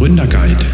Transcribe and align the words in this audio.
Gründerguide. 0.00 0.64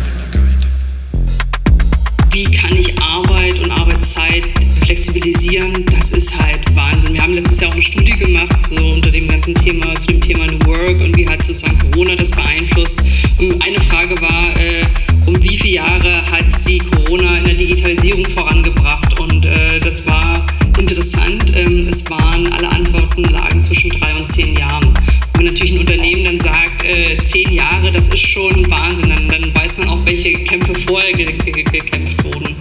Wie 2.30 2.44
kann 2.44 2.76
ich 2.76 2.96
Arbeit 3.02 3.58
und 3.58 3.72
Arbeitszeit 3.72 4.44
flexibilisieren? 4.84 5.84
Das 5.90 6.12
ist 6.12 6.40
halt 6.40 6.60
Wahnsinn. 6.76 7.14
Wir 7.14 7.22
haben 7.22 7.34
letztes 7.34 7.58
Jahr 7.58 7.70
auch 7.70 7.74
eine 7.74 7.82
Studie 7.82 8.12
gemacht, 8.12 8.60
so 8.60 8.76
unter 8.76 9.10
dem 9.10 9.26
ganzen 9.26 9.52
Thema, 9.56 9.98
zu 9.98 10.06
dem 10.06 10.20
Thema 10.20 10.46
New 10.46 10.64
Work 10.66 11.00
und 11.02 11.16
wie 11.16 11.28
hat 11.28 11.44
sozusagen 11.44 11.76
Corona 11.90 12.14
das 12.14 12.30
beeinflusst. 12.30 13.02
Und 13.40 13.60
eine 13.64 13.80
Frage 13.80 14.14
war, 14.22 14.60
äh, 14.60 14.84
um 15.26 15.42
wie 15.42 15.58
viele 15.58 15.74
Jahre 15.74 16.22
hat 16.30 16.56
sie 16.56 16.78
Corona 16.78 17.38
in 17.38 17.46
der 17.46 17.54
Digitalisierung 17.54 18.26
vorangebracht? 18.26 19.18
Und 19.18 19.44
äh, 19.44 19.80
das 19.80 20.06
war 20.06 20.46
interessant. 20.78 21.52
Ähm, 21.56 21.88
es 21.88 22.08
waren, 22.08 22.52
alle 22.52 22.68
Antworten 22.68 23.24
lagen 23.24 23.60
zwischen 23.60 23.90
drei 23.90 24.14
und 24.14 24.28
zehn 24.28 24.56
Jahren. 24.56 24.94
Wenn 25.34 25.46
natürlich 25.46 25.72
ein 25.72 25.80
Unternehmen 25.80 26.24
dann 26.24 26.38
sagt, 26.38 26.45
äh, 26.86 27.20
zehn 27.22 27.52
Jahre, 27.52 27.90
das 27.90 28.08
ist 28.08 28.26
schon 28.26 28.70
Wahnsinn, 28.70 29.10
dann, 29.10 29.28
dann 29.28 29.54
weiß 29.54 29.78
man 29.78 29.88
auch, 29.88 30.06
welche 30.06 30.32
Kämpfe 30.44 30.74
vorher 30.74 31.12
ge 31.12 31.32
ge 31.32 31.62
gekämpft 31.62 32.24
wurden. 32.24 32.54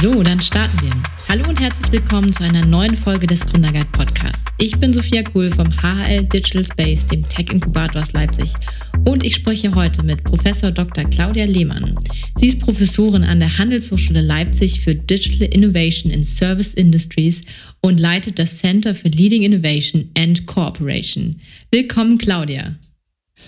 So, 0.00 0.22
dann 0.22 0.40
starten 0.40 0.78
wir. 0.82 0.92
Hallo 1.28 1.48
und 1.48 1.60
herzlich 1.60 1.90
willkommen 1.92 2.32
zu 2.32 2.44
einer 2.44 2.64
neuen 2.66 2.96
Folge 2.96 3.26
des 3.26 3.40
Gründerguide 3.46 3.88
Podcasts. 3.92 4.42
Ich 4.58 4.78
bin 4.78 4.92
Sophia 4.92 5.22
Kuhl 5.22 5.50
vom 5.50 5.68
HHL 5.70 6.24
Digital 6.24 6.64
Space, 6.64 7.06
dem 7.06 7.26
Tech 7.28 7.46
Inkubator 7.50 8.02
aus 8.02 8.12
Leipzig. 8.12 8.52
Und 9.06 9.24
ich 9.24 9.34
spreche 9.34 9.74
heute 9.74 10.02
mit 10.02 10.24
Professor 10.24 10.70
Dr. 10.70 11.04
Claudia 11.04 11.44
Lehmann. 11.44 11.94
Sie 12.38 12.48
ist 12.48 12.60
Professorin 12.60 13.22
an 13.22 13.38
der 13.38 13.58
Handelshochschule 13.58 14.22
Leipzig 14.22 14.80
für 14.80 14.94
Digital 14.94 15.48
Innovation 15.48 16.10
in 16.10 16.24
Service 16.24 16.72
Industries 16.72 17.42
und 17.82 18.00
leitet 18.00 18.38
das 18.38 18.58
Center 18.58 18.94
for 18.94 19.10
Leading 19.10 19.42
Innovation 19.42 20.08
and 20.16 20.46
Cooperation. 20.46 21.40
Willkommen, 21.70 22.16
Claudia. 22.16 22.76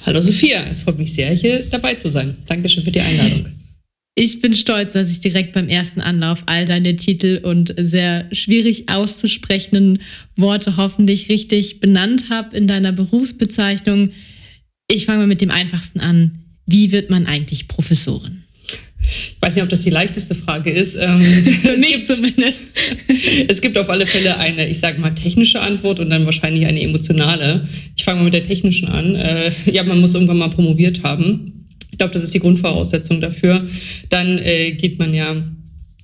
Hallo 0.05 0.20
Sophia, 0.20 0.66
es 0.70 0.82
freut 0.82 0.98
mich 0.98 1.15
sehr, 1.15 1.32
hier 1.32 1.65
dabei 1.70 1.95
zu 1.95 2.10
sein. 2.10 2.37
Dankeschön 2.46 2.85
für 2.85 2.93
die 2.93 3.01
Einladung. 3.01 3.46
Ich 4.15 4.41
bin 4.41 4.54
stolz, 4.54 4.93
dass 4.93 5.10
ich 5.10 5.20
direkt 5.20 5.52
beim 5.52 5.68
ersten 5.68 6.01
Anlauf 6.01 6.43
all 6.46 6.65
deine 6.65 6.96
Titel 6.96 7.41
und 7.43 7.74
sehr 7.79 8.29
schwierig 8.32 8.88
auszusprechenden 8.88 10.01
Worte 10.37 10.76
hoffentlich 10.76 11.29
richtig 11.29 11.80
benannt 11.80 12.30
habe 12.30 12.57
in 12.57 12.66
deiner 12.66 12.93
Berufsbezeichnung. 12.93 14.10
Ich 14.88 15.06
fange 15.06 15.18
mal 15.18 15.26
mit 15.26 15.40
dem 15.40 15.51
einfachsten 15.51 15.98
an. 15.98 16.42
Wie 16.65 16.92
wird 16.92 17.10
man 17.10 17.26
eigentlich 17.26 17.66
Professorin? 17.66 18.45
Ich 19.01 19.37
weiß 19.40 19.54
nicht, 19.54 19.65
ob 19.65 19.68
das 19.68 19.80
die 19.80 19.90
leichteste 19.90 20.34
Frage 20.34 20.70
ist. 20.70 20.95
Ähm, 20.95 21.20
Für 21.62 21.76
mich 21.76 21.90
gibt, 21.90 22.09
zumindest. 22.09 22.62
es 23.48 23.60
gibt 23.60 23.76
auf 23.79 23.90
alle 23.90 24.07
Fälle 24.07 24.37
eine, 24.38 24.68
ich 24.68 24.79
sage 24.79 25.01
mal, 25.01 25.10
technische 25.10 25.60
Antwort 25.60 25.98
und 25.98 26.10
dann 26.10 26.24
wahrscheinlich 26.24 26.66
eine 26.66 26.80
emotionale. 26.80 27.68
Ich 27.96 28.04
fange 28.04 28.18
mal 28.18 28.24
mit 28.26 28.34
der 28.34 28.45
technischen 28.45 28.88
an. 28.88 29.16
Äh, 29.16 29.52
ja, 29.66 29.82
man 29.82 30.01
muss 30.01 30.14
irgendwann 30.14 30.38
mal 30.38 30.51
promoviert 30.51 31.02
haben. 31.02 31.64
Ich 31.90 31.98
glaube, 31.98 32.12
das 32.12 32.23
ist 32.23 32.34
die 32.34 32.40
Grundvoraussetzung 32.40 33.20
dafür. 33.20 33.66
Dann 34.09 34.38
äh, 34.38 34.73
geht 34.73 34.98
man 34.98 35.14
ja 35.14 35.34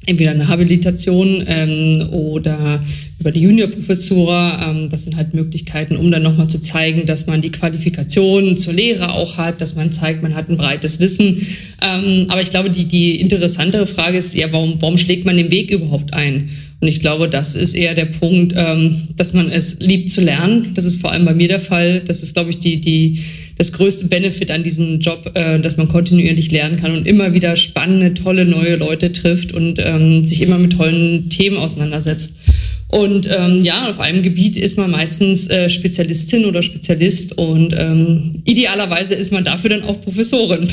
entweder 0.06 0.32
eine 0.32 0.48
Habilitation 0.48 1.44
ähm, 1.46 2.08
oder 2.10 2.80
über 3.20 3.30
die 3.30 3.40
Juniorprofessur. 3.40 4.58
Ähm, 4.60 4.88
das 4.90 5.04
sind 5.04 5.16
halt 5.16 5.32
Möglichkeiten, 5.32 5.96
um 5.96 6.10
dann 6.10 6.22
nochmal 6.22 6.48
zu 6.48 6.60
zeigen, 6.60 7.06
dass 7.06 7.26
man 7.26 7.40
die 7.40 7.50
Qualifikation 7.50 8.56
zur 8.56 8.72
Lehre 8.72 9.14
auch 9.14 9.36
hat, 9.36 9.60
dass 9.60 9.76
man 9.76 9.92
zeigt, 9.92 10.22
man 10.22 10.34
hat 10.34 10.48
ein 10.48 10.56
breites 10.56 10.98
Wissen. 10.98 11.46
Ähm, 11.86 12.26
aber 12.28 12.42
ich 12.42 12.50
glaube, 12.50 12.70
die, 12.70 12.84
die 12.84 13.20
interessantere 13.20 13.86
Frage 13.86 14.18
ist 14.18 14.34
ja, 14.34 14.50
warum, 14.52 14.76
warum 14.80 14.98
schlägt 14.98 15.24
man 15.24 15.36
den 15.36 15.50
Weg 15.50 15.70
überhaupt 15.70 16.14
ein? 16.14 16.50
Und 16.80 16.88
ich 16.88 16.98
glaube, 16.98 17.28
das 17.28 17.54
ist 17.54 17.74
eher 17.74 17.94
der 17.94 18.06
Punkt, 18.06 18.54
ähm, 18.56 18.96
dass 19.16 19.34
man 19.34 19.52
es 19.52 19.78
liebt 19.78 20.10
zu 20.10 20.20
lernen. 20.20 20.72
Das 20.74 20.84
ist 20.84 21.00
vor 21.00 21.12
allem 21.12 21.24
bei 21.24 21.32
mir 21.32 21.46
der 21.46 21.60
Fall. 21.60 22.00
Das 22.00 22.24
ist, 22.24 22.34
glaube 22.34 22.50
ich, 22.50 22.58
die, 22.58 22.80
die, 22.80 23.20
das 23.58 23.72
größte 23.72 24.06
Benefit 24.06 24.50
an 24.50 24.64
diesem 24.64 25.00
Job, 25.00 25.30
äh, 25.34 25.58
dass 25.60 25.76
man 25.76 25.88
kontinuierlich 25.88 26.50
lernen 26.50 26.76
kann 26.76 26.92
und 26.92 27.06
immer 27.06 27.34
wieder 27.34 27.56
spannende, 27.56 28.14
tolle 28.14 28.44
neue 28.44 28.76
Leute 28.76 29.12
trifft 29.12 29.52
und 29.52 29.78
ähm, 29.78 30.22
sich 30.22 30.42
immer 30.42 30.58
mit 30.58 30.72
tollen 30.72 31.28
Themen 31.30 31.56
auseinandersetzt. 31.56 32.36
Und 32.88 33.26
ähm, 33.30 33.64
ja, 33.64 33.88
auf 33.88 34.00
einem 34.00 34.22
Gebiet 34.22 34.56
ist 34.58 34.76
man 34.76 34.90
meistens 34.90 35.48
äh, 35.48 35.70
Spezialistin 35.70 36.44
oder 36.44 36.62
Spezialist 36.62 37.38
und 37.38 37.74
ähm, 37.76 38.42
idealerweise 38.44 39.14
ist 39.14 39.32
man 39.32 39.44
dafür 39.44 39.70
dann 39.70 39.82
auch 39.82 40.00
Professorin. 40.00 40.68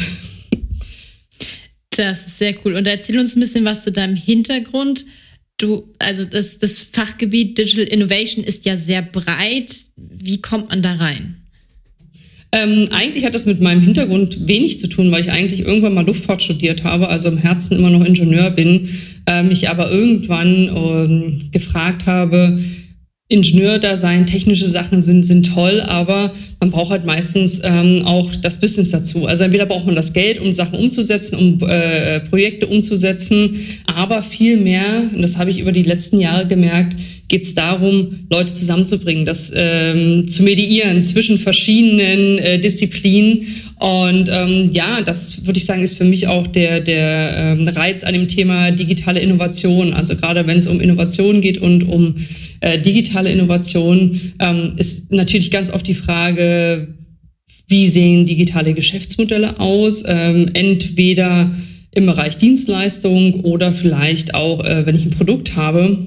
Das 1.92 2.28
ist 2.28 2.40
sehr 2.40 2.56
cool. 2.64 2.76
Und 2.76 2.88
erzähl 2.88 3.20
uns 3.20 3.36
ein 3.36 3.42
bisschen 3.42 3.66
was 3.66 3.84
zu 3.84 3.92
deinem 3.92 4.16
Hintergrund. 4.16 5.06
Du, 5.58 5.94
also 6.00 6.24
das, 6.24 6.58
das 6.58 6.82
Fachgebiet 6.82 7.58
Digital 7.58 7.86
Innovation 7.86 8.44
ist 8.44 8.66
ja 8.66 8.78
sehr 8.78 9.02
breit. 9.02 9.76
Wie 9.98 10.42
kommt 10.42 10.70
man 10.70 10.82
da 10.82 10.94
rein? 10.94 11.36
Ähm, 12.52 12.88
eigentlich 12.92 13.26
hat 13.26 13.36
das 13.36 13.46
mit 13.46 13.62
meinem 13.62 13.82
Hintergrund 13.82 14.48
wenig 14.48 14.80
zu 14.80 14.88
tun, 14.88 15.12
weil 15.12 15.22
ich 15.22 15.32
eigentlich 15.32 15.62
irgendwann 15.62 15.94
mal 15.94 16.06
Luftfahrt 16.06 16.42
studiert 16.42 16.84
habe, 16.84 17.08
also 17.08 17.28
im 17.28 17.38
Herzen 17.38 17.78
immer 17.78 17.92
noch 17.92 18.04
Ingenieur 18.04 18.50
bin, 18.50 18.90
äh, 19.28 19.44
mich 19.44 19.70
aber 19.70 19.92
irgendwann 19.92 20.68
ähm, 20.76 21.52
gefragt 21.52 22.08
habe, 22.08 22.60
Ingenieurdasein, 23.32 24.26
technische 24.26 24.68
Sachen 24.68 25.04
sind, 25.04 25.22
sind 25.22 25.54
toll, 25.54 25.82
aber 25.82 26.32
man 26.60 26.72
braucht 26.72 26.90
halt 26.90 27.06
meistens 27.06 27.62
ähm, 27.64 28.02
auch 28.04 28.36
das 28.38 28.60
Business 28.60 28.90
dazu. 28.90 29.28
Also 29.28 29.44
entweder 29.44 29.68
braucht 29.68 29.86
man 29.86 29.96
das 29.96 30.14
Geld, 30.14 30.42
um 30.42 30.52
Sachen 30.52 30.80
umzusetzen, 30.80 31.38
um 31.38 31.70
äh, 31.70 32.22
Projekte 32.22 32.66
umzusetzen, 32.66 33.60
aber 33.86 34.24
viel 34.24 34.58
mehr, 34.58 35.04
und 35.14 35.22
das 35.22 35.38
habe 35.38 35.52
ich 35.52 35.60
über 35.60 35.72
die 35.72 35.84
letzten 35.84 36.20
Jahre 36.20 36.48
gemerkt, 36.48 36.96
geht 37.30 37.44
es 37.44 37.54
darum, 37.54 38.26
Leute 38.30 38.52
zusammenzubringen, 38.52 39.26
das 39.26 39.52
ähm, 39.56 40.28
zu 40.28 40.44
mediieren 40.44 41.02
zwischen 41.02 41.38
verschiedenen 41.38 42.40
äh, 42.40 42.60
Disziplinen. 42.60 43.46
Und 43.80 44.30
ähm, 44.30 44.72
ja, 44.74 45.02
das 45.02 45.46
würde 45.46 45.60
ich 45.60 45.66
sagen, 45.66 45.84
ist 45.84 45.98
für 45.98 46.06
mich 46.06 46.28
auch 46.28 46.48
der, 46.48 46.82
der 46.82 47.34
ähm, 47.38 47.68
Reiz 47.68 48.04
an 48.04 48.14
dem 48.14 48.28
Thema 48.28 48.72
digitale 48.72 49.20
Innovation. 49.20 49.94
Also 49.94 50.16
gerade 50.16 50.46
wenn 50.48 50.58
es 50.58 50.68
um 50.68 50.82
Innovation 50.82 51.40
geht 51.40 51.60
und 51.60 51.84
um 51.84 52.16
äh, 52.62 52.80
digitale 52.80 53.32
Innovation, 53.32 54.20
ähm, 54.40 54.74
ist 54.78 55.12
natürlich 55.12 55.52
ganz 55.52 55.72
oft 55.72 55.88
die 55.88 55.94
Frage, 55.94 56.96
wie 57.68 57.88
sehen 57.88 58.26
digitale 58.26 58.74
Geschäftsmodelle 58.74 59.60
aus? 59.60 60.04
Ähm, 60.08 60.50
entweder 60.54 61.52
im 61.92 62.08
Bereich 62.08 62.38
Dienstleistung 62.38 63.42
oder 63.42 63.72
vielleicht 63.72 64.34
auch, 64.34 64.66
äh, 64.66 64.88
wenn 64.88 64.96
ich 64.96 65.06
ein 65.06 65.12
Produkt 65.12 65.56
habe, 65.56 65.98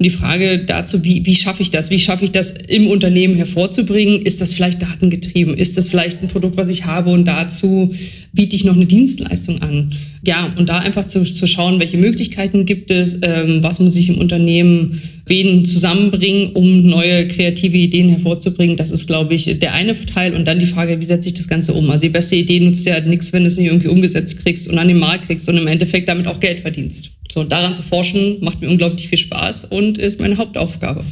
und 0.00 0.04
die 0.04 0.10
Frage 0.10 0.60
dazu, 0.60 1.04
wie, 1.04 1.26
wie 1.26 1.34
schaffe 1.34 1.60
ich 1.60 1.70
das? 1.70 1.90
Wie 1.90 1.98
schaffe 1.98 2.24
ich 2.24 2.32
das 2.32 2.52
im 2.52 2.86
Unternehmen 2.86 3.34
hervorzubringen? 3.34 4.22
Ist 4.22 4.40
das 4.40 4.54
vielleicht 4.54 4.80
datengetrieben? 4.80 5.52
Ist 5.52 5.76
das 5.76 5.90
vielleicht 5.90 6.22
ein 6.22 6.28
Produkt, 6.28 6.56
was 6.56 6.70
ich 6.70 6.86
habe 6.86 7.10
und 7.10 7.26
dazu 7.26 7.94
biete 8.32 8.56
ich 8.56 8.64
noch 8.64 8.76
eine 8.76 8.86
Dienstleistung 8.86 9.60
an? 9.60 9.92
Ja, 10.24 10.54
und 10.56 10.70
da 10.70 10.78
einfach 10.78 11.04
zu, 11.04 11.24
zu 11.24 11.46
schauen, 11.46 11.80
welche 11.80 11.98
Möglichkeiten 11.98 12.64
gibt 12.64 12.90
es, 12.90 13.20
ähm, 13.20 13.62
was 13.62 13.78
muss 13.78 13.94
ich 13.94 14.08
im 14.08 14.16
Unternehmen 14.16 15.02
wen 15.26 15.66
zusammenbringen, 15.66 16.52
um 16.52 16.86
neue 16.86 17.28
kreative 17.28 17.76
Ideen 17.76 18.08
hervorzubringen. 18.08 18.78
Das 18.78 18.92
ist, 18.92 19.06
glaube 19.06 19.34
ich, 19.34 19.58
der 19.58 19.74
eine 19.74 19.94
Teil. 20.06 20.34
Und 20.34 20.46
dann 20.46 20.58
die 20.58 20.66
Frage, 20.66 20.98
wie 20.98 21.04
setze 21.04 21.28
ich 21.28 21.34
das 21.34 21.46
Ganze 21.46 21.74
um? 21.74 21.90
Also 21.90 22.04
die 22.04 22.08
beste 22.08 22.36
Idee 22.36 22.60
nutzt 22.60 22.86
ja 22.86 22.98
nichts, 23.00 23.34
wenn 23.34 23.42
du 23.42 23.48
es 23.48 23.58
nicht 23.58 23.66
irgendwie 23.66 23.88
umgesetzt 23.88 24.42
kriegst 24.42 24.66
und 24.66 24.78
an 24.78 24.88
den 24.88 24.98
Markt 24.98 25.26
kriegst 25.26 25.46
und 25.50 25.58
im 25.58 25.66
Endeffekt 25.66 26.08
damit 26.08 26.26
auch 26.26 26.40
Geld 26.40 26.60
verdienst. 26.60 27.10
So, 27.32 27.44
daran 27.44 27.74
zu 27.74 27.82
forschen, 27.82 28.38
macht 28.40 28.60
mir 28.60 28.68
unglaublich 28.68 29.08
viel 29.08 29.18
Spaß 29.18 29.66
und 29.66 29.98
ist 29.98 30.20
meine 30.20 30.36
Hauptaufgabe. 30.36 31.04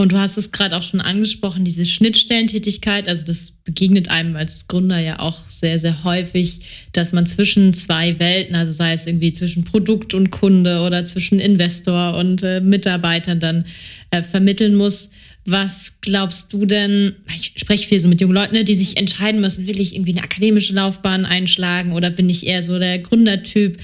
Und 0.00 0.12
du 0.12 0.18
hast 0.18 0.36
es 0.36 0.52
gerade 0.52 0.76
auch 0.76 0.84
schon 0.84 1.00
angesprochen, 1.00 1.64
diese 1.64 1.84
Schnittstellentätigkeit, 1.84 3.08
also 3.08 3.24
das 3.24 3.50
begegnet 3.64 4.08
einem 4.08 4.36
als 4.36 4.68
Gründer 4.68 5.00
ja 5.00 5.18
auch 5.18 5.38
sehr, 5.48 5.80
sehr 5.80 6.04
häufig, 6.04 6.60
dass 6.92 7.12
man 7.12 7.26
zwischen 7.26 7.74
zwei 7.74 8.16
Welten, 8.20 8.54
also 8.54 8.70
sei 8.70 8.92
es 8.92 9.08
irgendwie 9.08 9.32
zwischen 9.32 9.64
Produkt 9.64 10.14
und 10.14 10.30
Kunde 10.30 10.82
oder 10.82 11.04
zwischen 11.04 11.40
Investor 11.40 12.16
und 12.16 12.44
äh, 12.44 12.60
Mitarbeitern 12.60 13.40
dann 13.40 13.64
äh, 14.12 14.22
vermitteln 14.22 14.76
muss. 14.76 15.10
Was 15.44 15.94
glaubst 16.00 16.52
du 16.52 16.64
denn, 16.64 17.16
ich 17.34 17.54
spreche 17.56 17.88
viel 17.88 17.98
so 17.98 18.06
mit 18.06 18.20
jungen 18.20 18.34
Leuten, 18.34 18.54
ne, 18.54 18.64
die 18.64 18.76
sich 18.76 18.98
entscheiden 18.98 19.40
müssen, 19.40 19.66
will 19.66 19.80
ich 19.80 19.96
irgendwie 19.96 20.12
eine 20.12 20.22
akademische 20.22 20.74
Laufbahn 20.74 21.24
einschlagen 21.24 21.92
oder 21.92 22.10
bin 22.10 22.28
ich 22.28 22.46
eher 22.46 22.62
so 22.62 22.78
der 22.78 23.00
Gründertyp? 23.00 23.78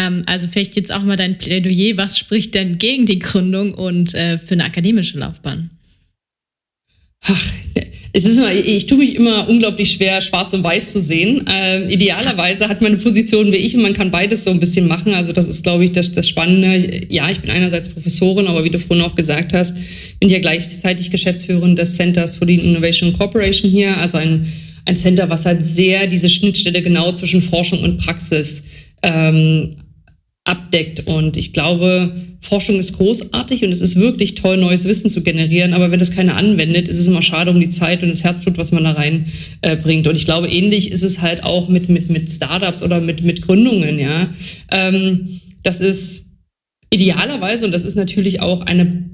Ähm, 0.00 0.22
also 0.26 0.48
vielleicht 0.50 0.76
jetzt 0.76 0.92
auch 0.92 1.02
mal 1.02 1.16
dein 1.16 1.38
Plädoyer, 1.38 1.96
was 1.96 2.18
spricht 2.18 2.54
denn 2.54 2.78
gegen 2.78 3.06
die 3.06 3.18
Gründung 3.18 3.74
und 3.74 4.14
äh, 4.14 4.38
für 4.38 4.54
eine 4.54 4.64
akademische 4.64 5.18
Laufbahn? 5.18 5.70
Ach, 7.22 7.46
es 8.12 8.24
ist 8.24 8.38
immer, 8.38 8.52
ich 8.52 8.86
tue 8.86 8.98
mich 8.98 9.14
immer 9.14 9.48
unglaublich 9.48 9.92
schwer, 9.92 10.20
schwarz 10.20 10.52
und 10.54 10.64
weiß 10.64 10.92
zu 10.92 11.00
sehen. 11.00 11.44
Ähm, 11.48 11.90
idealerweise 11.90 12.68
hat 12.68 12.80
man 12.80 12.92
eine 12.92 13.00
Position 13.00 13.52
wie 13.52 13.56
ich 13.56 13.76
und 13.76 13.82
man 13.82 13.92
kann 13.92 14.10
beides 14.10 14.44
so 14.44 14.50
ein 14.50 14.58
bisschen 14.58 14.88
machen. 14.88 15.12
Also 15.12 15.32
das 15.32 15.46
ist, 15.46 15.62
glaube 15.62 15.84
ich, 15.84 15.92
das, 15.92 16.10
das 16.12 16.28
Spannende. 16.28 17.06
Ja, 17.08 17.30
ich 17.30 17.40
bin 17.40 17.50
einerseits 17.50 17.90
Professorin, 17.90 18.46
aber 18.46 18.64
wie 18.64 18.70
du 18.70 18.80
vorhin 18.80 19.04
auch 19.04 19.14
gesagt 19.14 19.52
hast, 19.52 19.76
bin 20.18 20.28
hier 20.28 20.40
gleichzeitig 20.40 21.10
Geschäftsführerin 21.10 21.76
des 21.76 21.94
Centers 21.94 22.36
for 22.36 22.48
the 22.48 22.54
Innovation 22.54 23.12
Corporation 23.12 23.70
hier. 23.70 23.96
Also 23.98 24.16
ein, 24.18 24.50
ein 24.86 24.96
Center, 24.96 25.28
was 25.28 25.44
halt 25.44 25.64
sehr 25.64 26.06
diese 26.06 26.30
Schnittstelle 26.30 26.82
genau 26.82 27.12
zwischen 27.12 27.42
Forschung 27.42 27.84
und 27.84 27.98
Praxis 27.98 28.64
ähm, 29.02 29.76
abdeckt. 30.50 31.06
Und 31.06 31.36
ich 31.36 31.52
glaube, 31.52 32.14
Forschung 32.40 32.78
ist 32.78 32.94
großartig 32.94 33.64
und 33.64 33.70
es 33.70 33.80
ist 33.80 33.96
wirklich 33.96 34.34
toll, 34.34 34.56
neues 34.56 34.84
Wissen 34.84 35.08
zu 35.08 35.22
generieren. 35.22 35.72
Aber 35.72 35.90
wenn 35.90 35.98
das 35.98 36.10
keiner 36.10 36.36
anwendet, 36.36 36.88
ist 36.88 36.98
es 36.98 37.06
immer 37.06 37.22
schade 37.22 37.50
um 37.50 37.60
die 37.60 37.68
Zeit 37.68 38.02
und 38.02 38.08
das 38.08 38.24
Herzblut, 38.24 38.58
was 38.58 38.72
man 38.72 38.84
da 38.84 38.92
reinbringt. 38.92 40.06
Äh, 40.06 40.08
und 40.08 40.16
ich 40.16 40.24
glaube, 40.24 40.48
ähnlich 40.48 40.90
ist 40.90 41.02
es 41.02 41.20
halt 41.20 41.44
auch 41.44 41.68
mit, 41.68 41.88
mit, 41.88 42.10
mit 42.10 42.30
Startups 42.30 42.82
oder 42.82 43.00
mit, 43.00 43.22
mit 43.22 43.42
Gründungen. 43.42 43.98
Ja, 43.98 44.28
ähm, 44.72 45.40
das 45.62 45.80
ist 45.80 46.26
idealerweise, 46.90 47.66
und 47.66 47.72
das 47.72 47.84
ist 47.84 47.96
natürlich 47.96 48.40
auch 48.40 48.62
eine 48.62 49.10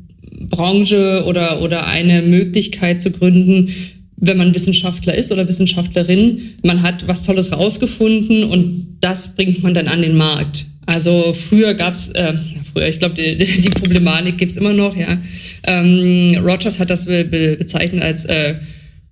Branche 0.49 1.25
oder, 1.27 1.63
oder 1.63 1.87
eine 1.87 2.23
Möglichkeit 2.23 3.01
zu 3.01 3.11
gründen, 3.11 3.71
wenn 4.17 4.39
man 4.39 4.55
Wissenschaftler 4.55 5.15
ist 5.15 5.31
oder 5.31 5.47
Wissenschaftlerin, 5.47 6.41
man 6.63 6.83
hat 6.83 7.07
was 7.07 7.23
Tolles 7.23 7.53
rausgefunden 7.53 8.45
und 8.45 8.97
das 9.01 9.37
bringt 9.37 9.63
man 9.63 9.75
dann 9.75 9.89
an 9.89 10.03
den 10.03 10.17
Markt. 10.17 10.67
Also 10.87 11.37
früher 11.49 11.75
gab 11.75 11.95
es, 11.95 12.09
äh, 12.11 12.35
früher, 12.73 12.89
ich 12.89 12.99
glaube, 12.99 13.15
die, 13.15 13.37
die 13.37 13.71
Problematik 13.71 14.39
gibt 14.39 14.53
es 14.53 14.57
immer 14.57 14.73
noch, 14.73 14.97
ja. 14.97 15.21
Ähm, 15.65 16.39
Rogers 16.45 16.79
hat 16.79 16.91
das 16.91 17.07
be 17.07 17.25
bezeichnet 17.59 18.03
als 18.03 18.25
äh, 18.25 18.55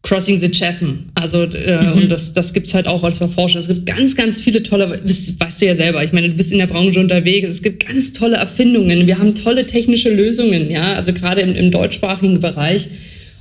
Crossing 0.04 0.38
the 0.38 0.50
Chasm. 0.50 1.06
Also, 1.14 1.44
äh, 1.44 1.82
mhm. 1.82 1.92
und 1.94 2.08
das, 2.10 2.32
das 2.32 2.52
gibt 2.52 2.68
es 2.68 2.74
halt 2.74 2.86
auch 2.86 3.02
als 3.02 3.18
Forscher. 3.18 3.58
Es 3.58 3.68
gibt 3.68 3.86
ganz, 3.86 4.14
ganz 4.14 4.40
viele 4.40 4.62
tolle, 4.62 4.90
weißt, 4.90 5.40
weißt 5.40 5.62
du 5.62 5.66
ja 5.66 5.74
selber, 5.74 6.04
ich 6.04 6.12
meine, 6.12 6.28
du 6.28 6.34
bist 6.34 6.52
in 6.52 6.58
der 6.58 6.66
Branche 6.66 7.00
unterwegs, 7.00 7.48
es 7.48 7.62
gibt 7.62 7.86
ganz 7.86 8.12
tolle 8.12 8.36
Erfindungen, 8.36 9.06
wir 9.06 9.18
haben 9.18 9.34
tolle 9.34 9.66
technische 9.66 10.10
Lösungen, 10.10 10.70
ja, 10.70 10.92
also 10.92 11.12
gerade 11.12 11.40
im, 11.40 11.56
im 11.56 11.70
deutschsprachigen 11.70 12.38
Bereich. 12.40 12.86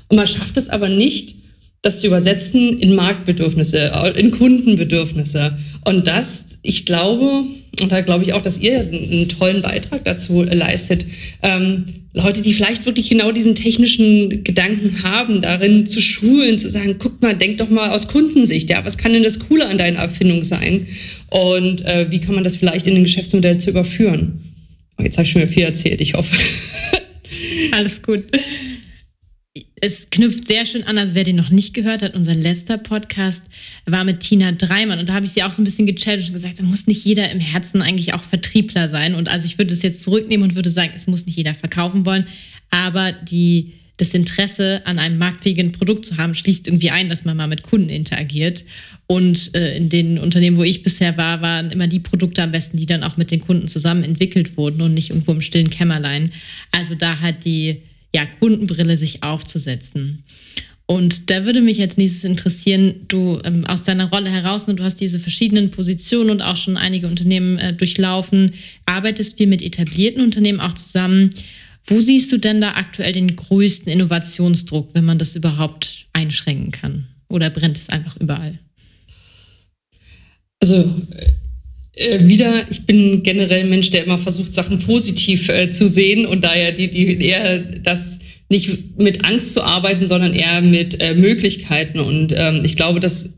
Und 0.08 0.18
man 0.18 0.28
schafft 0.28 0.58
es 0.58 0.70
aber 0.70 0.90
nicht, 0.90 1.36
das 1.82 2.00
zu 2.00 2.08
übersetzen 2.08 2.80
in 2.80 2.96
Marktbedürfnisse, 2.96 3.92
in 4.16 4.32
Kundenbedürfnisse. 4.32 5.58
Und 5.84 6.08
das, 6.08 6.46
ich 6.62 6.86
glaube, 6.86 7.44
und 7.84 7.92
da 7.92 8.02
glaube 8.02 8.24
ich 8.24 8.34
auch, 8.34 8.42
dass 8.42 8.60
ihr 8.60 8.80
einen 8.80 9.30
tollen 9.30 9.62
Beitrag 9.62 10.04
dazu 10.06 10.44
leistet, 10.44 11.06
ähm, 11.42 11.86
Leute, 12.14 12.42
die 12.42 12.54
vielleicht 12.54 12.86
wirklich 12.86 13.10
genau 13.10 13.32
diesen 13.32 13.56
technischen 13.56 14.44
Gedanken 14.44 15.02
haben, 15.02 15.42
darin 15.42 15.88
zu 15.88 16.00
schulen, 16.00 16.60
zu 16.60 16.70
sagen, 16.70 16.96
guck 17.00 17.22
mal, 17.22 17.36
denk 17.36 17.58
doch 17.58 17.70
mal 17.70 17.90
aus 17.90 18.08
Kundensicht, 18.08 18.70
ja, 18.70 18.86
was 18.86 18.98
kann 18.98 19.14
denn 19.14 19.24
das 19.24 19.40
Coole 19.40 19.68
an 19.68 19.80
deiner 19.80 20.00
Erfindung 20.00 20.44
sein? 20.44 20.86
Und 21.30 21.84
äh, 21.86 22.12
wie 22.12 22.20
kann 22.20 22.36
man 22.36 22.44
das 22.44 22.56
vielleicht 22.56 22.86
in 22.86 22.96
ein 22.96 23.04
Geschäftsmodell 23.04 23.58
zu 23.58 23.72
überführen? 23.72 24.44
Oh, 25.00 25.04
jetzt 25.04 25.18
habe 25.18 25.26
ich 25.26 25.32
schon 25.32 25.42
wieder 25.42 25.52
viel 25.52 25.64
erzählt, 25.64 26.02
ich 26.02 26.14
hoffe. 26.14 26.36
Alles 27.72 28.02
gut 28.02 28.24
es 29.84 30.10
knüpft 30.10 30.48
sehr 30.48 30.66
schön 30.66 30.84
an, 30.84 30.98
also 30.98 31.14
wer 31.14 31.26
den 31.26 31.36
noch 31.36 31.50
nicht 31.50 31.74
gehört 31.74 32.04
hat, 32.04 32.16
unser 32.16 32.34
letzter 32.34 32.78
Podcast 32.78 33.44
war 33.86 34.06
mit 34.06 34.22
Tina 34.22 34.54
Dreimann. 34.54 34.98
Und 34.98 35.10
da 35.10 35.14
habe 35.14 35.26
ich 35.26 35.34
sie 35.34 35.44
auch 35.44 35.52
so 35.52 35.62
ein 35.62 35.66
bisschen 35.66 35.86
gechallenged 35.86 36.30
und 36.30 36.36
gesagt, 36.36 36.58
da 36.58 36.64
muss 36.64 36.88
nicht 36.88 37.04
jeder 37.04 37.30
im 37.30 37.42
Herzen 37.42 37.82
eigentlich 37.82 38.14
auch 38.14 38.24
Vertriebler 38.24 38.88
sein. 38.88 39.14
Und 39.14 39.28
also 39.28 39.46
ich 39.46 39.58
würde 39.58 39.74
es 39.74 39.82
jetzt 39.82 40.02
zurücknehmen 40.02 40.48
und 40.48 40.56
würde 40.56 40.70
sagen, 40.70 40.94
es 40.96 41.06
muss 41.08 41.26
nicht 41.26 41.36
jeder 41.36 41.54
verkaufen 41.54 42.06
wollen, 42.06 42.28
aber 42.70 43.12
die, 43.12 43.74
das 43.98 44.14
Interesse 44.14 44.82
an 44.86 45.00
einem 45.00 45.18
marktfähigen 45.18 45.74
Produkt 45.74 46.06
zu 46.06 46.16
haben, 46.16 46.34
schließt 46.34 46.66
irgendwie 46.66 46.92
ein, 46.92 47.10
dass 47.10 47.26
man 47.26 47.36
mal 47.36 47.48
mit 47.48 47.64
Kunden 47.64 47.90
interagiert. 47.90 48.64
Und 49.08 49.54
äh, 49.54 49.76
in 49.76 49.90
den 49.90 50.18
Unternehmen, 50.18 50.56
wo 50.56 50.64
ich 50.64 50.84
bisher 50.84 51.18
war, 51.18 51.42
waren 51.42 51.72
immer 51.72 51.88
die 51.88 52.00
Produkte 52.00 52.42
am 52.42 52.54
besten, 52.54 52.78
die 52.78 52.86
dann 52.86 53.04
auch 53.04 53.18
mit 53.18 53.32
den 53.32 53.42
Kunden 53.42 53.68
zusammen 53.68 54.06
entwickelt 54.06 54.56
wurden 54.56 54.82
und 54.82 54.94
nicht 54.94 55.10
irgendwo 55.10 55.34
im 55.34 55.42
stillen 55.42 55.70
Kämmerlein. 55.70 56.32
Also 56.72 56.96
da 56.96 57.20
hat 57.20 57.44
die 57.44 57.82
ja, 58.16 58.26
Kundenbrille 58.40 58.98
sich 58.98 59.24
aufzusetzen. 59.24 60.24
Und 60.86 61.30
da 61.30 61.46
würde 61.46 61.62
mich 61.62 61.78
jetzt 61.78 61.98
nächstes 61.98 62.26
interessieren, 62.26 63.06
du 63.08 63.40
ähm, 63.46 63.66
aus 63.66 63.84
deiner 63.84 64.10
Rolle 64.10 64.30
heraus, 64.30 64.68
ne, 64.68 64.76
du 64.76 64.84
hast 64.84 65.00
diese 65.00 65.20
verschiedenen 65.20 65.72
Positionen 65.72 66.30
und 66.30 66.42
auch 66.42 66.58
schon 66.58 66.76
einige 66.76 67.08
Unternehmen 67.08 67.58
äh, 67.58 67.74
durchlaufen, 67.74 68.54
arbeitest 68.86 69.40
wir 69.40 69.48
mit 69.48 69.62
etablierten 69.62 70.22
Unternehmen 70.22 70.60
auch 70.60 70.74
zusammen. 70.74 71.30
Wo 71.86 72.00
siehst 72.00 72.32
du 72.32 72.38
denn 72.38 72.62
da 72.62 72.72
aktuell 72.72 73.14
den 73.14 73.36
größten 73.36 73.92
Innovationsdruck, 73.92 74.90
wenn 74.94 75.06
man 75.06 75.20
das 75.20 75.36
überhaupt 75.36 76.06
einschränken 76.14 76.72
kann? 76.72 77.08
Oder 77.30 77.50
brennt 77.50 77.78
es 77.78 77.90
einfach 77.90 78.18
überall? 78.18 78.60
Also 80.60 81.08
äh, 81.96 82.28
wieder, 82.28 82.66
ich 82.70 82.86
bin 82.86 83.24
generell 83.24 83.62
ein 83.62 83.70
Mensch, 83.70 83.90
der 83.92 84.06
immer 84.06 84.18
versucht, 84.18 84.54
Sachen 84.54 84.80
positiv 84.80 85.50
äh, 85.50 85.70
zu 85.72 85.88
sehen 85.88 86.26
und 86.26 86.44
daher 86.44 86.72
die, 86.72 86.90
die 86.90 87.24
eher 87.24 87.60
das 87.60 88.20
nicht 88.50 88.98
mit 88.98 89.26
Angst 89.26 89.54
zu 89.54 89.64
arbeiten, 89.64 90.08
sondern 90.08 90.34
eher 90.34 90.62
mit 90.62 91.02
äh, 91.02 91.16
Möglichkeiten. 91.16 92.00
Und 92.00 92.34
ähm, 92.36 92.62
ich 92.64 92.76
glaube, 92.76 93.00
das 93.00 93.34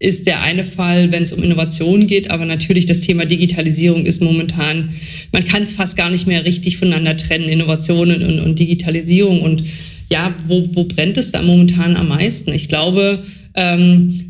ist 0.00 0.26
der 0.26 0.42
eine 0.42 0.64
Fall, 0.64 1.10
wenn 1.10 1.24
es 1.24 1.32
um 1.32 1.42
Innovation 1.42 2.06
geht, 2.06 2.30
aber 2.30 2.44
natürlich 2.44 2.86
das 2.86 3.00
Thema 3.00 3.24
Digitalisierung 3.24 4.06
ist 4.06 4.22
momentan, 4.22 4.90
man 5.32 5.44
kann 5.44 5.62
es 5.62 5.72
fast 5.72 5.96
gar 5.96 6.08
nicht 6.08 6.26
mehr 6.26 6.44
richtig 6.44 6.76
voneinander 6.76 7.16
trennen, 7.16 7.48
Innovationen 7.48 8.22
und, 8.22 8.38
und 8.40 8.58
Digitalisierung. 8.58 9.42
Und 9.42 9.64
ja, 10.10 10.34
wo, 10.46 10.64
wo 10.74 10.84
brennt 10.84 11.18
es 11.18 11.32
da 11.32 11.42
momentan 11.42 11.96
am 11.96 12.08
meisten? 12.08 12.52
Ich 12.52 12.68
glaube, 12.68 13.24
ähm, 13.54 14.27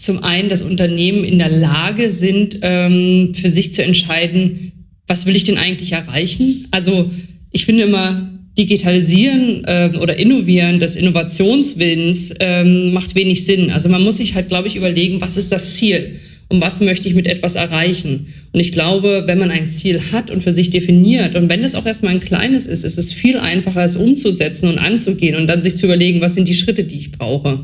zum 0.00 0.24
einen, 0.24 0.48
dass 0.48 0.62
Unternehmen 0.62 1.24
in 1.24 1.38
der 1.38 1.50
Lage 1.50 2.10
sind, 2.10 2.58
ähm, 2.62 3.34
für 3.34 3.50
sich 3.50 3.74
zu 3.74 3.84
entscheiden, 3.84 4.72
was 5.06 5.26
will 5.26 5.36
ich 5.36 5.44
denn 5.44 5.58
eigentlich 5.58 5.92
erreichen? 5.92 6.68
Also 6.70 7.10
ich 7.50 7.66
finde 7.66 7.84
immer, 7.84 8.30
Digitalisieren 8.58 9.64
äh, 9.64 9.90
oder 10.00 10.18
Innovieren 10.18 10.80
des 10.80 10.96
Innovationswillens 10.96 12.34
ähm, 12.40 12.92
macht 12.92 13.14
wenig 13.14 13.44
Sinn. 13.44 13.70
Also 13.70 13.88
man 13.88 14.02
muss 14.02 14.16
sich 14.16 14.34
halt, 14.34 14.48
glaube 14.48 14.68
ich, 14.68 14.76
überlegen, 14.76 15.20
was 15.20 15.36
ist 15.36 15.52
das 15.52 15.76
Ziel 15.76 16.18
und 16.50 16.60
was 16.60 16.80
möchte 16.80 17.08
ich 17.08 17.14
mit 17.14 17.28
etwas 17.28 17.54
erreichen. 17.54 18.26
Und 18.52 18.60
ich 18.60 18.72
glaube, 18.72 19.22
wenn 19.26 19.38
man 19.38 19.52
ein 19.52 19.68
Ziel 19.68 20.00
hat 20.12 20.30
und 20.30 20.42
für 20.42 20.52
sich 20.52 20.70
definiert 20.70 21.36
und 21.36 21.48
wenn 21.48 21.62
es 21.62 21.76
auch 21.76 21.86
erstmal 21.86 22.12
ein 22.12 22.20
kleines 22.20 22.66
ist, 22.66 22.84
ist 22.84 22.98
es 22.98 23.12
viel 23.12 23.38
einfacher, 23.38 23.84
es 23.84 23.96
umzusetzen 23.96 24.68
und 24.68 24.78
anzugehen 24.78 25.36
und 25.36 25.46
dann 25.46 25.62
sich 25.62 25.76
zu 25.76 25.86
überlegen, 25.86 26.20
was 26.20 26.34
sind 26.34 26.48
die 26.48 26.54
Schritte, 26.54 26.84
die 26.84 26.98
ich 26.98 27.12
brauche. 27.12 27.60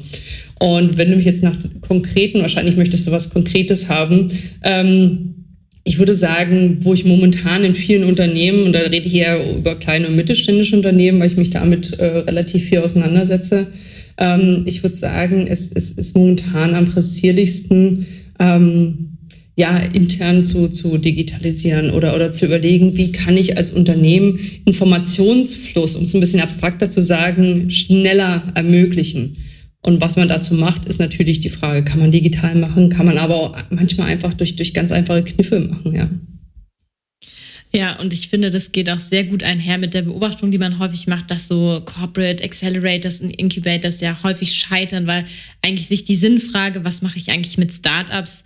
Und 0.61 0.97
wenn 0.97 1.11
du 1.11 1.17
mich 1.17 1.27
jetzt 1.27 1.43
nach 1.43 1.57
konkreten, 1.81 2.41
wahrscheinlich 2.41 2.77
möchtest 2.77 3.07
du 3.07 3.11
was 3.11 3.31
Konkretes 3.31 3.89
haben, 3.89 4.29
ähm, 4.63 5.35
ich 5.83 5.99
würde 5.99 6.15
sagen, 6.15 6.79
wo 6.81 6.95
ich 6.95 7.05
momentan 7.05 7.65
in 7.65 7.75
vielen 7.75 8.05
Unternehmen, 8.05 8.65
und 8.65 8.73
da 8.73 8.81
rede 8.81 9.07
ich 9.07 9.15
eher 9.15 9.41
über 9.57 9.75
kleine 9.77 10.09
und 10.09 10.17
mittelständische 10.17 10.77
Unternehmen, 10.77 11.21
weil 11.21 11.31
ich 11.31 11.37
mich 11.37 11.51
damit 11.51 11.93
äh, 11.99 12.19
relativ 12.19 12.65
viel 12.65 12.79
auseinandersetze, 12.79 13.69
ähm, 14.19 14.63
ich 14.67 14.83
würde 14.83 14.97
sagen, 14.97 15.47
es, 15.49 15.71
es 15.73 15.93
ist 15.93 16.17
momentan 16.17 16.75
am 16.75 16.87
pressierlichsten, 16.87 18.07
ähm, 18.39 19.17
ja, 19.57 19.79
intern 19.79 20.45
zu, 20.45 20.69
zu 20.69 20.99
digitalisieren 20.99 21.91
oder, 21.91 22.15
oder 22.15 22.31
zu 22.31 22.45
überlegen, 22.45 22.97
wie 22.97 23.11
kann 23.11 23.39
ich 23.39 23.57
als 23.57 23.71
Unternehmen 23.71 24.39
Informationsfluss, 24.67 25.95
um 25.95 26.03
es 26.03 26.15
ein 26.15 26.21
bisschen 26.21 26.41
abstrakter 26.41 26.91
zu 26.91 27.03
sagen, 27.03 27.71
schneller 27.71 28.43
ermöglichen. 28.55 29.39
Und 29.81 30.01
was 30.01 30.17
man 30.17 30.29
dazu 30.29 30.55
macht, 30.55 30.87
ist 30.87 31.01
natürlich 31.01 31.41
die 31.41 31.49
Frage, 31.49 31.85
kann 31.85 32.01
man 32.01 32.13
digital 32.13 32.55
machen, 32.57 32.91
kann 32.91 33.07
man 33.07 33.19
aber 33.19 33.37
auch 33.37 33.57
manchmal 33.71 34.09
einfach 34.09 34.35
durch, 34.35 34.57
durch 34.57 34.75
ganz 34.75 34.93
einfache 34.93 35.23
Kniffe 35.23 35.61
machen, 35.61 35.95
ja. 35.95 36.11
Ja, 37.77 38.01
und 38.01 38.15
ich 38.15 38.29
finde, 38.29 38.51
das 38.51 38.73
geht 38.73 38.89
auch 38.89 39.01
sehr 39.01 39.25
gut 39.25 39.43
einher 39.43 39.77
mit 39.77 39.93
der 39.93 40.01
Beobachtung, 40.01 40.51
die 40.51 40.57
man 40.57 40.79
häufig 40.79 41.09
macht, 41.09 41.31
dass 41.31 41.47
so 41.47 41.83
Corporate 41.85 42.43
Accelerators 42.43 43.21
und 43.21 43.29
Incubators 43.29 44.01
ja 44.01 44.17
häufig 44.23 44.55
scheitern, 44.55 45.07
weil 45.07 45.27
eigentlich 45.61 45.87
sich 45.87 46.05
die 46.05 46.17
Sinnfrage, 46.17 46.85
was 46.85 47.03
mache 47.03 47.19
ich 47.19 47.31
eigentlich 47.31 47.59
mit 47.59 47.71
Startups, 47.71 48.45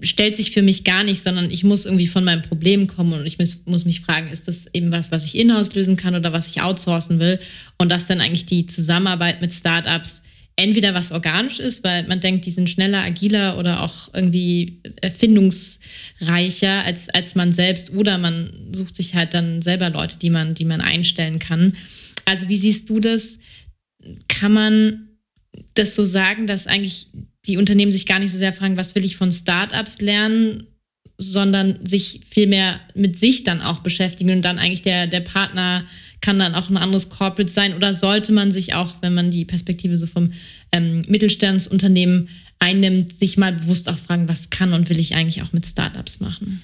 stellt 0.00 0.36
sich 0.36 0.52
für 0.52 0.62
mich 0.62 0.84
gar 0.84 1.02
nicht, 1.02 1.24
sondern 1.24 1.50
ich 1.50 1.64
muss 1.64 1.86
irgendwie 1.86 2.06
von 2.06 2.22
meinem 2.22 2.42
Problem 2.42 2.86
kommen 2.86 3.14
und 3.14 3.26
ich 3.26 3.40
muss, 3.40 3.62
muss 3.64 3.84
mich 3.84 4.02
fragen, 4.02 4.30
ist 4.30 4.46
das 4.46 4.72
eben 4.72 4.92
was, 4.92 5.10
was 5.10 5.24
ich 5.24 5.36
in-house 5.36 5.74
lösen 5.74 5.96
kann 5.96 6.14
oder 6.14 6.32
was 6.32 6.46
ich 6.46 6.62
outsourcen 6.62 7.18
will? 7.18 7.40
Und 7.78 7.90
dass 7.90 8.06
dann 8.06 8.20
eigentlich 8.20 8.46
die 8.46 8.66
Zusammenarbeit 8.66 9.40
mit 9.40 9.52
Startups 9.52 10.22
entweder 10.56 10.94
was 10.94 11.12
organisch 11.12 11.60
ist, 11.60 11.84
weil 11.84 12.06
man 12.08 12.20
denkt, 12.20 12.46
die 12.46 12.50
sind 12.50 12.70
schneller, 12.70 13.02
agiler 13.02 13.58
oder 13.58 13.82
auch 13.82 14.12
irgendwie 14.14 14.80
erfindungsreicher 15.02 16.82
als, 16.84 17.10
als 17.10 17.34
man 17.34 17.52
selbst, 17.52 17.92
oder 17.92 18.16
man 18.16 18.72
sucht 18.72 18.96
sich 18.96 19.14
halt 19.14 19.34
dann 19.34 19.60
selber 19.60 19.90
Leute, 19.90 20.18
die 20.18 20.30
man, 20.30 20.54
die 20.54 20.64
man 20.64 20.80
einstellen 20.80 21.38
kann. 21.38 21.74
Also 22.24 22.48
wie 22.48 22.56
siehst 22.56 22.88
du 22.88 23.00
das? 23.00 23.38
Kann 24.28 24.52
man 24.52 25.08
das 25.74 25.94
so 25.94 26.04
sagen, 26.04 26.46
dass 26.46 26.66
eigentlich 26.66 27.08
die 27.44 27.58
Unternehmen 27.58 27.92
sich 27.92 28.06
gar 28.06 28.18
nicht 28.18 28.32
so 28.32 28.38
sehr 28.38 28.52
fragen, 28.52 28.76
was 28.76 28.94
will 28.94 29.04
ich 29.04 29.16
von 29.16 29.30
Startups 29.30 30.00
lernen, 30.00 30.66
sondern 31.18 31.84
sich 31.86 32.20
vielmehr 32.30 32.80
mit 32.94 33.18
sich 33.18 33.44
dann 33.44 33.60
auch 33.60 33.80
beschäftigen 33.80 34.30
und 34.30 34.42
dann 34.42 34.58
eigentlich 34.58 34.82
der, 34.82 35.06
der 35.06 35.20
Partner 35.20 35.86
kann 36.20 36.38
dann 36.38 36.54
auch 36.54 36.70
ein 36.70 36.76
anderes 36.76 37.08
Corporate 37.08 37.50
sein 37.50 37.74
oder 37.74 37.94
sollte 37.94 38.32
man 38.32 38.52
sich 38.52 38.74
auch, 38.74 38.96
wenn 39.00 39.14
man 39.14 39.30
die 39.30 39.44
Perspektive 39.44 39.96
so 39.96 40.06
vom 40.06 40.32
ähm, 40.72 41.04
Mittelstandsunternehmen 41.08 42.28
einnimmt, 42.58 43.18
sich 43.18 43.36
mal 43.36 43.52
bewusst 43.52 43.88
auch 43.88 43.98
fragen, 43.98 44.28
was 44.28 44.50
kann 44.50 44.72
und 44.72 44.88
will 44.88 44.98
ich 44.98 45.14
eigentlich 45.14 45.42
auch 45.42 45.52
mit 45.52 45.66
Startups 45.66 46.20
machen? 46.20 46.62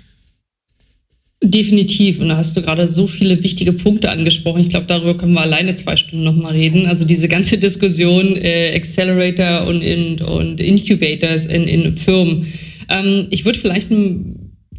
Definitiv. 1.44 2.20
Und 2.20 2.28
da 2.28 2.36
hast 2.36 2.56
du 2.56 2.62
gerade 2.62 2.86
so 2.86 3.08
viele 3.08 3.42
wichtige 3.42 3.72
Punkte 3.72 4.10
angesprochen. 4.10 4.62
Ich 4.62 4.70
glaube, 4.70 4.86
darüber 4.86 5.18
können 5.18 5.34
wir 5.34 5.40
alleine 5.40 5.74
zwei 5.74 5.96
Stunden 5.96 6.24
nochmal 6.24 6.52
reden. 6.52 6.86
Also 6.86 7.04
diese 7.04 7.26
ganze 7.26 7.58
Diskussion 7.58 8.36
äh, 8.36 8.72
Accelerator 8.76 9.66
und, 9.66 9.82
in, 9.82 10.20
und 10.20 10.60
Incubators 10.60 11.46
in, 11.46 11.64
in 11.64 11.96
Firmen. 11.96 12.46
Ähm, 12.88 13.26
ich 13.30 13.44
würde 13.44 13.58
vielleicht 13.58 13.88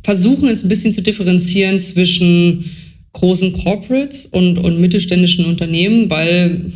versuchen 0.03 0.47
es 0.47 0.63
ein 0.63 0.69
bisschen 0.69 0.93
zu 0.93 1.01
differenzieren 1.01 1.81
zwischen 1.81 2.63
großen 3.13 3.53
Corporates 3.53 4.25
und, 4.25 4.58
und 4.58 4.82
mittelständischen 4.82 5.46
Unternehmen, 5.46 6.10
weil 6.10 6.72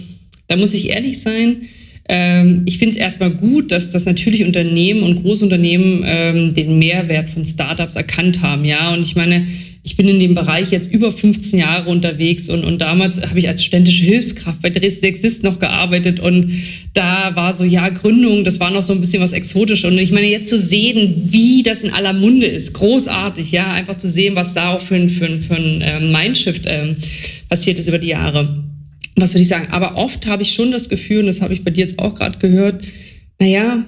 da 0.47 0.55
muss 0.55 0.73
ich 0.73 0.89
ehrlich 0.89 1.19
sein, 1.19 1.63
ähm, 2.09 2.63
ich 2.65 2.77
finde 2.77 2.95
es 2.95 3.01
erstmal 3.01 3.31
gut, 3.31 3.71
dass, 3.71 3.89
dass 3.89 4.05
natürlich 4.05 4.45
Unternehmen 4.45 5.03
und 5.03 5.23
Großunternehmen 5.23 6.03
ähm, 6.05 6.53
den 6.53 6.79
Mehrwert 6.79 7.29
von 7.29 7.43
Startups 7.43 7.95
erkannt 7.95 8.41
haben. 8.41 8.63
Ja, 8.63 8.93
und 8.93 9.01
ich 9.01 9.15
meine, 9.15 9.45
ich 9.87 9.95
bin 9.95 10.09
in 10.09 10.19
dem 10.19 10.35
Bereich 10.35 10.69
jetzt 10.71 10.91
über 10.91 11.13
15 11.13 11.59
Jahre 11.59 11.89
unterwegs 11.89 12.49
und, 12.49 12.65
und 12.65 12.79
damals 12.79 13.21
habe 13.21 13.39
ich 13.39 13.47
als 13.47 13.63
studentische 13.63 14.03
Hilfskraft 14.03 14.61
bei 14.61 14.69
Dresden 14.69 15.05
Exist 15.05 15.45
noch 15.45 15.59
gearbeitet 15.59 16.19
und 16.19 16.51
da 16.93 17.31
war 17.35 17.53
so, 17.53 17.63
ja, 17.63 17.87
Gründung, 17.87 18.43
das 18.43 18.59
war 18.59 18.69
noch 18.69 18.81
so 18.81 18.91
ein 18.91 18.99
bisschen 18.99 19.23
was 19.23 19.31
exotisch 19.31 19.85
und 19.85 19.97
ich 19.97 20.11
meine, 20.11 20.27
jetzt 20.27 20.49
zu 20.49 20.59
sehen, 20.59 21.29
wie 21.29 21.63
das 21.63 21.83
in 21.83 21.91
aller 21.91 22.11
Munde 22.11 22.47
ist, 22.47 22.73
großartig, 22.73 23.53
ja, 23.53 23.71
einfach 23.71 23.95
zu 23.95 24.09
sehen, 24.09 24.35
was 24.35 24.53
da 24.53 24.73
auch 24.73 24.81
für 24.81 24.95
ein, 24.95 25.09
für 25.09 25.25
ein, 25.25 25.39
für 25.39 25.55
ein 25.55 25.81
ähm, 25.81 26.11
Mindshift 26.11 26.63
ähm, 26.65 26.97
passiert 27.47 27.79
ist 27.79 27.87
über 27.87 27.99
die 27.99 28.09
Jahre. 28.09 28.61
Was 29.15 29.35
würde 29.35 29.43
ich 29.43 29.47
sagen? 29.47 29.69
Aber 29.71 29.95
oft 29.95 30.27
habe 30.27 30.43
ich 30.43 30.49
schon 30.49 30.73
das 30.73 30.89
Gefühl, 30.89 31.21
und 31.21 31.27
das 31.27 31.39
habe 31.39 31.53
ich 31.53 31.63
bei 31.63 31.71
dir 31.71 31.85
jetzt 31.85 31.97
auch 31.97 32.13
gerade 32.13 32.39
gehört, 32.39 32.83
naja, 33.39 33.85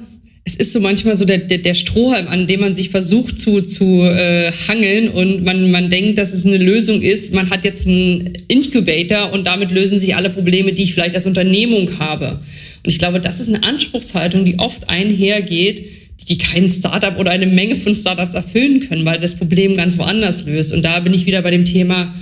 es 0.50 0.56
ist 0.56 0.74
so 0.74 0.80
manchmal 0.80 1.16
so 1.16 1.26
der, 1.26 1.38
der, 1.38 1.60
der 1.60 1.76
Strohhalm, 1.76 2.28
an 2.28 2.48
dem 2.48 2.62
man 2.62 2.74
sich 2.74 2.90
versucht 2.90 3.38
zu, 3.38 3.62
zu 3.62 4.02
äh, 4.02 4.52
hangeln 4.68 5.10
und 5.10 5.44
man, 5.44 5.70
man 5.70 5.92
denkt, 5.92 6.18
dass 6.18 6.34
es 6.34 6.44
eine 6.44 6.58
Lösung 6.58 7.04
ist. 7.04 7.36
Man 7.36 7.52
hat 7.52 7.64
jetzt 7.64 7.86
einen 7.86 8.34
Incubator 8.48 9.32
und 9.32 9.46
damit 9.46 9.70
lösen 9.70 10.00
sich 10.00 10.16
alle 10.16 10.32
Probleme, 10.32 10.74
die 10.74 10.82
ich 10.82 10.94
vielleicht 10.96 11.14
als 11.14 11.28
Unternehmung 11.28 12.00
habe. 12.00 12.40
Und 12.84 12.90
ich 12.90 12.98
glaube, 12.98 13.20
das 13.20 13.40
ist 13.40 13.50
eine 13.50 13.62
Anspruchshaltung, 13.62 14.44
die 14.44 14.58
oft 14.58 14.90
einhergeht, 14.90 15.86
die 16.28 16.40
kein 16.40 16.68
Startup 16.68 17.20
oder 17.20 17.30
eine 17.30 17.46
Menge 17.46 17.76
von 17.76 17.94
Startups 17.94 18.34
erfüllen 18.34 18.80
können, 18.80 19.06
weil 19.06 19.20
das 19.20 19.36
Problem 19.36 19.78
ganz 19.78 20.00
woanders 20.00 20.48
löst. 20.48 20.74
Und 20.74 20.82
da 20.82 21.00
bin 21.00 21.14
ich 21.14 21.28
wieder 21.28 21.44
bei 21.44 21.52
dem 21.52 21.66
Thema, 21.66 22.16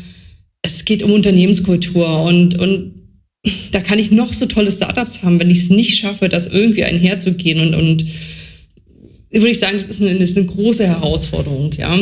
es 0.64 0.84
geht 0.84 1.02
um 1.02 1.14
Unternehmenskultur 1.14 2.24
und, 2.24 2.60
und 2.60 2.97
da 3.72 3.80
kann 3.80 4.00
ich 4.00 4.12
noch 4.12 4.34
so 4.34 4.46
tolle 4.46 4.72
Startups 4.72 5.24
haben, 5.24 5.40
wenn 5.40 5.50
ich 5.50 5.60
es 5.60 5.70
nicht 5.70 5.98
schaffe, 5.98 6.30
das 6.30 6.48
irgendwie 6.48 6.84
einherzugehen. 6.84 7.60
Und, 7.60 7.76
und 7.76 8.06
würde 9.32 9.50
ich 9.50 9.60
sagen, 9.60 9.78
das 9.78 9.88
ist, 9.88 10.02
eine, 10.02 10.18
das 10.18 10.30
ist 10.30 10.38
eine 10.38 10.48
große 10.48 10.88
Herausforderung, 10.88 11.74
ja. 11.78 12.00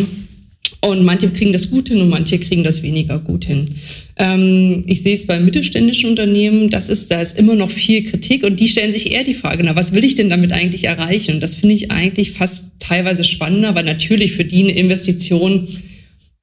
Und 0.81 1.03
manche 1.03 1.29
kriegen 1.29 1.51
das 1.51 1.71
gut 1.71 1.89
hin 1.89 1.99
und 1.99 2.09
manche 2.09 2.37
kriegen 2.37 2.63
das 2.63 2.83
weniger 2.83 3.17
gut 3.17 3.45
hin. 3.45 3.69
Ähm, 4.17 4.83
ich 4.85 5.01
sehe 5.01 5.15
es 5.15 5.25
bei 5.25 5.39
mittelständischen 5.39 6.09
Unternehmen, 6.09 6.69
das 6.69 6.89
ist, 6.89 7.11
da 7.11 7.21
ist 7.21 7.39
immer 7.39 7.55
noch 7.55 7.71
viel 7.71 8.03
Kritik 8.03 8.45
und 8.45 8.59
die 8.59 8.67
stellen 8.67 8.91
sich 8.91 9.11
eher 9.11 9.23
die 9.23 9.33
Frage, 9.33 9.63
na, 9.63 9.75
was 9.75 9.93
will 9.93 10.03
ich 10.03 10.13
denn 10.13 10.29
damit 10.29 10.51
eigentlich 10.51 10.83
erreichen? 10.83 11.35
Und 11.35 11.39
das 11.41 11.55
finde 11.55 11.73
ich 11.73 11.89
eigentlich 11.89 12.31
fast 12.31 12.65
teilweise 12.79 13.23
spannender, 13.23 13.73
weil 13.73 13.83
natürlich 13.83 14.33
für 14.33 14.45
die 14.45 14.63
eine 14.63 14.73
Investition, 14.73 15.67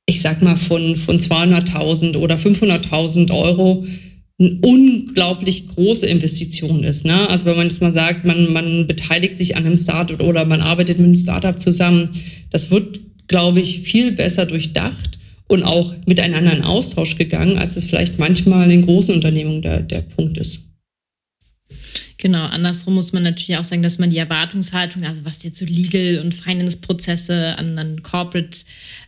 ich 0.07 0.21
sag 0.21 0.43
mal, 0.43 0.57
von, 0.57 0.97
von 0.97 1.21
200.000 1.21 2.17
oder 2.17 2.37
500.000 2.37 3.33
Euro 3.33 3.87
eine 4.43 4.59
unglaublich 4.61 5.69
große 5.69 6.07
Investition 6.07 6.85
ist. 6.85 7.05
Ne? 7.05 7.29
Also 7.29 7.47
wenn 7.47 7.57
man 7.57 7.69
jetzt 7.69 7.81
mal 7.81 7.93
sagt, 7.93 8.25
man, 8.25 8.53
man 8.53 8.87
beteiligt 8.87 9.39
sich 9.39 9.57
an 9.57 9.65
einem 9.65 9.77
Startup 9.77 10.21
oder 10.21 10.45
man 10.45 10.61
arbeitet 10.61 10.99
mit 10.99 11.07
einem 11.07 11.17
Startup 11.17 11.59
zusammen, 11.59 12.11
das 12.51 12.71
wird, 12.71 13.01
glaube 13.29 13.61
ich, 13.61 13.81
viel 13.81 14.13
besser 14.13 14.47
durchdacht 14.47 15.19
und 15.47 15.63
auch 15.63 15.95
miteinander 16.07 16.53
in 16.57 16.63
Austausch 16.63 17.17
gegangen, 17.17 17.59
als 17.59 17.77
es 17.77 17.87
vielleicht 17.87 18.19
manchmal 18.19 18.71
in 18.71 18.83
großen 18.83 19.15
Unternehmungen 19.15 19.63
der, 19.63 19.81
der 19.81 20.01
Punkt 20.01 20.39
ist. 20.39 20.61
Genau, 22.23 22.45
andersrum 22.47 22.95
muss 22.95 23.13
man 23.13 23.25
natürlich 23.25 23.57
auch 23.57 23.65
sagen, 23.65 23.83
dass 23.83 23.99
man 23.99 24.11
die 24.11 24.19
Erwartungshaltung, 24.19 25.03
also 25.03 25.25
was 25.25 25.43
jetzt 25.43 25.59
so 25.59 25.65
Legal- 25.65 26.21
und 26.21 26.35
Finance-Prozesse 26.35 27.59
an, 27.59 27.77
an 27.79 28.03
Corporate 28.05 28.59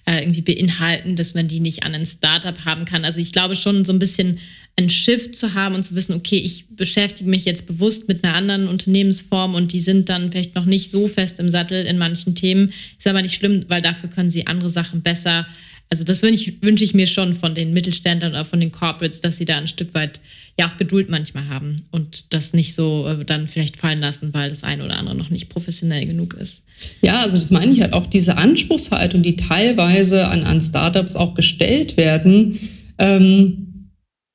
äh, 0.05 0.21
irgendwie 0.21 0.43
beinhalten, 0.43 1.15
dass 1.15 1.33
man 1.33 1.47
die 1.47 1.61
nicht 1.61 1.85
an 1.85 1.95
ein 1.95 2.07
Startup 2.07 2.65
haben 2.65 2.85
kann. 2.85 3.05
Also 3.05 3.21
ich 3.21 3.31
glaube 3.31 3.55
schon 3.55 3.85
so 3.85 3.93
ein 3.93 4.01
bisschen 4.01 4.41
ein 4.77 4.91
Shift 4.91 5.37
zu 5.37 5.55
haben 5.55 5.75
und 5.75 5.85
zu 5.85 5.95
wissen, 5.95 6.15
okay, 6.15 6.37
ich 6.37 6.67
beschäftige 6.69 7.31
mich 7.31 7.45
jetzt 7.45 7.67
bewusst 7.67 8.09
mit 8.09 8.25
einer 8.25 8.35
anderen 8.35 8.69
Unternehmensform 8.69 9.55
und 9.55 9.73
die 9.73 9.81
sind 9.81 10.09
dann 10.09 10.33
vielleicht 10.33 10.57
noch 10.57 10.65
nicht 10.65 10.91
so 10.91 11.07
fest 11.07 11.39
im 11.39 11.49
Sattel 11.49 11.87
in 11.87 11.97
manchen 11.97 12.35
Themen. 12.35 12.73
Ist 12.99 13.07
aber 13.07 13.23
nicht 13.23 13.37
schlimm, 13.37 13.65
weil 13.69 13.83
dafür 13.83 14.11
können 14.11 14.31
sie 14.31 14.49
andere 14.49 14.71
Sachen 14.71 15.03
besser. 15.03 15.47
Also 15.91 16.03
das 16.03 16.23
wünsche 16.23 16.51
ich, 16.51 16.63
wünsche 16.63 16.83
ich 16.83 16.93
mir 16.93 17.07
schon 17.07 17.35
von 17.35 17.55
den 17.55 17.71
Mittelständlern 17.71 18.33
oder 18.33 18.45
von 18.45 18.59
den 18.59 18.73
Corporates, 18.73 19.21
dass 19.21 19.37
sie 19.37 19.45
da 19.45 19.59
ein 19.59 19.69
Stück 19.69 19.95
weit 19.95 20.21
ja 20.59 20.69
auch 20.69 20.77
Geduld 20.77 21.09
manchmal 21.09 21.49
haben 21.49 21.77
und 21.93 22.33
das 22.33 22.53
nicht 22.53 22.75
so 22.75 23.07
äh, 23.07 23.25
dann 23.25 23.47
vielleicht 23.47 23.77
fallen 23.77 24.01
lassen, 24.01 24.35
weil 24.35 24.49
das 24.49 24.65
eine 24.65 24.85
oder 24.85 24.99
andere 24.99 25.15
noch 25.15 25.31
nicht 25.31 25.51
professionell 25.51 26.05
genug 26.07 26.35
ist. 26.35 26.63
Ja, 27.01 27.23
also 27.23 27.39
das 27.39 27.53
meine 27.53 27.73
ich 27.73 27.81
halt 27.81 27.93
auch 27.93 28.07
diese 28.07 28.37
Anspruchshaltung, 28.37 29.23
die 29.23 29.37
teilweise 29.37 30.27
an, 30.27 30.43
an 30.43 30.61
Startups 30.61 31.15
auch 31.15 31.35
gestellt 31.35 31.97
werden. 31.97 32.59
Ähm, 32.99 33.74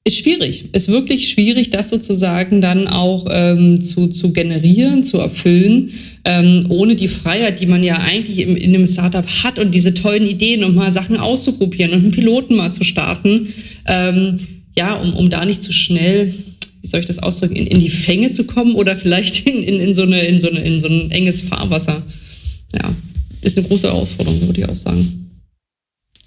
ist 0.05 0.19
schwierig, 0.19 0.65
ist 0.73 0.87
wirklich 0.87 1.29
schwierig, 1.29 1.69
das 1.69 1.89
sozusagen 1.89 2.61
dann 2.61 2.87
auch 2.87 3.27
ähm, 3.29 3.81
zu, 3.81 4.07
zu 4.07 4.31
generieren, 4.31 5.03
zu 5.03 5.19
erfüllen, 5.19 5.91
ähm, 6.25 6.65
ohne 6.69 6.95
die 6.95 7.07
Freiheit, 7.07 7.59
die 7.59 7.65
man 7.65 7.83
ja 7.83 7.97
eigentlich 7.97 8.39
im, 8.39 8.55
in 8.55 8.73
einem 8.73 8.87
Startup 8.87 9.27
hat 9.27 9.59
und 9.59 9.73
diese 9.73 9.93
tollen 9.93 10.27
Ideen, 10.27 10.63
um 10.63 10.73
mal 10.73 10.91
Sachen 10.91 11.17
auszuprobieren 11.17 11.91
und 11.91 11.99
einen 11.99 12.11
Piloten 12.11 12.55
mal 12.55 12.71
zu 12.71 12.83
starten. 12.83 13.53
Ähm, 13.87 14.37
ja, 14.77 14.95
um, 14.95 15.13
um 15.13 15.29
da 15.29 15.45
nicht 15.45 15.61
zu 15.61 15.73
schnell, 15.73 16.33
wie 16.81 16.87
soll 16.87 17.01
ich 17.01 17.05
das 17.05 17.19
ausdrücken, 17.19 17.55
in, 17.55 17.67
in 17.67 17.79
die 17.79 17.89
Fänge 17.89 18.31
zu 18.31 18.45
kommen 18.45 18.75
oder 18.75 18.95
vielleicht 18.97 19.47
in, 19.47 19.63
in, 19.63 19.81
in, 19.81 19.93
so 19.93 20.03
eine, 20.03 20.21
in, 20.21 20.39
so 20.39 20.49
eine, 20.49 20.61
in 20.61 20.79
so 20.79 20.87
ein 20.87 21.11
enges 21.11 21.41
Fahrwasser. 21.41 22.01
Ja, 22.73 22.95
ist 23.41 23.57
eine 23.57 23.67
große 23.67 23.87
Herausforderung, 23.87 24.41
würde 24.47 24.61
ich 24.61 24.69
auch 24.69 24.75
sagen. 24.75 25.28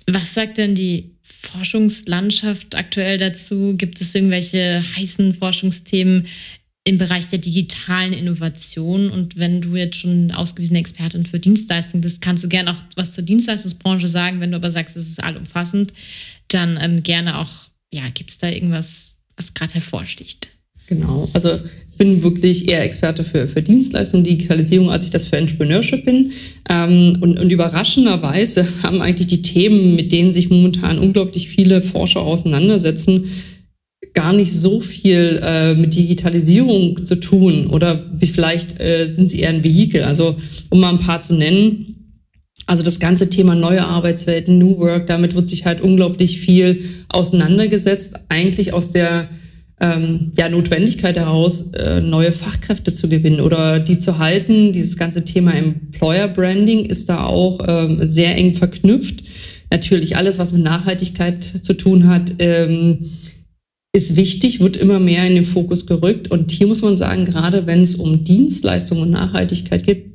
Was 0.07 0.35
sagt 0.35 0.59
denn 0.59 0.75
die 0.75 1.11
Forschungslandschaft 1.23 2.75
aktuell 2.75 3.19
dazu? 3.19 3.75
Gibt 3.77 4.01
es 4.01 4.15
irgendwelche 4.15 4.83
heißen 4.97 5.35
Forschungsthemen 5.35 6.27
im 6.85 6.99
Bereich 6.99 7.29
der 7.29 7.39
digitalen 7.39 8.13
Innovation? 8.13 9.11
Und 9.11 9.37
wenn 9.37 9.61
du 9.61 9.77
jetzt 9.77 9.97
schon 9.97 10.31
ausgewiesene 10.33 10.79
Expertin 10.79 11.27
für 11.27 11.39
Dienstleistungen 11.39 12.03
bist, 12.03 12.21
kannst 12.21 12.45
du 12.45 12.49
gerne 12.49 12.73
auch 12.73 12.83
was 12.97 13.15
zur 13.15 13.25
Dienstleistungsbranche 13.25 14.09
sagen. 14.09 14.41
Wenn 14.41 14.53
du 14.53 14.57
aber 14.57 14.71
sagst, 14.71 14.97
es 14.97 15.09
ist 15.09 15.23
allumfassend, 15.23 15.93
dann 16.49 16.79
ähm, 16.81 17.03
gerne 17.03 17.39
auch, 17.39 17.51
ja, 17.93 18.09
gibt 18.11 18.31
es 18.31 18.39
da 18.39 18.49
irgendwas, 18.49 19.19
was 19.37 19.55
gerade 19.55 19.75
hervorsticht? 19.75 20.49
Genau, 20.87 21.29
also 21.33 21.61
bin 22.03 22.25
wirklich 22.25 22.69
eher 22.69 22.83
Experte 22.83 23.23
für, 23.23 23.47
für 23.47 23.63
Dienstleistungen, 23.63 24.25
Digitalisierung, 24.25 24.91
als 24.91 25.05
ich 25.05 25.13
das 25.13 25.27
für 25.27 25.37
Entrepreneurship 25.37 26.05
bin. 26.05 26.33
Ähm, 26.69 27.19
und, 27.21 27.39
und 27.39 27.51
überraschenderweise 27.51 28.67
haben 28.83 29.01
eigentlich 29.01 29.29
die 29.29 29.43
Themen, 29.43 29.95
mit 29.95 30.11
denen 30.11 30.33
sich 30.33 30.51
momentan 30.51 30.99
unglaublich 30.99 31.49
viele 31.49 31.81
Forscher 31.81 32.23
auseinandersetzen, 32.23 33.31
gar 34.15 34.33
nicht 34.33 34.53
so 34.53 34.81
viel 34.81 35.41
äh, 35.45 35.77
mit 35.77 35.95
Digitalisierung 35.95 37.05
zu 37.05 37.21
tun 37.21 37.69
oder 37.69 38.05
vielleicht 38.21 38.81
äh, 38.81 39.07
sind 39.07 39.29
sie 39.29 39.39
eher 39.39 39.51
ein 39.51 39.63
Vehikel. 39.63 40.03
Also 40.03 40.35
um 40.71 40.81
mal 40.81 40.91
ein 40.91 40.99
paar 40.99 41.23
zu 41.23 41.35
nennen. 41.35 42.19
Also 42.67 42.83
das 42.83 42.99
ganze 42.99 43.31
Thema 43.31 43.55
neue 43.55 43.85
Arbeitswelten, 43.85 44.59
New 44.59 44.79
Work, 44.79 45.07
damit 45.07 45.37
wird 45.37 45.47
sich 45.47 45.67
halt 45.67 45.81
unglaublich 45.81 46.41
viel 46.41 46.83
auseinandergesetzt, 47.09 48.15
eigentlich 48.29 48.73
aus 48.73 48.91
der 48.91 49.29
ähm, 49.83 50.31
ja, 50.39 50.49
Notwendigkeit 50.49 51.17
heraus, 51.17 51.73
äh, 51.73 52.01
neue 52.01 52.31
Fachkräfte 52.31 52.93
zu 52.93 53.09
gewinnen 53.09 53.41
oder 53.41 53.81
die 53.81 53.99
zu 53.99 54.19
halten. 54.19 54.73
Dieses 54.73 54.97
ganze 54.97 55.25
Thema 55.25 55.53
Employer 55.53 56.29
Branding 56.29 56.87
ist 56.87 57.09
da 57.09 57.25
auch 57.25 57.59
ähm, 57.67 57.99
sehr 58.07 58.37
eng 58.37 58.55
verknüpft. 58.55 59.25
Natürlich 59.73 60.17
alles, 60.17 60.39
was 60.39 60.53
mit 60.53 60.63
Nachhaltigkeit 60.63 61.43
zu 61.43 61.75
tun 61.75 62.07
hat, 62.07 62.35
ähm, 62.39 63.11
ist 63.93 64.15
wichtig, 64.17 64.61
wird 64.61 64.77
immer 64.77 65.01
mehr 65.01 65.27
in 65.27 65.35
den 65.35 65.45
Fokus 65.45 65.87
gerückt. 65.87 66.31
Und 66.31 66.53
hier 66.53 66.69
muss 66.69 66.83
man 66.83 66.97
sagen, 66.97 67.25
gerade 67.25 67.67
wenn 67.67 67.81
es 67.81 67.97
um 67.97 68.23
Dienstleistungen 68.25 69.03
und 69.03 69.11
Nachhaltigkeit 69.11 69.85
geht, 69.85 70.13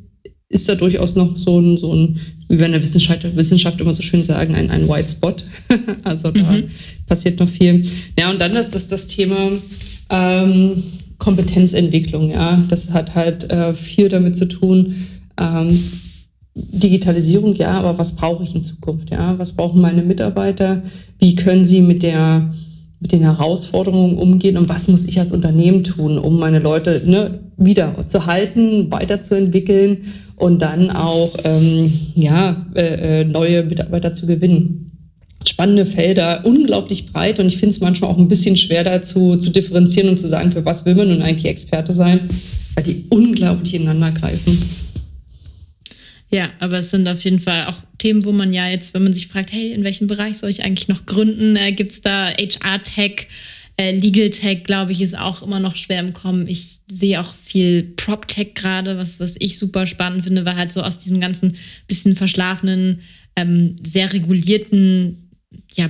ist 0.50 0.69
da 0.69 0.75
durchaus 0.75 1.15
noch 1.15 1.36
so 1.36 1.59
ein, 1.59 1.77
so 1.77 1.93
ein 1.93 2.19
wie 2.48 2.60
wir 2.60 2.66
in 2.66 2.72
der 2.72 2.82
Wissenschaft, 2.82 3.36
Wissenschaft 3.36 3.82
immer 3.82 3.94
so 3.94 4.01
schön 4.01 4.24
sagen, 4.24 4.56
ein, 4.56 4.70
ein 4.72 4.88
White 4.88 5.10
Spot. 5.10 5.36
also 6.04 6.32
da 6.32 6.51
mhm. 6.51 6.70
passiert 7.06 7.39
noch 7.39 7.50
viel. 7.50 7.86
Ja, 8.18 8.30
und 8.30 8.39
dann 8.39 8.54
das, 8.54 8.70
das, 8.70 8.88
das 8.88 9.08
Thema 9.08 9.51
ähm, 10.10 10.84
Kompetenzentwicklung, 11.18 12.32
ja. 12.32 12.62
Das 12.70 12.92
hat 12.92 13.16
halt 13.16 13.50
äh, 13.50 13.74
viel 13.74 14.10
damit 14.10 14.38
zu 14.38 14.48
tun. 14.48 14.96
Ähm, 15.39 15.84
Digitalisierung, 16.56 17.56
ja, 17.56 17.80
aber 17.80 17.98
was 17.98 18.16
brauche 18.16 18.44
ich 18.44 18.56
in 18.56 18.62
Zukunft? 18.62 19.12
Ja? 19.12 19.38
Was 19.38 19.54
brauchen 19.54 19.82
meine 19.82 20.01
Mitarbeiter? 20.01 20.82
Wie 21.20 21.36
können 21.36 21.66
sie 21.66 21.82
mit 21.82 22.04
der 22.04 22.54
mit 23.00 23.12
den 23.12 23.22
Herausforderungen 23.22 24.18
umgehen 24.18 24.58
und 24.58 24.70
was 24.70 24.88
muss 24.88 25.06
ich 25.06 25.20
als 25.20 25.32
Unternehmen 25.32 25.84
tun, 25.84 26.18
um 26.18 26.39
meine 26.39 26.58
Leute 26.58 27.04
ne, 27.06 27.39
wieder 27.57 28.05
zu 28.05 28.25
halten, 28.25 28.91
weiterzuentwickeln 28.91 30.13
und 30.35 30.61
dann 30.61 30.91
auch 30.91 31.35
ähm, 31.43 31.91
ja, 32.15 32.65
äh, 32.75 33.21
äh, 33.21 33.23
neue 33.25 33.63
Mitarbeiter 33.63 34.13
zu 34.13 34.27
gewinnen. 34.27 34.91
Spannende 35.45 35.85
Felder, 35.85 36.41
unglaublich 36.45 37.07
breit 37.07 37.39
und 37.39 37.47
ich 37.47 37.57
finde 37.57 37.69
es 37.69 37.79
manchmal 37.79 38.11
auch 38.11 38.17
ein 38.17 38.27
bisschen 38.27 38.57
schwer 38.57 38.83
dazu 38.83 39.37
zu 39.37 39.49
differenzieren 39.49 40.09
und 40.09 40.17
zu 40.17 40.27
sagen, 40.27 40.51
für 40.51 40.65
was 40.65 40.85
will 40.85 40.95
man 40.95 41.09
nun 41.09 41.21
eigentlich 41.21 41.45
Experte 41.45 41.93
sein, 41.93 42.29
weil 42.75 42.83
die 42.83 43.05
unglaublich 43.09 43.73
ineinander 43.73 44.11
greifen. 44.11 44.57
Ja, 46.29 46.49
aber 46.59 46.79
es 46.79 46.89
sind 46.89 47.07
auf 47.07 47.23
jeden 47.23 47.39
Fall 47.39 47.67
auch 47.67 47.77
Themen, 47.97 48.25
wo 48.25 48.31
man 48.31 48.53
ja 48.53 48.67
jetzt, 48.67 48.93
wenn 48.93 49.03
man 49.03 49.13
sich 49.13 49.27
fragt, 49.27 49.53
hey, 49.53 49.71
in 49.71 49.83
welchem 49.83 50.07
Bereich 50.07 50.37
soll 50.37 50.49
ich 50.49 50.63
eigentlich 50.63 50.89
noch 50.89 51.05
gründen? 51.05 51.55
Äh, 51.55 51.71
Gibt 51.71 51.91
es 51.91 52.01
da 52.01 52.27
HR-Tech? 52.27 53.27
Äh, 53.77 53.97
Legal 53.97 54.29
Tech, 54.29 54.63
glaube 54.63 54.91
ich, 54.91 55.01
ist 55.01 55.17
auch 55.17 55.41
immer 55.41 55.59
noch 55.59 55.75
schwer 55.75 55.99
im 56.01 56.13
Kommen. 56.13 56.47
Ich 56.47 56.76
sehe 56.89 57.20
auch 57.20 57.34
viel 57.44 57.84
Prop 57.96 58.27
Tech 58.27 58.53
gerade, 58.56 58.98
was, 58.98 59.20
was 59.20 59.36
ich 59.39 59.58
super 59.58 59.86
spannend 59.86 60.24
finde, 60.24 60.46
weil 60.46 60.56
halt 60.56 60.72
so 60.72 60.82
aus 60.82 60.98
diesem 60.98 61.20
ganzen 61.20 61.58
bisschen 61.88 62.15
verschlafenen, 62.15 63.01
ähm, 63.36 63.75
sehr 63.86 64.13
regulierten 64.13 65.27
ja, 65.74 65.88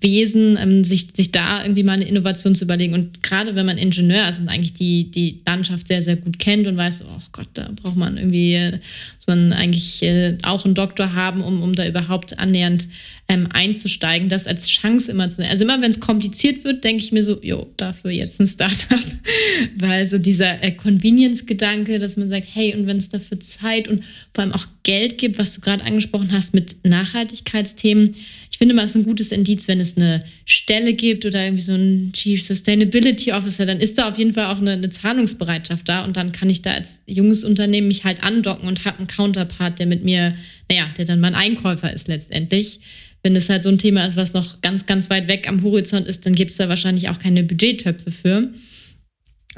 Bauwesen, 0.00 0.58
ähm, 0.60 0.84
sich, 0.84 1.08
sich 1.14 1.32
da 1.32 1.62
irgendwie 1.62 1.82
mal 1.82 1.94
eine 1.94 2.06
Innovation 2.06 2.54
zu 2.54 2.64
überlegen. 2.64 2.94
Und 2.94 3.22
gerade 3.22 3.54
wenn 3.54 3.66
man 3.66 3.78
Ingenieur 3.78 4.28
ist 4.28 4.40
und 4.40 4.48
eigentlich 4.48 4.74
die, 4.74 5.10
die 5.10 5.40
Landschaft 5.46 5.88
sehr, 5.88 6.02
sehr 6.02 6.16
gut 6.16 6.38
kennt 6.38 6.66
und 6.66 6.76
weiß, 6.76 7.04
oh 7.04 7.22
Gott, 7.32 7.48
da 7.54 7.70
braucht 7.74 7.96
man 7.96 8.16
irgendwie, 8.16 8.54
äh, 8.54 8.72
muss 8.72 9.26
man 9.26 9.52
eigentlich 9.52 10.02
äh, 10.02 10.36
auch 10.42 10.64
einen 10.64 10.74
Doktor 10.74 11.14
haben, 11.14 11.40
um, 11.42 11.62
um 11.62 11.74
da 11.74 11.86
überhaupt 11.86 12.38
annähernd 12.38 12.88
ähm, 13.30 13.46
einzusteigen, 13.52 14.28
das 14.28 14.48
als 14.48 14.66
Chance 14.66 15.10
immer 15.12 15.30
zu 15.30 15.40
nehmen. 15.40 15.52
Also 15.52 15.62
immer 15.62 15.80
wenn 15.80 15.92
es 15.92 16.00
kompliziert 16.00 16.64
wird, 16.64 16.82
denke 16.82 17.04
ich 17.04 17.12
mir 17.12 17.22
so, 17.22 17.38
jo, 17.40 17.72
dafür 17.76 18.10
jetzt 18.10 18.40
ein 18.40 18.48
Startup. 18.48 18.98
Weil 19.76 20.06
so 20.08 20.18
dieser 20.18 20.62
äh, 20.64 20.72
Convenience-Gedanke, 20.72 22.00
dass 22.00 22.16
man 22.16 22.28
sagt, 22.28 22.48
hey, 22.52 22.74
und 22.74 22.88
wenn 22.88 22.96
es 22.96 23.08
dafür 23.08 23.38
Zeit 23.38 23.86
und 23.86 24.02
vor 24.34 24.42
allem 24.42 24.52
auch 24.52 24.66
Geld 24.82 25.18
gibt, 25.18 25.38
was 25.38 25.54
du 25.54 25.60
gerade 25.60 25.84
angesprochen 25.84 26.32
hast 26.32 26.54
mit 26.54 26.84
Nachhaltigkeitsthemen, 26.84 28.16
ich 28.50 28.58
finde 28.58 28.74
mal, 28.74 28.84
es 28.84 28.90
ist 28.90 28.96
ein 28.96 29.04
gutes 29.04 29.30
Indiz, 29.30 29.68
wenn 29.68 29.79
es 29.80 29.96
eine 29.96 30.20
Stelle 30.44 30.94
gibt 30.94 31.24
oder 31.24 31.44
irgendwie 31.44 31.62
so 31.62 31.74
ein 31.74 32.12
Chief 32.12 32.42
Sustainability 32.42 33.32
Officer, 33.32 33.66
dann 33.66 33.80
ist 33.80 33.98
da 33.98 34.08
auf 34.08 34.18
jeden 34.18 34.34
Fall 34.34 34.46
auch 34.46 34.58
eine, 34.58 34.72
eine 34.72 34.90
Zahlungsbereitschaft 34.90 35.88
da 35.88 36.04
und 36.04 36.16
dann 36.16 36.32
kann 36.32 36.50
ich 36.50 36.62
da 36.62 36.72
als 36.72 37.02
junges 37.06 37.44
Unternehmen 37.44 37.88
mich 37.88 38.04
halt 38.04 38.22
andocken 38.22 38.68
und 38.68 38.84
habe 38.84 38.98
einen 38.98 39.06
Counterpart, 39.06 39.78
der 39.78 39.86
mit 39.86 40.04
mir, 40.04 40.32
naja, 40.68 40.84
der 40.96 41.04
dann 41.04 41.20
mein 41.20 41.34
Einkäufer 41.34 41.92
ist 41.92 42.08
letztendlich 42.08 42.80
wenn 43.22 43.36
es 43.36 43.48
halt 43.48 43.64
so 43.64 43.68
ein 43.68 43.78
Thema 43.78 44.06
ist, 44.06 44.16
was 44.16 44.32
noch 44.32 44.60
ganz, 44.60 44.86
ganz 44.86 45.10
weit 45.10 45.28
weg 45.28 45.48
am 45.48 45.62
Horizont 45.62 46.06
ist, 46.06 46.24
dann 46.24 46.34
gibt 46.34 46.52
es 46.52 46.56
da 46.56 46.68
wahrscheinlich 46.68 47.08
auch 47.08 47.18
keine 47.18 47.42
Budgettöpfe 47.42 48.10
für. 48.10 48.48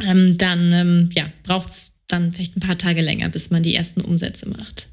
Ähm, 0.05 0.39
dann 0.39 0.73
ähm, 0.73 1.11
ja, 1.15 1.31
braucht 1.45 1.69
es 1.69 1.92
dann 2.13 2.33
vielleicht 2.33 2.57
ein 2.57 2.61
paar 2.61 2.79
Tage 2.79 3.03
länger, 3.03 3.29
bis 3.29 3.51
man 3.51 3.63
die 3.63 3.75
ersten 3.75 4.01
Umsätze 4.03 4.49
macht. 4.49 4.89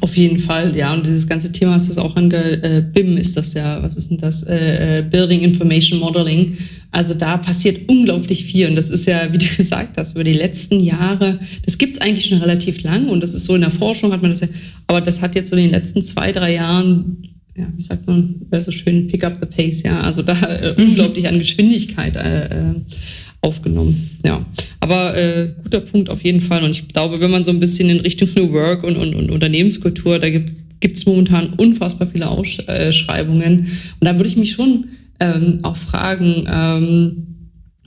Auf 0.00 0.16
jeden 0.16 0.38
Fall, 0.38 0.76
ja. 0.76 0.92
Und 0.92 1.06
dieses 1.06 1.26
ganze 1.26 1.52
Thema 1.52 1.74
hast 1.74 1.88
du 1.88 1.92
es 1.92 1.98
auch 1.98 2.16
ange... 2.16 2.62
Äh, 2.62 2.82
BIM 2.92 3.16
ist 3.16 3.36
das 3.36 3.54
ja, 3.54 3.82
was 3.82 3.96
ist 3.96 4.10
denn 4.10 4.18
das? 4.18 4.42
Äh, 4.42 4.98
äh, 4.98 5.02
Building 5.02 5.40
Information 5.40 6.00
Modeling. 6.00 6.56
Also 6.90 7.14
da 7.14 7.36
passiert 7.36 7.88
unglaublich 7.88 8.44
viel. 8.44 8.68
Und 8.68 8.76
das 8.76 8.90
ist 8.90 9.06
ja, 9.06 9.32
wie 9.32 9.38
du 9.38 9.46
gesagt 9.56 9.96
hast, 9.98 10.14
über 10.14 10.24
die 10.24 10.32
letzten 10.32 10.80
Jahre, 10.80 11.38
das 11.64 11.78
gibt 11.78 11.94
es 11.94 12.00
eigentlich 12.00 12.26
schon 12.26 12.38
relativ 12.38 12.82
lang. 12.82 13.08
Und 13.08 13.22
das 13.22 13.34
ist 13.34 13.44
so 13.44 13.54
in 13.54 13.60
der 13.60 13.70
Forschung 13.70 14.12
hat 14.12 14.22
man 14.22 14.30
das 14.30 14.40
ja, 14.40 14.48
aber 14.86 15.00
das 15.00 15.20
hat 15.20 15.34
jetzt 15.34 15.50
so 15.50 15.56
in 15.56 15.64
den 15.64 15.72
letzten 15.72 16.02
zwei, 16.02 16.32
drei 16.32 16.54
Jahren 16.54 17.28
ja, 17.54 17.66
wie 17.76 17.82
sagt 17.82 18.06
man, 18.06 18.34
so 18.64 18.72
schön, 18.72 19.08
pick 19.08 19.24
up 19.24 19.36
the 19.38 19.46
pace, 19.46 19.82
ja, 19.82 20.00
also 20.00 20.22
da 20.22 20.34
äh, 20.42 20.74
unglaublich 20.78 21.28
an 21.28 21.38
Geschwindigkeit 21.38 22.16
äh, 22.16 22.46
äh, 22.46 22.74
aufgenommen, 23.42 24.10
ja. 24.24 24.44
Aber 24.80 25.16
äh, 25.16 25.50
guter 25.62 25.80
Punkt 25.80 26.10
auf 26.10 26.22
jeden 26.22 26.40
Fall 26.40 26.64
und 26.64 26.70
ich 26.70 26.88
glaube, 26.88 27.20
wenn 27.20 27.30
man 27.30 27.44
so 27.44 27.50
ein 27.50 27.60
bisschen 27.60 27.90
in 27.90 28.00
Richtung 28.00 28.28
New 28.34 28.52
Work 28.52 28.82
und, 28.84 28.96
und, 28.96 29.14
und 29.14 29.30
Unternehmenskultur, 29.30 30.18
da 30.18 30.28
gibt 30.28 30.52
es 30.82 31.06
momentan 31.06 31.50
unfassbar 31.56 32.08
viele 32.08 32.28
Ausschreibungen 32.28 33.60
und 33.60 34.04
da 34.04 34.16
würde 34.16 34.28
ich 34.28 34.36
mich 34.36 34.52
schon 34.52 34.86
ähm, 35.20 35.58
auch 35.62 35.76
fragen, 35.76 36.46
ähm, 36.50 37.26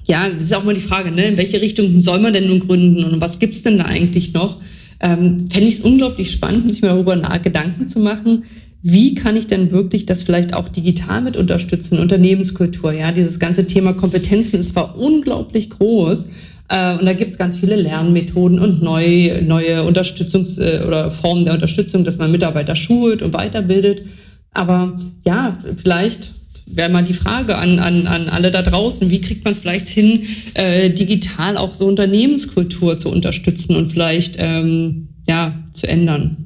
ja, 0.08 0.30
das 0.30 0.44
ist 0.44 0.56
auch 0.56 0.64
mal 0.64 0.76
die 0.76 0.82
Frage, 0.82 1.12
ne, 1.12 1.26
in 1.26 1.38
welche 1.38 1.60
Richtung 1.62 2.00
soll 2.02 2.20
man 2.20 2.34
denn 2.34 2.48
nun 2.48 2.60
gründen 2.60 3.04
und 3.04 3.20
was 3.22 3.40
gibt's 3.40 3.64
denn 3.64 3.78
da 3.78 3.86
eigentlich 3.86 4.34
noch? 4.34 4.62
Ähm, 5.00 5.46
Fände 5.52 5.68
ich 5.68 5.76
es 5.76 5.82
unglaublich 5.82 6.32
spannend, 6.32 6.72
sich 6.72 6.82
mal 6.82 6.90
darüber 6.90 7.18
Gedanken 7.40 7.88
zu 7.88 8.00
machen, 8.00 8.44
wie 8.88 9.16
kann 9.16 9.36
ich 9.36 9.48
denn 9.48 9.72
wirklich 9.72 10.06
das 10.06 10.22
vielleicht 10.22 10.54
auch 10.54 10.70
digital 10.70 11.20
mit 11.20 11.38
unterstützen? 11.38 11.98
Unternehmenskultur, 11.98 12.92
ja, 12.94 13.12
dieses 13.12 13.40
ganze 13.40 13.66
Thema 13.66 13.94
Kompetenzen 13.94 14.60
ist 14.60 14.74
zwar 14.74 14.96
unglaublich 14.96 15.72
groß, 15.72 16.28
äh, 16.70 16.96
und 17.00 17.06
da 17.08 17.14
gibt 17.14 17.32
es 17.32 17.40
ganz 17.40 17.58
viele 17.58 17.78
Lernmethoden 17.78 18.60
und 18.60 18.84
neu, 18.84 19.42
neue 19.42 19.82
Unterstützungs- 19.82 20.60
äh, 20.60 20.86
oder 20.86 21.10
Formen 21.10 21.46
der 21.46 21.56
Unterstützung, 21.56 22.04
dass 22.04 22.20
man 22.20 22.32
Mitarbeiter 22.32 22.76
schult 22.76 23.24
und 23.24 23.34
weiterbildet. 23.34 24.04
Aber 24.52 24.96
ja, 25.26 25.58
vielleicht 25.78 26.30
wäre 26.68 26.90
mal 26.90 27.04
die 27.04 27.14
Frage 27.14 27.58
an, 27.58 27.80
an, 27.80 28.06
an 28.06 28.30
alle 28.30 28.52
da 28.52 28.62
draußen, 28.62 29.10
wie 29.10 29.22
kriegt 29.22 29.46
man 29.46 29.54
es 29.54 29.62
vielleicht 29.62 29.88
hin, 29.88 30.22
äh, 30.54 30.92
digital 30.92 31.58
auch 31.58 31.74
so 31.74 31.88
Unternehmenskultur 31.88 33.00
zu 33.00 33.10
unterstützen 33.10 33.76
und 33.76 33.92
vielleicht 33.92 34.36
ähm, 34.38 35.08
ja, 35.28 35.56
zu 35.72 35.88
ändern? 35.88 36.45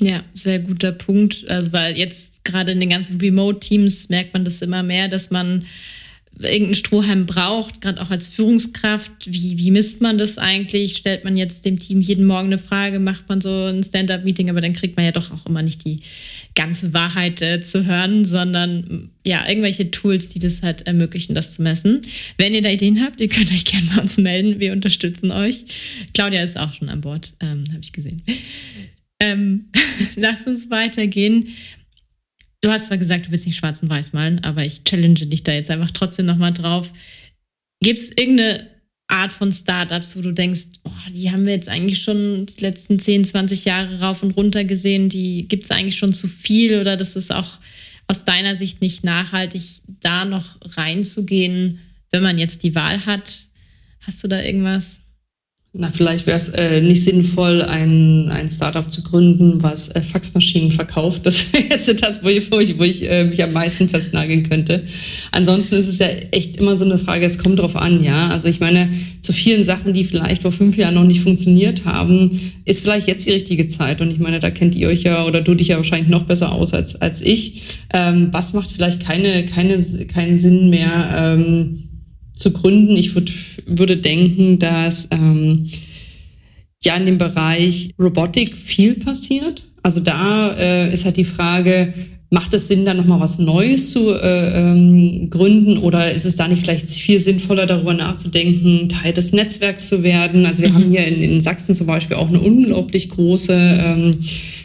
Ja, 0.00 0.24
sehr 0.34 0.58
guter 0.58 0.92
Punkt. 0.92 1.48
Also, 1.48 1.72
weil 1.72 1.96
jetzt 1.96 2.44
gerade 2.44 2.72
in 2.72 2.80
den 2.80 2.90
ganzen 2.90 3.20
Remote-Teams 3.20 4.08
merkt 4.08 4.34
man 4.34 4.44
das 4.44 4.62
immer 4.62 4.82
mehr, 4.82 5.08
dass 5.08 5.30
man 5.30 5.66
irgendeinen 6.40 6.74
Strohhalm 6.74 7.26
braucht, 7.26 7.80
gerade 7.80 8.00
auch 8.00 8.10
als 8.10 8.26
Führungskraft. 8.26 9.12
Wie, 9.26 9.58
wie 9.58 9.70
misst 9.70 10.00
man 10.00 10.18
das 10.18 10.38
eigentlich? 10.38 10.96
Stellt 10.96 11.24
man 11.24 11.36
jetzt 11.36 11.64
dem 11.64 11.78
Team 11.78 12.00
jeden 12.00 12.24
Morgen 12.24 12.46
eine 12.46 12.58
Frage, 12.58 13.00
macht 13.00 13.28
man 13.28 13.40
so 13.40 13.66
ein 13.66 13.84
Stand-up-Meeting, 13.84 14.48
aber 14.48 14.60
dann 14.60 14.72
kriegt 14.72 14.96
man 14.96 15.04
ja 15.04 15.12
doch 15.12 15.30
auch 15.30 15.46
immer 15.46 15.62
nicht 15.62 15.84
die 15.84 15.96
ganze 16.54 16.92
Wahrheit 16.94 17.40
äh, 17.42 17.60
zu 17.60 17.84
hören, 17.84 18.24
sondern 18.24 19.10
ja, 19.24 19.46
irgendwelche 19.48 19.90
Tools, 19.90 20.28
die 20.28 20.38
das 20.38 20.62
halt 20.62 20.86
ermöglichen, 20.86 21.34
das 21.34 21.54
zu 21.54 21.62
messen. 21.62 22.00
Wenn 22.38 22.54
ihr 22.54 22.62
da 22.62 22.70
Ideen 22.70 23.02
habt, 23.02 23.20
ihr 23.20 23.28
könnt 23.28 23.50
euch 23.52 23.64
gerne 23.64 23.86
bei 23.94 24.02
uns 24.02 24.16
melden. 24.16 24.58
Wir 24.58 24.72
unterstützen 24.72 25.30
euch. 25.30 25.64
Claudia 26.14 26.42
ist 26.42 26.58
auch 26.58 26.72
schon 26.72 26.88
an 26.88 27.02
Bord, 27.02 27.34
ähm, 27.40 27.64
habe 27.70 27.80
ich 27.82 27.92
gesehen. 27.92 28.20
Ähm, 29.22 29.70
lass 30.16 30.46
uns 30.46 30.68
weitergehen. 30.70 31.48
Du 32.60 32.70
hast 32.70 32.88
zwar 32.88 32.98
gesagt, 32.98 33.26
du 33.26 33.30
willst 33.30 33.46
nicht 33.46 33.56
schwarz 33.56 33.82
und 33.82 33.88
weiß 33.88 34.12
malen, 34.12 34.42
aber 34.44 34.64
ich 34.64 34.84
challenge 34.84 35.26
dich 35.26 35.42
da 35.42 35.52
jetzt 35.52 35.70
einfach 35.70 35.90
trotzdem 35.90 36.26
nochmal 36.26 36.52
drauf. 36.52 36.90
Gibt 37.80 37.98
es 37.98 38.10
irgendeine 38.10 38.68
Art 39.08 39.32
von 39.32 39.52
Startups, 39.52 40.16
wo 40.16 40.22
du 40.22 40.32
denkst, 40.32 40.66
oh, 40.84 41.10
die 41.12 41.30
haben 41.30 41.44
wir 41.44 41.52
jetzt 41.52 41.68
eigentlich 41.68 42.02
schon 42.02 42.46
die 42.46 42.60
letzten 42.60 42.98
10, 42.98 43.24
20 43.24 43.64
Jahre 43.64 44.00
rauf 44.00 44.22
und 44.22 44.32
runter 44.32 44.64
gesehen, 44.64 45.08
die 45.08 45.48
gibt 45.48 45.64
es 45.64 45.70
eigentlich 45.70 45.96
schon 45.96 46.12
zu 46.12 46.28
viel 46.28 46.80
oder 46.80 46.96
das 46.96 47.16
ist 47.16 47.32
auch 47.32 47.58
aus 48.06 48.24
deiner 48.24 48.56
Sicht 48.56 48.80
nicht 48.80 49.04
nachhaltig, 49.04 49.62
da 50.00 50.24
noch 50.24 50.56
reinzugehen, 50.76 51.80
wenn 52.10 52.22
man 52.22 52.38
jetzt 52.38 52.62
die 52.62 52.74
Wahl 52.74 53.04
hat? 53.06 53.48
Hast 54.00 54.22
du 54.22 54.28
da 54.28 54.40
irgendwas? 54.42 54.98
Na, 55.74 55.88
vielleicht 55.90 56.26
wäre 56.26 56.36
es 56.36 56.50
äh, 56.50 56.82
nicht 56.82 57.02
sinnvoll, 57.02 57.62
ein, 57.62 58.28
ein 58.28 58.46
Startup 58.46 58.92
zu 58.92 59.02
gründen, 59.02 59.62
was 59.62 59.88
äh, 59.88 60.02
Faxmaschinen 60.02 60.70
verkauft. 60.70 61.24
Das 61.24 61.50
wäre 61.50 61.64
jetzt 61.70 62.02
das, 62.02 62.22
wo 62.22 62.28
ich, 62.28 62.52
wo 62.52 62.58
ich, 62.58 62.78
wo 62.78 62.82
ich 62.82 63.08
äh, 63.08 63.24
mich 63.24 63.42
am 63.42 63.54
meisten 63.54 63.88
festnageln 63.88 64.46
könnte. 64.46 64.84
Ansonsten 65.30 65.76
ist 65.76 65.88
es 65.88 65.98
ja 65.98 66.08
echt 66.30 66.58
immer 66.58 66.76
so 66.76 66.84
eine 66.84 66.98
Frage, 66.98 67.24
es 67.24 67.38
kommt 67.38 67.58
drauf 67.58 67.74
an, 67.74 68.04
ja. 68.04 68.28
Also 68.28 68.48
ich 68.48 68.60
meine, 68.60 68.90
zu 69.22 69.32
vielen 69.32 69.64
Sachen, 69.64 69.94
die 69.94 70.04
vielleicht 70.04 70.42
vor 70.42 70.52
fünf 70.52 70.76
Jahren 70.76 70.92
noch 70.92 71.04
nicht 71.04 71.22
funktioniert 71.22 71.86
haben, 71.86 72.38
ist 72.66 72.82
vielleicht 72.82 73.08
jetzt 73.08 73.24
die 73.24 73.32
richtige 73.32 73.66
Zeit. 73.66 74.02
Und 74.02 74.10
ich 74.10 74.18
meine, 74.18 74.40
da 74.40 74.50
kennt 74.50 74.74
ihr 74.74 74.88
euch 74.88 75.04
ja 75.04 75.24
oder 75.24 75.40
du 75.40 75.54
dich 75.54 75.68
ja 75.68 75.78
wahrscheinlich 75.78 76.10
noch 76.10 76.24
besser 76.24 76.52
aus 76.52 76.74
als, 76.74 77.00
als 77.00 77.22
ich. 77.22 77.62
Ähm, 77.94 78.28
was 78.30 78.52
macht 78.52 78.72
vielleicht 78.72 79.06
keine, 79.06 79.46
keine, 79.46 79.82
keinen 80.06 80.36
Sinn 80.36 80.68
mehr? 80.68 81.14
Ähm, 81.16 81.84
zu 82.34 82.52
gründen. 82.52 82.96
Ich 82.96 83.14
würd, 83.14 83.32
würde 83.66 83.96
denken, 83.96 84.58
dass 84.58 85.08
ähm, 85.10 85.66
ja 86.82 86.96
in 86.96 87.06
dem 87.06 87.18
Bereich 87.18 87.90
Robotik 87.98 88.56
viel 88.56 88.94
passiert. 88.94 89.64
Also 89.82 90.00
da 90.00 90.52
äh, 90.52 90.92
ist 90.92 91.04
halt 91.04 91.16
die 91.16 91.24
Frage, 91.24 91.92
macht 92.32 92.54
es 92.54 92.66
Sinn, 92.66 92.86
da 92.86 92.94
nochmal 92.94 93.20
was 93.20 93.38
Neues 93.38 93.90
zu 93.90 94.10
äh, 94.10 94.58
ähm, 94.58 95.28
gründen 95.28 95.76
oder 95.78 96.12
ist 96.12 96.24
es 96.24 96.36
da 96.36 96.48
nicht 96.48 96.62
vielleicht 96.62 96.88
viel 96.88 97.20
sinnvoller, 97.20 97.66
darüber 97.66 97.92
nachzudenken, 97.92 98.88
Teil 98.88 99.12
des 99.12 99.32
Netzwerks 99.32 99.90
zu 99.90 100.02
werden? 100.02 100.46
Also 100.46 100.62
wir 100.62 100.70
mhm. 100.70 100.74
haben 100.74 100.90
hier 100.90 101.06
in, 101.06 101.20
in, 101.20 101.40
Sachsen 101.42 101.74
zum 101.74 101.86
Beispiel 101.86 102.16
auch 102.16 102.28
eine 102.28 102.40
unglaublich 102.40 103.10
große 103.10 103.54
ähm, 103.54 104.16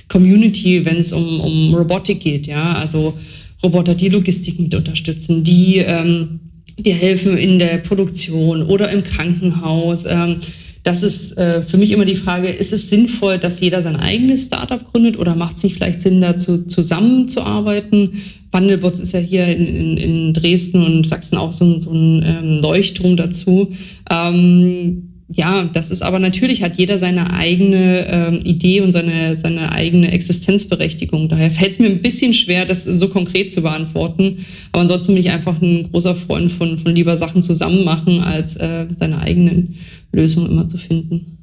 Community, 0.07 0.85
wenn 0.85 0.95
es 0.95 1.11
um, 1.11 1.41
um 1.41 1.75
Robotik 1.75 2.21
geht, 2.21 2.47
ja, 2.47 2.73
also 2.73 3.15
Roboter, 3.61 3.95
die 3.95 4.09
Logistik 4.09 4.59
mit 4.61 4.73
unterstützen, 4.73 5.43
die 5.43 5.79
ähm, 5.79 6.39
dir 6.77 6.93
helfen 6.93 7.37
in 7.37 7.59
der 7.59 7.77
Produktion 7.79 8.63
oder 8.63 8.91
im 8.91 9.03
Krankenhaus. 9.03 10.05
Ähm, 10.05 10.37
das 10.83 11.03
ist 11.03 11.37
äh, 11.37 11.63
für 11.63 11.77
mich 11.77 11.91
immer 11.91 12.05
die 12.05 12.15
Frage, 12.15 12.47
ist 12.47 12.71
es 12.71 12.89
sinnvoll, 12.89 13.39
dass 13.39 13.59
jeder 13.59 13.81
sein 13.81 13.97
eigenes 13.97 14.45
Startup 14.45 14.83
gründet 14.85 15.19
oder 15.19 15.35
macht 15.35 15.57
es 15.57 15.63
nicht 15.63 15.75
vielleicht 15.75 15.99
Sinn, 15.99 16.21
dazu 16.21 16.63
zusammenzuarbeiten? 16.63 18.13
Wandelbots 18.51 18.99
ist 18.99 19.11
ja 19.11 19.19
hier 19.19 19.47
in, 19.47 19.67
in, 19.67 19.97
in 19.97 20.33
Dresden 20.33 20.85
und 20.85 21.05
Sachsen 21.05 21.37
auch 21.37 21.51
so 21.51 21.65
ein, 21.65 21.81
so 21.81 21.91
ein 21.91 22.23
ähm, 22.25 22.59
Leuchtturm 22.59 23.17
dazu. 23.17 23.69
Ähm, 24.09 25.16
ja, 25.29 25.65
das 25.65 25.91
ist 25.91 26.01
aber 26.01 26.19
natürlich 26.19 26.63
hat 26.63 26.77
jeder 26.77 26.97
seine 26.97 27.33
eigene 27.33 28.07
ähm, 28.07 28.39
Idee 28.45 28.79
und 28.79 28.93
seine, 28.93 29.35
seine 29.35 29.73
eigene 29.73 30.11
Existenzberechtigung. 30.11 31.27
Daher 31.27 31.51
fällt 31.51 31.73
es 31.73 31.79
mir 31.79 31.87
ein 31.87 32.01
bisschen 32.01 32.33
schwer, 32.33 32.65
das 32.65 32.85
so 32.85 33.09
konkret 33.09 33.51
zu 33.51 33.61
beantworten. 33.61 34.45
Aber 34.71 34.81
ansonsten 34.81 35.15
bin 35.15 35.23
ich 35.23 35.31
einfach 35.31 35.61
ein 35.61 35.91
großer 35.91 36.15
Freund 36.15 36.49
von, 36.51 36.77
von 36.79 36.95
lieber 36.95 37.17
Sachen 37.17 37.43
zusammen 37.43 37.83
machen, 37.83 38.21
als 38.21 38.55
äh, 38.55 38.87
seine 38.95 39.19
eigenen 39.19 39.75
Lösungen 40.13 40.49
immer 40.49 40.67
zu 40.67 40.77
finden. 40.77 41.37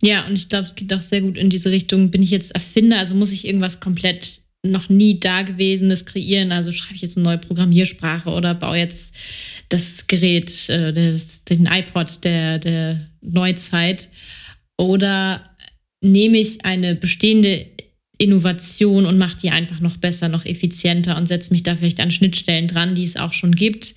Ja, 0.00 0.26
und 0.26 0.34
ich 0.34 0.48
glaube, 0.48 0.66
es 0.66 0.76
geht 0.76 0.92
auch 0.92 1.00
sehr 1.00 1.22
gut 1.22 1.36
in 1.36 1.50
diese 1.50 1.70
Richtung. 1.70 2.10
Bin 2.10 2.22
ich 2.22 2.30
jetzt 2.30 2.52
Erfinder, 2.52 2.98
also 2.98 3.16
muss 3.16 3.32
ich 3.32 3.46
irgendwas 3.46 3.80
komplett 3.80 4.42
noch 4.64 4.88
nie 4.88 5.18
Dagewesenes 5.18 6.04
kreieren? 6.04 6.52
Also 6.52 6.70
schreibe 6.70 6.94
ich 6.94 7.02
jetzt 7.02 7.16
eine 7.16 7.24
neue 7.24 7.38
Programmiersprache 7.38 8.30
oder 8.30 8.54
baue 8.54 8.76
jetzt 8.76 9.12
das 9.68 10.06
Gerät, 10.06 10.68
äh, 10.68 10.92
den 10.92 11.66
iPod 11.66 12.24
der, 12.24 12.58
der 12.58 13.00
Neuzeit? 13.20 14.08
Oder 14.78 15.42
nehme 16.00 16.38
ich 16.38 16.64
eine 16.64 16.94
bestehende 16.94 17.66
Innovation 18.18 19.04
und 19.04 19.18
mache 19.18 19.36
die 19.36 19.50
einfach 19.50 19.80
noch 19.80 19.98
besser, 19.98 20.28
noch 20.28 20.46
effizienter 20.46 21.18
und 21.18 21.26
setze 21.26 21.52
mich 21.52 21.62
da 21.62 21.76
vielleicht 21.76 22.00
an 22.00 22.10
Schnittstellen 22.10 22.66
dran, 22.66 22.94
die 22.94 23.04
es 23.04 23.16
auch 23.16 23.34
schon 23.34 23.54
gibt. 23.54 23.94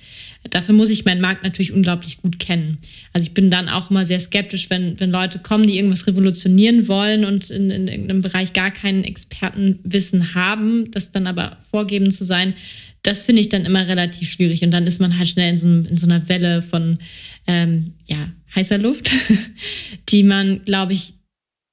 Dafür 0.49 0.75
muss 0.75 0.89
ich 0.89 1.05
meinen 1.05 1.21
Markt 1.21 1.43
natürlich 1.43 1.71
unglaublich 1.71 2.17
gut 2.17 2.37
kennen. 2.37 2.79
Also 3.13 3.27
ich 3.27 3.33
bin 3.33 3.49
dann 3.49 3.69
auch 3.69 3.89
immer 3.89 4.05
sehr 4.05 4.19
skeptisch, 4.19 4.69
wenn, 4.69 4.99
wenn 4.99 5.11
Leute 5.11 5.39
kommen, 5.39 5.67
die 5.67 5.77
irgendwas 5.77 6.05
revolutionieren 6.05 6.89
wollen 6.89 7.23
und 7.23 7.49
in, 7.49 7.69
in 7.69 7.87
irgendeinem 7.87 8.21
Bereich 8.21 8.51
gar 8.51 8.71
kein 8.71 9.05
Expertenwissen 9.05 10.33
haben, 10.35 10.91
das 10.91 11.11
dann 11.11 11.27
aber 11.27 11.57
vorgeben 11.71 12.11
zu 12.11 12.25
sein, 12.25 12.55
das 13.03 13.21
finde 13.23 13.41
ich 13.41 13.49
dann 13.49 13.65
immer 13.65 13.87
relativ 13.87 14.31
schwierig. 14.31 14.63
Und 14.63 14.71
dann 14.71 14.87
ist 14.87 14.99
man 14.99 15.17
halt 15.17 15.27
schnell 15.27 15.51
in 15.51 15.57
so, 15.57 15.67
in 15.67 15.97
so 15.97 16.05
einer 16.05 16.27
Welle 16.29 16.61
von 16.61 16.99
ähm, 17.47 17.85
ja, 18.07 18.31
heißer 18.55 18.77
Luft, 18.77 19.11
die 20.09 20.23
man, 20.23 20.63
glaube 20.65 20.93
ich, 20.93 21.13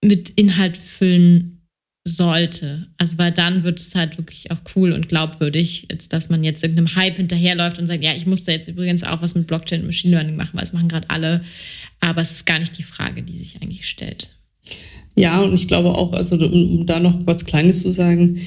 mit 0.04 0.30
Inhalt 0.30 0.76
füllen 0.76 1.56
sollte. 2.06 2.86
Also 2.98 3.18
weil 3.18 3.32
dann 3.32 3.64
wird 3.64 3.80
es 3.80 3.94
halt 3.94 4.16
wirklich 4.16 4.50
auch 4.52 4.60
cool 4.76 4.92
und 4.92 5.08
glaubwürdig, 5.08 5.88
als 5.90 6.08
dass 6.08 6.28
man 6.28 6.44
jetzt 6.44 6.62
irgendeinem 6.62 6.94
Hype 6.94 7.16
hinterherläuft 7.16 7.78
und 7.78 7.86
sagt, 7.86 8.04
ja, 8.04 8.14
ich 8.14 8.26
muss 8.26 8.44
da 8.44 8.52
jetzt 8.52 8.68
übrigens 8.68 9.02
auch 9.02 9.22
was 9.22 9.34
mit 9.34 9.48
Blockchain 9.48 9.80
und 9.80 9.86
Machine 9.86 10.14
Learning 10.14 10.36
machen, 10.36 10.52
weil 10.52 10.62
es 10.62 10.72
machen 10.72 10.88
gerade 10.88 11.10
alle. 11.10 11.42
Aber 11.98 12.22
es 12.22 12.30
ist 12.30 12.46
gar 12.46 12.60
nicht 12.60 12.78
die 12.78 12.84
Frage, 12.84 13.22
die 13.22 13.36
sich 13.36 13.60
eigentlich 13.60 13.88
stellt. 13.88 14.30
Ja, 15.16 15.40
und 15.40 15.54
ich 15.54 15.66
glaube 15.66 15.94
auch, 15.94 16.12
also 16.12 16.36
um 16.36 16.86
da 16.86 17.00
noch 17.00 17.18
was 17.24 17.44
Kleines 17.44 17.82
zu 17.82 17.90
sagen, 17.90 18.38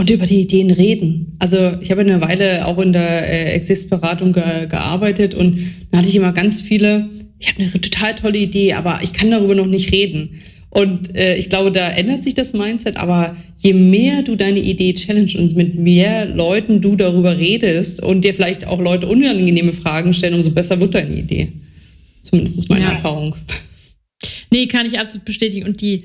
und 0.00 0.08
über 0.08 0.24
die 0.24 0.40
Ideen 0.40 0.70
reden. 0.70 1.36
Also 1.40 1.72
ich 1.82 1.90
habe 1.90 2.00
eine 2.00 2.22
Weile 2.22 2.66
auch 2.66 2.78
in 2.78 2.94
der 2.94 3.28
äh, 3.28 3.52
Exist-Beratung 3.52 4.32
ge 4.32 4.66
gearbeitet 4.66 5.34
und 5.34 5.58
da 5.90 5.98
hatte 5.98 6.08
ich 6.08 6.16
immer 6.16 6.32
ganz 6.32 6.62
viele, 6.62 7.06
ich 7.38 7.48
habe 7.48 7.60
eine 7.60 7.70
total 7.70 8.14
tolle 8.14 8.38
Idee, 8.38 8.72
aber 8.72 9.00
ich 9.02 9.12
kann 9.12 9.30
darüber 9.30 9.54
noch 9.54 9.66
nicht 9.66 9.92
reden. 9.92 10.40
Und 10.70 11.14
äh, 11.14 11.36
ich 11.36 11.50
glaube, 11.50 11.70
da 11.70 11.86
ändert 11.90 12.22
sich 12.22 12.32
das 12.32 12.54
Mindset, 12.54 12.96
aber 12.96 13.36
je 13.58 13.74
mehr 13.74 14.22
du 14.22 14.36
deine 14.36 14.60
Idee 14.60 14.94
challenge 14.94 15.34
und 15.36 15.54
mit 15.54 15.74
mehr 15.74 16.24
Leuten 16.24 16.80
du 16.80 16.96
darüber 16.96 17.36
redest 17.36 18.02
und 18.02 18.24
dir 18.24 18.32
vielleicht 18.32 18.66
auch 18.66 18.80
Leute 18.80 19.06
unangenehme 19.06 19.74
Fragen 19.74 20.14
stellen, 20.14 20.32
umso 20.32 20.50
besser 20.50 20.80
wird 20.80 20.94
deine 20.94 21.14
Idee. 21.14 21.52
Zumindest 22.22 22.56
ist 22.56 22.70
meine 22.70 22.86
ja. 22.86 22.92
Erfahrung. 22.92 23.34
Nee, 24.50 24.66
kann 24.66 24.86
ich 24.86 24.98
absolut 24.98 25.26
bestätigen. 25.26 25.66
Und 25.66 25.82
die, 25.82 26.04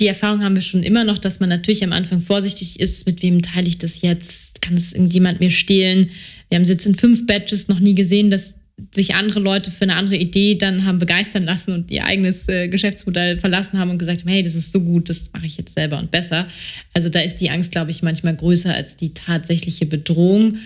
die 0.00 0.06
Erfahrung 0.06 0.42
haben 0.42 0.54
wir 0.54 0.62
schon 0.62 0.82
immer 0.82 1.04
noch, 1.04 1.18
dass 1.18 1.40
man 1.40 1.48
natürlich 1.48 1.84
am 1.84 1.92
Anfang 1.92 2.22
vorsichtig 2.22 2.80
ist, 2.80 3.06
mit 3.06 3.22
wem 3.22 3.42
teile 3.42 3.68
ich 3.68 3.78
das 3.78 4.00
jetzt? 4.00 4.62
Kann 4.62 4.76
es 4.76 4.92
irgendjemand 4.92 5.40
mir 5.40 5.50
stehlen? 5.50 6.10
Wir 6.48 6.56
haben 6.56 6.62
es 6.62 6.68
jetzt 6.68 6.86
in 6.86 6.94
fünf 6.94 7.26
Badges 7.26 7.68
noch 7.68 7.78
nie 7.78 7.94
gesehen, 7.94 8.30
dass 8.30 8.56
sich 8.94 9.14
andere 9.14 9.40
Leute 9.40 9.70
für 9.70 9.82
eine 9.82 9.96
andere 9.96 10.16
Idee 10.16 10.54
dann 10.54 10.86
haben 10.86 10.98
begeistern 10.98 11.44
lassen 11.44 11.72
und 11.72 11.90
ihr 11.90 12.04
eigenes 12.04 12.48
äh, 12.48 12.68
Geschäftsmodell 12.68 13.38
verlassen 13.38 13.78
haben 13.78 13.90
und 13.90 13.98
gesagt 13.98 14.22
haben, 14.22 14.30
hey, 14.30 14.42
das 14.42 14.54
ist 14.54 14.72
so 14.72 14.80
gut, 14.80 15.10
das 15.10 15.30
mache 15.34 15.46
ich 15.46 15.58
jetzt 15.58 15.74
selber 15.74 15.98
und 15.98 16.10
besser. 16.10 16.48
Also 16.94 17.10
da 17.10 17.20
ist 17.20 17.36
die 17.36 17.50
Angst, 17.50 17.72
glaube 17.72 17.90
ich, 17.90 18.02
manchmal 18.02 18.34
größer 18.34 18.72
als 18.72 18.96
die 18.96 19.12
tatsächliche 19.12 19.84
Bedrohung. 19.84 20.56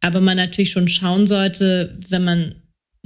Aber 0.00 0.20
man 0.20 0.36
natürlich 0.36 0.70
schon 0.70 0.88
schauen 0.88 1.26
sollte, 1.26 1.98
wenn 2.08 2.24
man 2.24 2.54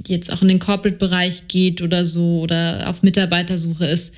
jetzt 0.07 0.31
auch 0.31 0.41
in 0.41 0.47
den 0.47 0.59
Corporate-Bereich 0.59 1.47
geht 1.47 1.81
oder 1.81 2.05
so 2.05 2.39
oder 2.39 2.89
auf 2.89 3.03
Mitarbeitersuche 3.03 3.85
ist, 3.85 4.13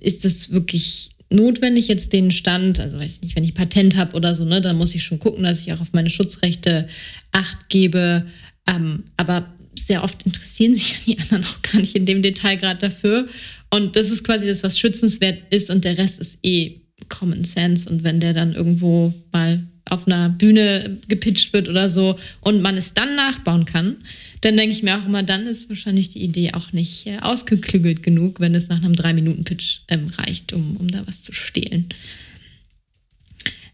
ist 0.00 0.24
es 0.24 0.52
wirklich 0.52 1.10
notwendig 1.30 1.88
jetzt 1.88 2.12
den 2.12 2.32
Stand, 2.32 2.80
also 2.80 2.98
weiß 2.98 3.16
ich 3.16 3.22
nicht, 3.22 3.36
wenn 3.36 3.44
ich 3.44 3.54
Patent 3.54 3.96
habe 3.96 4.16
oder 4.16 4.34
so, 4.34 4.44
ne, 4.44 4.60
dann 4.60 4.76
muss 4.76 4.94
ich 4.94 5.04
schon 5.04 5.18
gucken, 5.18 5.44
dass 5.44 5.60
ich 5.60 5.72
auch 5.72 5.80
auf 5.80 5.92
meine 5.92 6.10
Schutzrechte 6.10 6.88
Acht 7.32 7.68
gebe. 7.68 8.26
Ähm, 8.66 9.04
aber 9.16 9.52
sehr 9.76 10.02
oft 10.02 10.24
interessieren 10.24 10.74
sich 10.74 10.92
ja 10.92 10.98
die 11.06 11.18
anderen 11.18 11.44
auch 11.44 11.62
gar 11.62 11.80
nicht 11.80 11.94
in 11.94 12.06
dem 12.06 12.22
Detail 12.22 12.56
gerade 12.56 12.80
dafür. 12.80 13.28
Und 13.70 13.96
das 13.96 14.10
ist 14.10 14.24
quasi 14.24 14.46
das, 14.46 14.62
was 14.62 14.78
schützenswert 14.78 15.42
ist 15.50 15.70
und 15.70 15.84
der 15.84 15.98
Rest 15.98 16.18
ist 16.18 16.38
eh 16.42 16.80
Common 17.08 17.44
Sense. 17.44 17.88
Und 17.88 18.02
wenn 18.04 18.20
der 18.20 18.32
dann 18.32 18.54
irgendwo 18.54 19.12
mal 19.32 19.66
auf 19.90 20.06
einer 20.06 20.28
Bühne 20.28 20.98
gepitcht 21.08 21.52
wird 21.52 21.68
oder 21.68 21.88
so 21.88 22.16
und 22.40 22.62
man 22.62 22.76
es 22.76 22.94
dann 22.94 23.16
nachbauen 23.16 23.64
kann, 23.64 23.96
dann 24.40 24.56
denke 24.56 24.72
ich 24.72 24.82
mir 24.82 24.98
auch 24.98 25.06
immer, 25.06 25.22
dann 25.22 25.46
ist 25.46 25.68
wahrscheinlich 25.68 26.10
die 26.10 26.22
Idee 26.22 26.52
auch 26.54 26.72
nicht 26.72 27.06
äh, 27.06 27.18
ausgeklügelt 27.18 28.02
genug, 28.02 28.40
wenn 28.40 28.54
es 28.54 28.68
nach 28.68 28.82
einem 28.82 28.94
Drei-Minuten-Pitch 28.94 29.80
ähm, 29.88 30.08
reicht, 30.16 30.52
um, 30.52 30.76
um 30.76 30.88
da 30.88 31.06
was 31.06 31.22
zu 31.22 31.32
stehlen. 31.32 31.88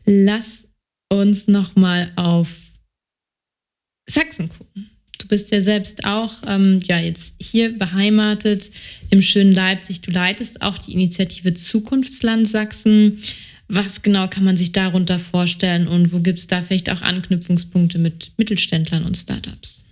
Lass 0.06 0.66
uns 1.08 1.46
nochmal 1.48 2.12
auf 2.16 2.48
Sachsen 4.06 4.48
gucken. 4.48 4.90
Du 5.18 5.28
bist 5.28 5.50
ja 5.52 5.62
selbst 5.62 6.04
auch 6.04 6.34
ähm, 6.46 6.80
ja, 6.86 6.98
jetzt 6.98 7.34
hier 7.40 7.78
beheimatet 7.78 8.70
im 9.10 9.22
schönen 9.22 9.52
Leipzig. 9.52 10.02
Du 10.02 10.10
leitest 10.10 10.60
auch 10.60 10.76
die 10.76 10.92
Initiative 10.92 11.54
Zukunftsland 11.54 12.46
Sachsen. 12.46 13.22
Was 13.68 14.02
genau 14.02 14.28
kann 14.28 14.44
man 14.44 14.56
sich 14.56 14.72
darunter 14.72 15.18
vorstellen 15.18 15.88
und 15.88 16.12
wo 16.12 16.20
gibt 16.20 16.38
es 16.38 16.46
da 16.46 16.62
vielleicht 16.62 16.90
auch 16.90 17.02
Anknüpfungspunkte 17.02 17.98
mit 17.98 18.32
Mittelständlern 18.36 19.04
und 19.04 19.16
Startups? 19.16 19.83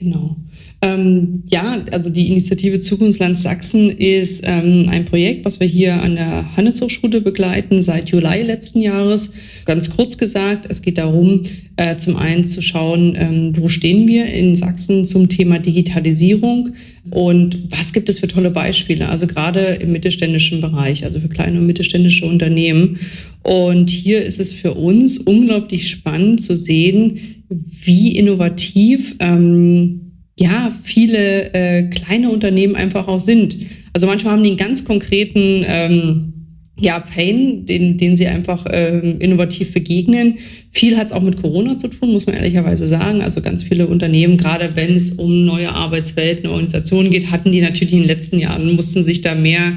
Genau. 0.00 0.34
Ähm, 0.80 1.42
ja, 1.50 1.84
also 1.92 2.08
die 2.08 2.28
Initiative 2.28 2.80
Zukunftsland 2.80 3.36
Sachsen 3.36 3.90
ist 3.90 4.40
ähm, 4.46 4.88
ein 4.88 5.04
Projekt, 5.04 5.44
was 5.44 5.60
wir 5.60 5.66
hier 5.66 6.00
an 6.00 6.14
der 6.14 6.56
Handelshochschule 6.56 7.20
begleiten 7.20 7.82
seit 7.82 8.08
Juli 8.08 8.40
letzten 8.42 8.80
Jahres. 8.80 9.30
Ganz 9.66 9.90
kurz 9.90 10.16
gesagt, 10.16 10.64
es 10.70 10.80
geht 10.80 10.96
darum, 10.96 11.42
äh, 11.76 11.96
zum 11.96 12.16
einen 12.16 12.44
zu 12.44 12.62
schauen, 12.62 13.14
ähm, 13.14 13.52
wo 13.58 13.68
stehen 13.68 14.08
wir 14.08 14.24
in 14.24 14.56
Sachsen 14.56 15.04
zum 15.04 15.28
Thema 15.28 15.58
Digitalisierung 15.58 16.70
und 17.10 17.58
was 17.68 17.92
gibt 17.92 18.08
es 18.08 18.20
für 18.20 18.28
tolle 18.28 18.50
Beispiele, 18.50 19.10
also 19.10 19.26
gerade 19.26 19.60
im 19.82 19.92
mittelständischen 19.92 20.62
Bereich, 20.62 21.04
also 21.04 21.20
für 21.20 21.28
kleine 21.28 21.58
und 21.58 21.66
mittelständische 21.66 22.24
Unternehmen. 22.24 22.98
Und 23.42 23.90
hier 23.90 24.22
ist 24.22 24.40
es 24.40 24.54
für 24.54 24.72
uns 24.72 25.18
unglaublich 25.18 25.90
spannend 25.90 26.40
zu 26.40 26.56
sehen, 26.56 27.39
wie 27.50 28.16
innovativ 28.16 29.16
ähm, 29.18 30.12
ja 30.38 30.72
viele 30.82 31.52
äh, 31.52 31.82
kleine 31.84 32.30
Unternehmen 32.30 32.76
einfach 32.76 33.08
auch 33.08 33.20
sind. 33.20 33.56
Also 33.92 34.06
manchmal 34.06 34.34
haben 34.34 34.42
die 34.42 34.50
einen 34.50 34.58
ganz 34.58 34.84
konkreten 34.84 35.64
ähm, 35.66 36.32
ja, 36.78 36.98
Pain, 36.98 37.66
den, 37.66 37.98
den 37.98 38.16
sie 38.16 38.26
einfach 38.26 38.64
ähm, 38.70 39.16
innovativ 39.18 39.74
begegnen. 39.74 40.38
Viel 40.70 40.96
hat 40.96 41.08
es 41.08 41.12
auch 41.12 41.20
mit 41.20 41.36
Corona 41.36 41.76
zu 41.76 41.88
tun, 41.88 42.12
muss 42.12 42.26
man 42.26 42.36
ehrlicherweise 42.36 42.86
sagen. 42.86 43.20
Also 43.20 43.42
ganz 43.42 43.62
viele 43.62 43.86
Unternehmen, 43.86 44.38
gerade 44.38 44.70
wenn 44.76 44.94
es 44.94 45.12
um 45.12 45.44
neue 45.44 45.70
Arbeitswelten, 45.70 46.48
Organisationen 46.48 47.10
geht, 47.10 47.30
hatten 47.30 47.52
die 47.52 47.60
natürlich 47.60 47.92
in 47.92 48.00
den 48.00 48.08
letzten 48.08 48.38
Jahren, 48.38 48.74
mussten 48.76 49.02
sich 49.02 49.20
da 49.20 49.34
mehr 49.34 49.76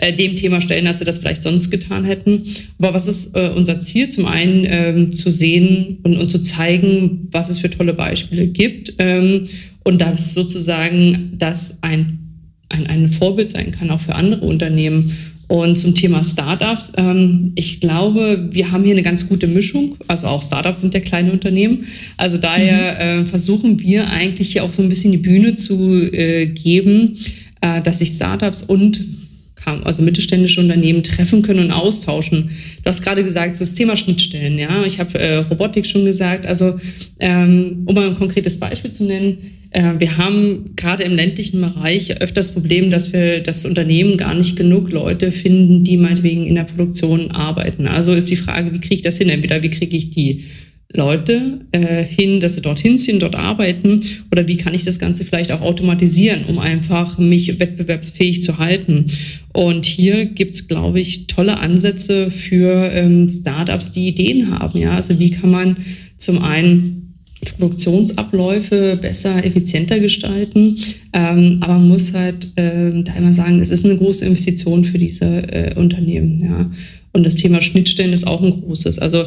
äh, 0.00 0.12
dem 0.12 0.36
Thema 0.36 0.60
stellen, 0.60 0.86
als 0.86 0.98
sie 0.98 1.04
das 1.04 1.18
vielleicht 1.18 1.42
sonst 1.42 1.70
getan 1.70 2.04
hätten. 2.04 2.42
Aber 2.78 2.94
was 2.94 3.06
ist 3.06 3.36
äh, 3.36 3.50
unser 3.54 3.80
Ziel? 3.80 4.08
Zum 4.08 4.26
einen 4.26 4.66
ähm, 4.68 5.12
zu 5.12 5.30
sehen 5.30 5.98
und, 6.02 6.16
und 6.16 6.30
zu 6.30 6.40
zeigen, 6.40 7.28
was 7.30 7.50
es 7.50 7.58
für 7.58 7.70
tolle 7.70 7.92
Beispiele 7.92 8.46
gibt 8.46 8.94
ähm, 8.98 9.44
und 9.84 10.00
dass 10.00 10.32
sozusagen 10.32 11.34
das 11.38 11.78
ein, 11.82 12.18
ein, 12.68 12.86
ein 12.86 13.12
Vorbild 13.12 13.50
sein 13.50 13.72
kann, 13.72 13.90
auch 13.90 14.00
für 14.00 14.14
andere 14.14 14.46
Unternehmen. 14.46 15.12
Und 15.48 15.76
zum 15.76 15.96
Thema 15.96 16.22
Startups, 16.22 16.92
ähm, 16.96 17.50
ich 17.56 17.80
glaube, 17.80 18.48
wir 18.52 18.70
haben 18.70 18.84
hier 18.84 18.92
eine 18.92 19.02
ganz 19.02 19.28
gute 19.28 19.48
Mischung. 19.48 19.96
Also 20.06 20.28
auch 20.28 20.44
Startups 20.44 20.78
sind 20.78 20.94
ja 20.94 21.00
kleine 21.00 21.32
Unternehmen. 21.32 21.86
Also 22.16 22.38
daher 22.38 23.16
mhm. 23.18 23.24
äh, 23.24 23.26
versuchen 23.26 23.80
wir 23.80 24.08
eigentlich 24.10 24.52
hier 24.52 24.62
auch 24.62 24.72
so 24.72 24.80
ein 24.80 24.88
bisschen 24.88 25.10
die 25.10 25.18
Bühne 25.18 25.56
zu 25.56 26.08
äh, 26.12 26.46
geben, 26.46 27.18
äh, 27.62 27.82
dass 27.82 27.98
sich 27.98 28.10
Startups 28.10 28.62
und 28.62 29.00
also 29.84 30.02
mittelständische 30.02 30.60
Unternehmen 30.60 31.02
treffen 31.02 31.42
können 31.42 31.60
und 31.60 31.70
austauschen. 31.70 32.50
Du 32.82 32.88
hast 32.88 33.02
gerade 33.02 33.24
gesagt, 33.24 33.56
so 33.56 33.64
das 33.64 33.74
Thema 33.74 33.96
Schnittstellen, 33.96 34.58
ja. 34.58 34.84
Ich 34.84 34.98
habe 34.98 35.18
äh, 35.18 35.36
Robotik 35.36 35.86
schon 35.86 36.04
gesagt. 36.04 36.46
Also 36.46 36.78
ähm, 37.20 37.82
um 37.86 37.94
mal 37.94 38.08
ein 38.08 38.16
konkretes 38.16 38.58
Beispiel 38.58 38.92
zu 38.92 39.04
nennen, 39.04 39.38
äh, 39.70 39.92
wir 39.98 40.18
haben 40.18 40.74
gerade 40.76 41.04
im 41.04 41.14
ländlichen 41.14 41.60
Bereich 41.60 42.20
öfter 42.20 42.40
das 42.40 42.52
Problem, 42.52 42.90
dass 42.90 43.12
wir 43.12 43.40
das 43.40 43.64
Unternehmen 43.64 44.16
gar 44.16 44.34
nicht 44.34 44.56
genug 44.56 44.90
Leute 44.90 45.30
finden, 45.30 45.84
die 45.84 45.96
meinetwegen 45.96 46.46
in 46.46 46.56
der 46.56 46.64
Produktion 46.64 47.30
arbeiten. 47.30 47.86
Also 47.86 48.12
ist 48.12 48.30
die 48.30 48.36
Frage, 48.36 48.72
wie 48.72 48.80
kriege 48.80 48.96
ich 48.96 49.02
das 49.02 49.18
hin? 49.18 49.28
Entweder 49.28 49.62
wie 49.62 49.70
kriege 49.70 49.96
ich 49.96 50.10
die 50.10 50.44
Leute 50.92 51.60
äh, 51.72 52.02
hin, 52.02 52.40
dass 52.40 52.56
sie 52.56 52.62
dorthin 52.62 52.98
ziehen, 52.98 53.20
dort 53.20 53.36
arbeiten? 53.36 54.00
Oder 54.32 54.48
wie 54.48 54.56
kann 54.56 54.74
ich 54.74 54.84
das 54.84 54.98
Ganze 54.98 55.24
vielleicht 55.24 55.52
auch 55.52 55.60
automatisieren, 55.60 56.46
um 56.48 56.58
einfach 56.58 57.18
mich 57.18 57.60
wettbewerbsfähig 57.60 58.42
zu 58.42 58.58
halten? 58.58 59.06
Und 59.52 59.86
hier 59.86 60.26
gibt's, 60.26 60.66
glaube 60.68 61.00
ich, 61.00 61.26
tolle 61.26 61.60
Ansätze 61.60 62.30
für 62.30 62.90
ähm, 62.92 63.28
Startups, 63.28 63.92
die 63.92 64.08
Ideen 64.08 64.58
haben. 64.58 64.78
Ja, 64.78 64.96
also 64.96 65.18
wie 65.18 65.30
kann 65.30 65.50
man 65.50 65.76
zum 66.16 66.42
einen 66.42 67.00
Produktionsabläufe 67.44 68.98
besser, 69.00 69.44
effizienter 69.44 69.98
gestalten. 69.98 70.76
Ähm, 71.12 71.58
aber 71.60 71.74
man 71.74 71.88
muss 71.88 72.12
halt 72.12 72.52
ähm, 72.56 73.04
da 73.04 73.14
immer 73.14 73.32
sagen, 73.32 73.60
es 73.60 73.70
ist 73.70 73.84
eine 73.84 73.96
große 73.96 74.24
Investition 74.24 74.84
für 74.84 74.98
diese 74.98 75.24
äh, 75.24 75.74
Unternehmen. 75.74 76.40
Ja. 76.40 76.70
Und 77.12 77.24
das 77.24 77.36
Thema 77.36 77.60
Schnittstellen 77.60 78.12
ist 78.12 78.26
auch 78.26 78.42
ein 78.42 78.50
großes. 78.50 78.98
Also 78.98 79.24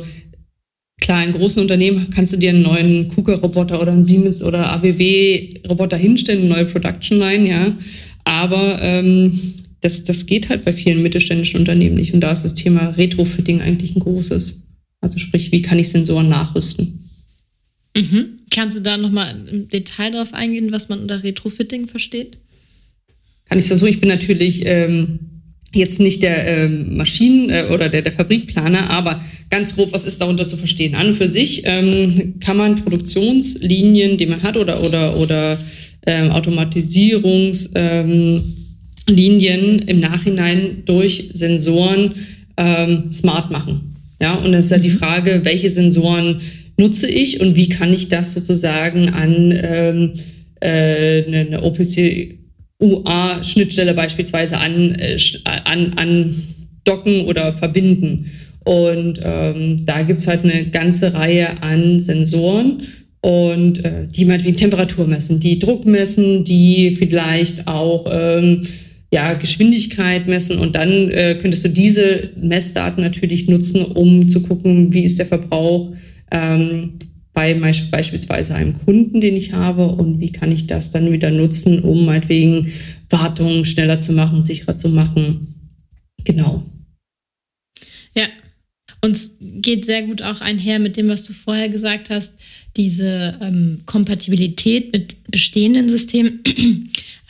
klar, 1.03 1.23
in 1.23 1.33
großen 1.33 1.61
Unternehmen 1.61 2.09
kannst 2.11 2.31
du 2.31 2.37
dir 2.37 2.49
einen 2.49 2.61
neuen 2.61 3.09
KUKA-Roboter 3.09 3.81
oder 3.81 3.91
einen 3.91 4.05
Siemens 4.05 4.41
oder 4.41 4.71
ABB-Roboter 4.71 5.97
hinstellen, 5.97 6.43
eine 6.45 6.49
neue 6.49 6.65
Production 6.65 7.19
Line, 7.19 7.47
ja. 7.47 7.77
Aber 8.23 8.81
ähm, 8.81 9.53
das, 9.81 10.05
das 10.05 10.25
geht 10.25 10.47
halt 10.47 10.63
bei 10.63 10.71
vielen 10.71 11.03
mittelständischen 11.03 11.59
Unternehmen 11.59 11.95
nicht. 11.95 12.13
Und 12.13 12.21
da 12.21 12.31
ist 12.31 12.43
das 12.43 12.55
Thema 12.55 12.91
Retrofitting 12.91 13.61
eigentlich 13.61 13.95
ein 13.95 13.99
großes. 13.99 14.61
Also 15.01 15.19
sprich, 15.19 15.51
wie 15.51 15.61
kann 15.61 15.77
ich 15.77 15.89
Sensoren 15.89 16.29
nachrüsten? 16.29 17.09
Mhm. 17.97 18.39
Kannst 18.49 18.77
du 18.77 18.81
da 18.81 18.95
nochmal 18.95 19.45
im 19.51 19.67
Detail 19.67 20.11
darauf 20.11 20.33
eingehen, 20.33 20.71
was 20.71 20.87
man 20.87 21.01
unter 21.01 21.21
Retrofitting 21.21 21.89
versteht? 21.89 22.37
Kann 23.49 23.59
ich 23.59 23.67
das 23.67 23.79
so? 23.79 23.85
Ich 23.85 23.99
bin 23.99 24.07
natürlich 24.07 24.61
ähm, 24.65 25.19
jetzt 25.73 25.99
nicht 25.99 26.23
der 26.23 26.47
ähm, 26.47 26.97
Maschinen- 26.97 27.49
äh, 27.49 27.67
oder 27.71 27.89
der, 27.89 28.01
der 28.01 28.11
Fabrikplaner, 28.11 28.89
aber 28.89 29.21
ganz 29.49 29.75
grob, 29.75 29.93
was 29.93 30.05
ist 30.05 30.21
darunter 30.21 30.47
zu 30.47 30.57
verstehen? 30.57 30.95
An 30.95 31.07
und 31.07 31.15
für 31.15 31.27
sich 31.27 31.63
ähm, 31.65 32.35
kann 32.39 32.57
man 32.57 32.75
Produktionslinien, 32.75 34.17
die 34.17 34.25
man 34.25 34.43
hat, 34.43 34.57
oder, 34.57 34.85
oder, 34.85 35.17
oder 35.17 35.57
ähm, 36.05 36.31
Automatisierungslinien 36.31 38.43
ähm, 39.07 39.79
im 39.87 39.99
Nachhinein 39.99 40.83
durch 40.85 41.29
Sensoren 41.33 42.11
ähm, 42.57 43.11
smart 43.11 43.51
machen. 43.51 43.95
Ja, 44.21 44.35
und 44.35 44.51
das 44.51 44.65
ist 44.65 44.71
ja 44.71 44.77
halt 44.77 44.85
die 44.85 44.89
mhm. 44.89 44.99
Frage, 44.99 45.41
welche 45.43 45.69
Sensoren 45.69 46.41
nutze 46.77 47.09
ich 47.09 47.41
und 47.41 47.55
wie 47.55 47.69
kann 47.69 47.93
ich 47.93 48.09
das 48.09 48.33
sozusagen 48.33 49.09
an 49.09 49.53
ähm, 49.55 50.13
äh, 50.61 51.25
eine, 51.25 51.39
eine 51.39 51.63
OPC 51.63 52.42
UA-Schnittstelle 52.79 53.93
beispielsweise 53.93 54.57
an, 54.57 54.95
äh, 54.95 55.17
an, 55.45 55.93
an 55.95 56.43
docken 56.83 57.25
oder 57.25 57.53
verbinden. 57.53 58.29
Und 58.65 59.19
ähm, 59.23 59.85
da 59.85 60.03
gibt 60.03 60.19
es 60.19 60.27
halt 60.27 60.43
eine 60.43 60.69
ganze 60.69 61.13
Reihe 61.13 61.61
an 61.61 61.99
Sensoren 61.99 62.81
und 63.21 63.83
äh, 63.83 64.07
die 64.07 64.25
meinetwegen 64.25 64.57
Temperatur 64.57 65.07
messen, 65.07 65.39
die 65.39 65.59
Druck 65.59 65.85
messen, 65.85 66.43
die 66.43 66.95
vielleicht 66.97 67.67
auch 67.67 68.05
ähm, 68.11 68.63
ja, 69.13 69.33
Geschwindigkeit 69.33 70.27
messen 70.27 70.57
und 70.57 70.75
dann 70.75 71.09
äh, 71.11 71.37
könntest 71.39 71.65
du 71.65 71.69
diese 71.69 72.31
Messdaten 72.35 73.03
natürlich 73.03 73.47
nutzen, 73.47 73.85
um 73.85 74.27
zu 74.27 74.41
gucken, 74.41 74.93
wie 74.93 75.03
ist 75.03 75.19
der 75.19 75.25
Verbrauch 75.25 75.91
ähm, 76.31 76.93
bei 77.33 77.53
beispielsweise 77.55 78.55
einem 78.55 78.77
Kunden, 78.85 79.19
den 79.19 79.35
ich 79.35 79.53
habe 79.53 79.87
und 79.87 80.19
wie 80.19 80.31
kann 80.31 80.51
ich 80.51 80.67
das 80.67 80.91
dann 80.91 81.11
wieder 81.11 81.31
nutzen, 81.31 81.81
um 81.81 82.05
meinetwegen 82.05 82.71
Wartungen 83.09 83.65
schneller 83.65 83.99
zu 83.99 84.13
machen, 84.13 84.43
sicherer 84.43 84.75
zu 84.75 84.89
machen. 84.89 85.47
Genau. 86.23 86.63
Ja, 88.15 88.27
und 89.01 89.15
es 89.15 89.35
geht 89.39 89.85
sehr 89.85 90.03
gut 90.03 90.21
auch 90.21 90.41
einher 90.41 90.79
mit 90.79 90.95
dem, 90.95 91.09
was 91.09 91.25
du 91.25 91.33
vorher 91.33 91.69
gesagt 91.69 92.09
hast, 92.09 92.33
diese 92.77 93.37
ähm, 93.41 93.81
Kompatibilität 93.85 94.93
mit 94.93 95.15
bestehenden 95.29 95.89
Systemen. 95.89 96.39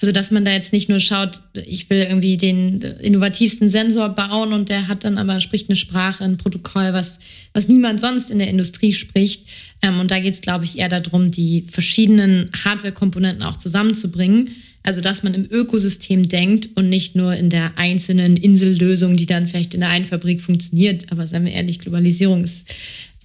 Also, 0.04 0.12
dass 0.12 0.32
man 0.32 0.44
da 0.44 0.52
jetzt 0.52 0.74
nicht 0.74 0.90
nur 0.90 1.00
schaut, 1.00 1.44
ich 1.54 1.90
will 1.90 2.00
irgendwie 2.00 2.36
den 2.36 2.82
innovativsten 2.82 3.70
Sensor 3.70 4.10
bauen 4.10 4.52
und 4.52 4.68
der 4.68 4.90
hat 4.90 5.06
dann 5.06 5.18
aber, 5.18 5.40
spricht 5.40 5.70
eine 5.70 5.78
Sprache, 5.78 6.26
ein 6.26 6.36
Protokoll, 6.36 6.92
was, 6.92 7.20
was 7.54 7.70
niemand 7.70 8.02
sonst 8.02 8.30
in 8.30 8.38
der 8.38 8.50
Industrie 8.50 8.92
spricht. 8.92 9.46
Ähm, 9.82 10.02
und 10.02 10.12
da 10.12 10.20
geht 10.20 10.34
es, 10.34 10.42
glaube 10.42 10.66
ich, 10.66 10.78
eher 10.78 10.90
darum, 10.90 11.32
die 11.32 11.68
verschiedenen 11.72 12.50
Hardware-Komponenten 12.66 13.44
auch 13.44 13.56
zusammenzubringen. 13.56 14.50
Also, 14.84 15.00
dass 15.00 15.24
man 15.24 15.34
im 15.34 15.48
Ökosystem 15.50 16.28
denkt 16.28 16.68
und 16.76 16.90
nicht 16.90 17.16
nur 17.16 17.34
in 17.34 17.50
der 17.50 17.78
einzelnen 17.78 18.36
Insellösung, 18.36 19.16
die 19.16 19.26
dann 19.26 19.48
vielleicht 19.48 19.74
in 19.74 19.80
der 19.80 19.90
einen 19.90 20.06
Fabrik 20.06 20.42
funktioniert. 20.42 21.14
Aber 21.14 21.28
seien 21.28 21.46
wir 21.46 21.54
ehrlich, 21.54 21.80
Globalisierung 21.80 22.44
ist 22.44 22.66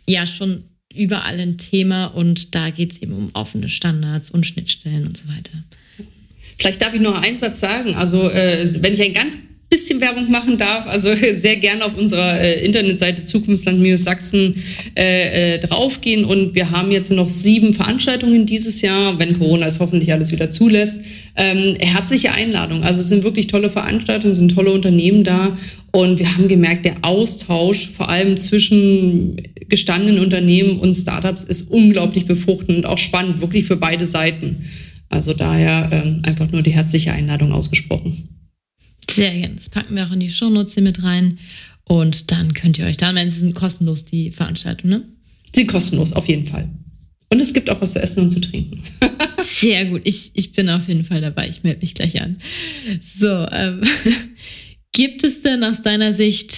ja 0.06 0.28
schon 0.28 0.62
überall 0.94 1.40
ein 1.40 1.58
Thema 1.58 2.06
und 2.06 2.54
da 2.54 2.70
geht 2.70 2.92
es 2.92 3.02
eben 3.02 3.14
um 3.14 3.30
offene 3.32 3.68
Standards 3.68 4.30
und 4.30 4.46
Schnittstellen 4.46 5.08
und 5.08 5.16
so 5.16 5.26
weiter. 5.26 5.64
Vielleicht 6.58 6.82
darf 6.82 6.92
ich 6.92 7.00
noch 7.00 7.22
einen 7.22 7.38
Satz 7.38 7.60
sagen. 7.60 7.94
Also, 7.94 8.28
äh, 8.28 8.68
wenn 8.82 8.92
ich 8.92 9.02
ein 9.02 9.14
ganz 9.14 9.38
bisschen 9.70 10.00
Werbung 10.00 10.30
machen 10.30 10.56
darf, 10.56 10.86
also 10.86 11.10
sehr 11.34 11.56
gerne 11.56 11.84
auf 11.84 11.96
unserer 11.96 12.40
äh, 12.40 12.64
Internetseite 12.64 13.22
Zukunftsland-Sachsen 13.22 14.54
äh, 14.96 15.54
äh, 15.54 15.58
draufgehen. 15.58 16.24
Und 16.24 16.54
wir 16.54 16.70
haben 16.70 16.90
jetzt 16.90 17.12
noch 17.12 17.28
sieben 17.28 17.74
Veranstaltungen 17.74 18.46
dieses 18.46 18.80
Jahr, 18.80 19.18
wenn 19.18 19.38
Corona 19.38 19.66
es 19.66 19.78
hoffentlich 19.78 20.12
alles 20.12 20.32
wieder 20.32 20.50
zulässt. 20.50 20.98
Ähm, 21.36 21.76
herzliche 21.78 22.32
Einladung. 22.32 22.82
Also 22.82 23.00
es 23.00 23.08
sind 23.08 23.24
wirklich 23.24 23.48
tolle 23.48 23.70
Veranstaltungen, 23.70 24.32
es 24.32 24.38
sind 24.38 24.54
tolle 24.54 24.72
Unternehmen 24.72 25.22
da. 25.22 25.54
Und 25.90 26.18
wir 26.18 26.34
haben 26.34 26.48
gemerkt, 26.48 26.84
der 26.84 26.94
Austausch, 27.02 27.90
vor 27.94 28.08
allem 28.08 28.36
zwischen 28.36 29.40
gestandenen 29.68 30.20
Unternehmen 30.20 30.78
und 30.78 30.94
Startups, 30.94 31.44
ist 31.44 31.70
unglaublich 31.70 32.24
befruchtend 32.24 32.78
und 32.78 32.86
auch 32.86 32.98
spannend, 32.98 33.42
wirklich 33.42 33.66
für 33.66 33.76
beide 33.76 34.06
Seiten. 34.06 34.64
Also 35.08 35.34
daher 35.34 35.88
ähm, 35.90 36.22
einfach 36.24 36.50
nur 36.50 36.62
die 36.62 36.72
herzliche 36.72 37.12
Einladung 37.12 37.52
ausgesprochen. 37.52 38.28
Sehr 39.10 39.32
gerne. 39.32 39.54
Das 39.54 39.68
packen 39.68 39.94
wir 39.94 40.06
auch 40.06 40.12
in 40.12 40.20
die 40.20 40.30
Shownotes 40.30 40.74
hier 40.74 40.82
mit 40.82 41.02
rein. 41.02 41.38
Und 41.84 42.30
dann 42.30 42.52
könnt 42.52 42.78
ihr 42.78 42.84
euch 42.84 42.98
da, 42.98 43.12
sie 43.14 43.40
sind 43.40 43.54
kostenlos, 43.54 44.04
die 44.04 44.30
Veranstaltung, 44.30 44.90
ne? 44.90 45.04
Sie 45.52 45.60
sind 45.60 45.68
kostenlos, 45.68 46.12
auf 46.12 46.28
jeden 46.28 46.46
Fall. 46.46 46.68
Und 47.32 47.40
es 47.40 47.52
gibt 47.52 47.70
auch 47.70 47.80
was 47.80 47.92
zu 47.92 48.02
essen 48.02 48.24
und 48.24 48.30
zu 48.30 48.40
trinken. 48.40 48.82
Sehr 49.44 49.86
gut. 49.86 50.02
Ich, 50.04 50.30
ich 50.34 50.52
bin 50.52 50.68
auf 50.68 50.88
jeden 50.88 51.04
Fall 51.04 51.20
dabei. 51.20 51.48
Ich 51.48 51.62
melde 51.62 51.80
mich 51.80 51.94
gleich 51.94 52.20
an. 52.20 52.40
So, 53.18 53.46
ähm, 53.50 53.82
gibt 54.92 55.24
es 55.24 55.42
denn 55.42 55.64
aus 55.64 55.82
deiner 55.82 56.12
Sicht, 56.12 56.56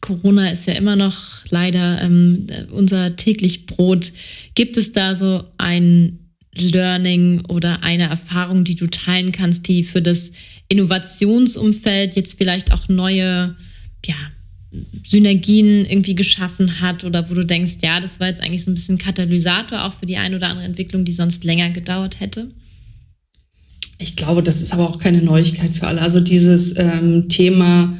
Corona 0.00 0.50
ist 0.50 0.66
ja 0.66 0.74
immer 0.74 0.96
noch 0.96 1.44
leider 1.50 2.00
ähm, 2.02 2.46
unser 2.70 3.16
täglich 3.16 3.66
Brot, 3.66 4.12
gibt 4.54 4.76
es 4.76 4.92
da 4.92 5.14
so 5.14 5.44
ein 5.58 6.29
Learning 6.54 7.44
oder 7.46 7.82
eine 7.82 8.04
Erfahrung, 8.04 8.64
die 8.64 8.74
du 8.74 8.86
teilen 8.86 9.32
kannst, 9.32 9.68
die 9.68 9.84
für 9.84 10.02
das 10.02 10.32
Innovationsumfeld 10.68 12.16
jetzt 12.16 12.36
vielleicht 12.36 12.72
auch 12.72 12.88
neue 12.88 13.56
ja, 14.04 14.14
Synergien 15.06 15.86
irgendwie 15.86 16.14
geschaffen 16.14 16.80
hat 16.80 17.04
oder 17.04 17.28
wo 17.28 17.34
du 17.34 17.44
denkst, 17.44 17.78
ja, 17.82 18.00
das 18.00 18.20
war 18.20 18.28
jetzt 18.28 18.42
eigentlich 18.42 18.64
so 18.64 18.70
ein 18.70 18.74
bisschen 18.74 18.98
Katalysator 18.98 19.84
auch 19.84 19.94
für 19.94 20.06
die 20.06 20.16
ein 20.16 20.34
oder 20.34 20.48
andere 20.48 20.66
Entwicklung, 20.66 21.04
die 21.04 21.12
sonst 21.12 21.44
länger 21.44 21.70
gedauert 21.70 22.20
hätte? 22.20 22.48
Ich 23.98 24.16
glaube, 24.16 24.42
das 24.42 24.62
ist 24.62 24.72
aber 24.72 24.88
auch 24.88 24.98
keine 24.98 25.22
Neuigkeit 25.22 25.72
für 25.72 25.86
alle. 25.86 26.00
Also 26.00 26.20
dieses 26.20 26.76
ähm, 26.78 27.28
Thema, 27.28 27.96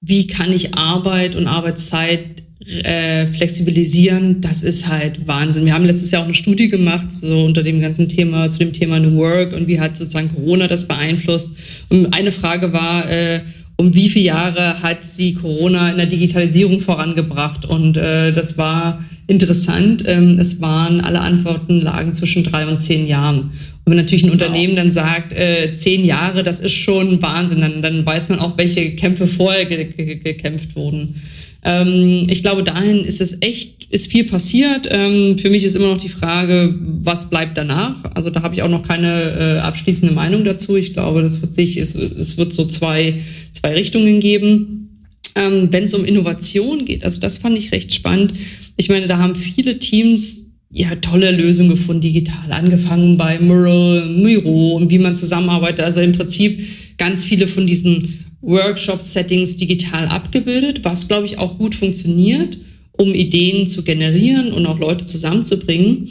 wie 0.00 0.26
kann 0.26 0.52
ich 0.52 0.76
Arbeit 0.76 1.36
und 1.36 1.46
Arbeitszeit 1.46 2.41
äh, 2.84 3.26
flexibilisieren, 3.26 4.40
das 4.40 4.62
ist 4.62 4.88
halt 4.88 5.26
Wahnsinn. 5.26 5.64
Wir 5.64 5.74
haben 5.74 5.84
letztes 5.84 6.10
Jahr 6.10 6.22
auch 6.22 6.26
eine 6.26 6.34
Studie 6.34 6.68
gemacht, 6.68 7.10
so 7.10 7.44
unter 7.44 7.62
dem 7.62 7.80
ganzen 7.80 8.08
Thema, 8.08 8.50
zu 8.50 8.58
dem 8.58 8.72
Thema 8.72 9.00
New 9.00 9.16
Work 9.16 9.52
und 9.52 9.66
wie 9.66 9.80
hat 9.80 9.96
sozusagen 9.96 10.32
Corona 10.34 10.68
das 10.68 10.86
beeinflusst. 10.86 11.50
Und 11.88 12.14
eine 12.14 12.32
Frage 12.32 12.72
war, 12.72 13.10
äh, 13.10 13.40
um 13.76 13.94
wie 13.94 14.08
viele 14.08 14.26
Jahre 14.26 14.82
hat 14.82 14.98
die 15.18 15.34
Corona 15.34 15.90
in 15.90 15.96
der 15.96 16.06
Digitalisierung 16.06 16.80
vorangebracht? 16.80 17.64
Und 17.64 17.96
äh, 17.96 18.32
das 18.32 18.56
war 18.56 19.02
interessant. 19.26 20.04
Ähm, 20.06 20.38
es 20.38 20.60
waren, 20.60 21.00
alle 21.00 21.20
Antworten 21.20 21.80
lagen 21.80 22.14
zwischen 22.14 22.44
drei 22.44 22.66
und 22.66 22.78
zehn 22.78 23.06
Jahren. 23.06 23.50
Und 23.84 23.90
wenn 23.90 23.96
natürlich 23.96 24.22
ein 24.22 24.28
wow. 24.28 24.34
Unternehmen 24.34 24.76
dann 24.76 24.90
sagt, 24.90 25.32
äh, 25.32 25.72
zehn 25.72 26.04
Jahre, 26.04 26.42
das 26.42 26.60
ist 26.60 26.74
schon 26.74 27.20
Wahnsinn, 27.22 27.60
dann, 27.60 27.82
dann 27.82 28.06
weiß 28.06 28.28
man 28.28 28.38
auch, 28.38 28.56
welche 28.56 28.94
Kämpfe 28.94 29.26
vorher 29.26 29.64
ge 29.64 29.84
ge 29.84 30.16
gekämpft 30.16 30.76
wurden. 30.76 31.20
Ähm, 31.64 32.26
ich 32.28 32.42
glaube, 32.42 32.64
dahin 32.64 33.04
ist 33.04 33.20
es 33.20 33.38
echt, 33.40 33.86
ist 33.90 34.10
viel 34.10 34.24
passiert. 34.24 34.88
Ähm, 34.90 35.38
für 35.38 35.50
mich 35.50 35.64
ist 35.64 35.76
immer 35.76 35.88
noch 35.88 36.00
die 36.00 36.08
Frage, 36.08 36.74
was 36.78 37.30
bleibt 37.30 37.56
danach? 37.56 38.02
Also 38.14 38.30
da 38.30 38.42
habe 38.42 38.54
ich 38.54 38.62
auch 38.62 38.68
noch 38.68 38.86
keine 38.86 39.58
äh, 39.58 39.58
abschließende 39.60 40.14
Meinung 40.14 40.44
dazu. 40.44 40.76
Ich 40.76 40.92
glaube, 40.92 41.22
das 41.22 41.40
wird 41.40 41.54
sich, 41.54 41.76
es, 41.76 41.94
es 41.94 42.36
wird 42.36 42.52
so 42.52 42.66
zwei, 42.66 43.20
zwei 43.52 43.74
Richtungen 43.74 44.20
geben. 44.20 44.98
Ähm, 45.36 45.68
Wenn 45.70 45.84
es 45.84 45.94
um 45.94 46.04
Innovation 46.04 46.84
geht, 46.84 47.04
also 47.04 47.20
das 47.20 47.38
fand 47.38 47.56
ich 47.56 47.72
recht 47.72 47.94
spannend. 47.94 48.32
Ich 48.76 48.88
meine, 48.88 49.06
da 49.06 49.18
haben 49.18 49.34
viele 49.34 49.78
Teams 49.78 50.48
ja, 50.72 50.94
tolle 50.96 51.30
Lösungen 51.30 51.70
gefunden, 51.70 52.00
digital, 52.00 52.50
angefangen 52.50 53.18
bei 53.18 53.38
Mural, 53.38 54.06
Miro 54.08 54.72
und 54.76 54.90
wie 54.90 54.98
man 54.98 55.16
zusammenarbeitet. 55.16 55.80
Also 55.80 56.00
im 56.00 56.12
Prinzip 56.12 56.64
ganz 56.96 57.24
viele 57.24 57.46
von 57.46 57.66
diesen 57.66 58.24
Workshop-Settings 58.42 59.56
digital 59.56 60.06
abgebildet, 60.08 60.84
was, 60.84 61.08
glaube 61.08 61.26
ich, 61.26 61.38
auch 61.38 61.56
gut 61.58 61.74
funktioniert, 61.74 62.58
um 62.92 63.14
Ideen 63.14 63.66
zu 63.66 63.82
generieren 63.82 64.52
und 64.52 64.66
auch 64.66 64.78
Leute 64.78 65.06
zusammenzubringen. 65.06 66.08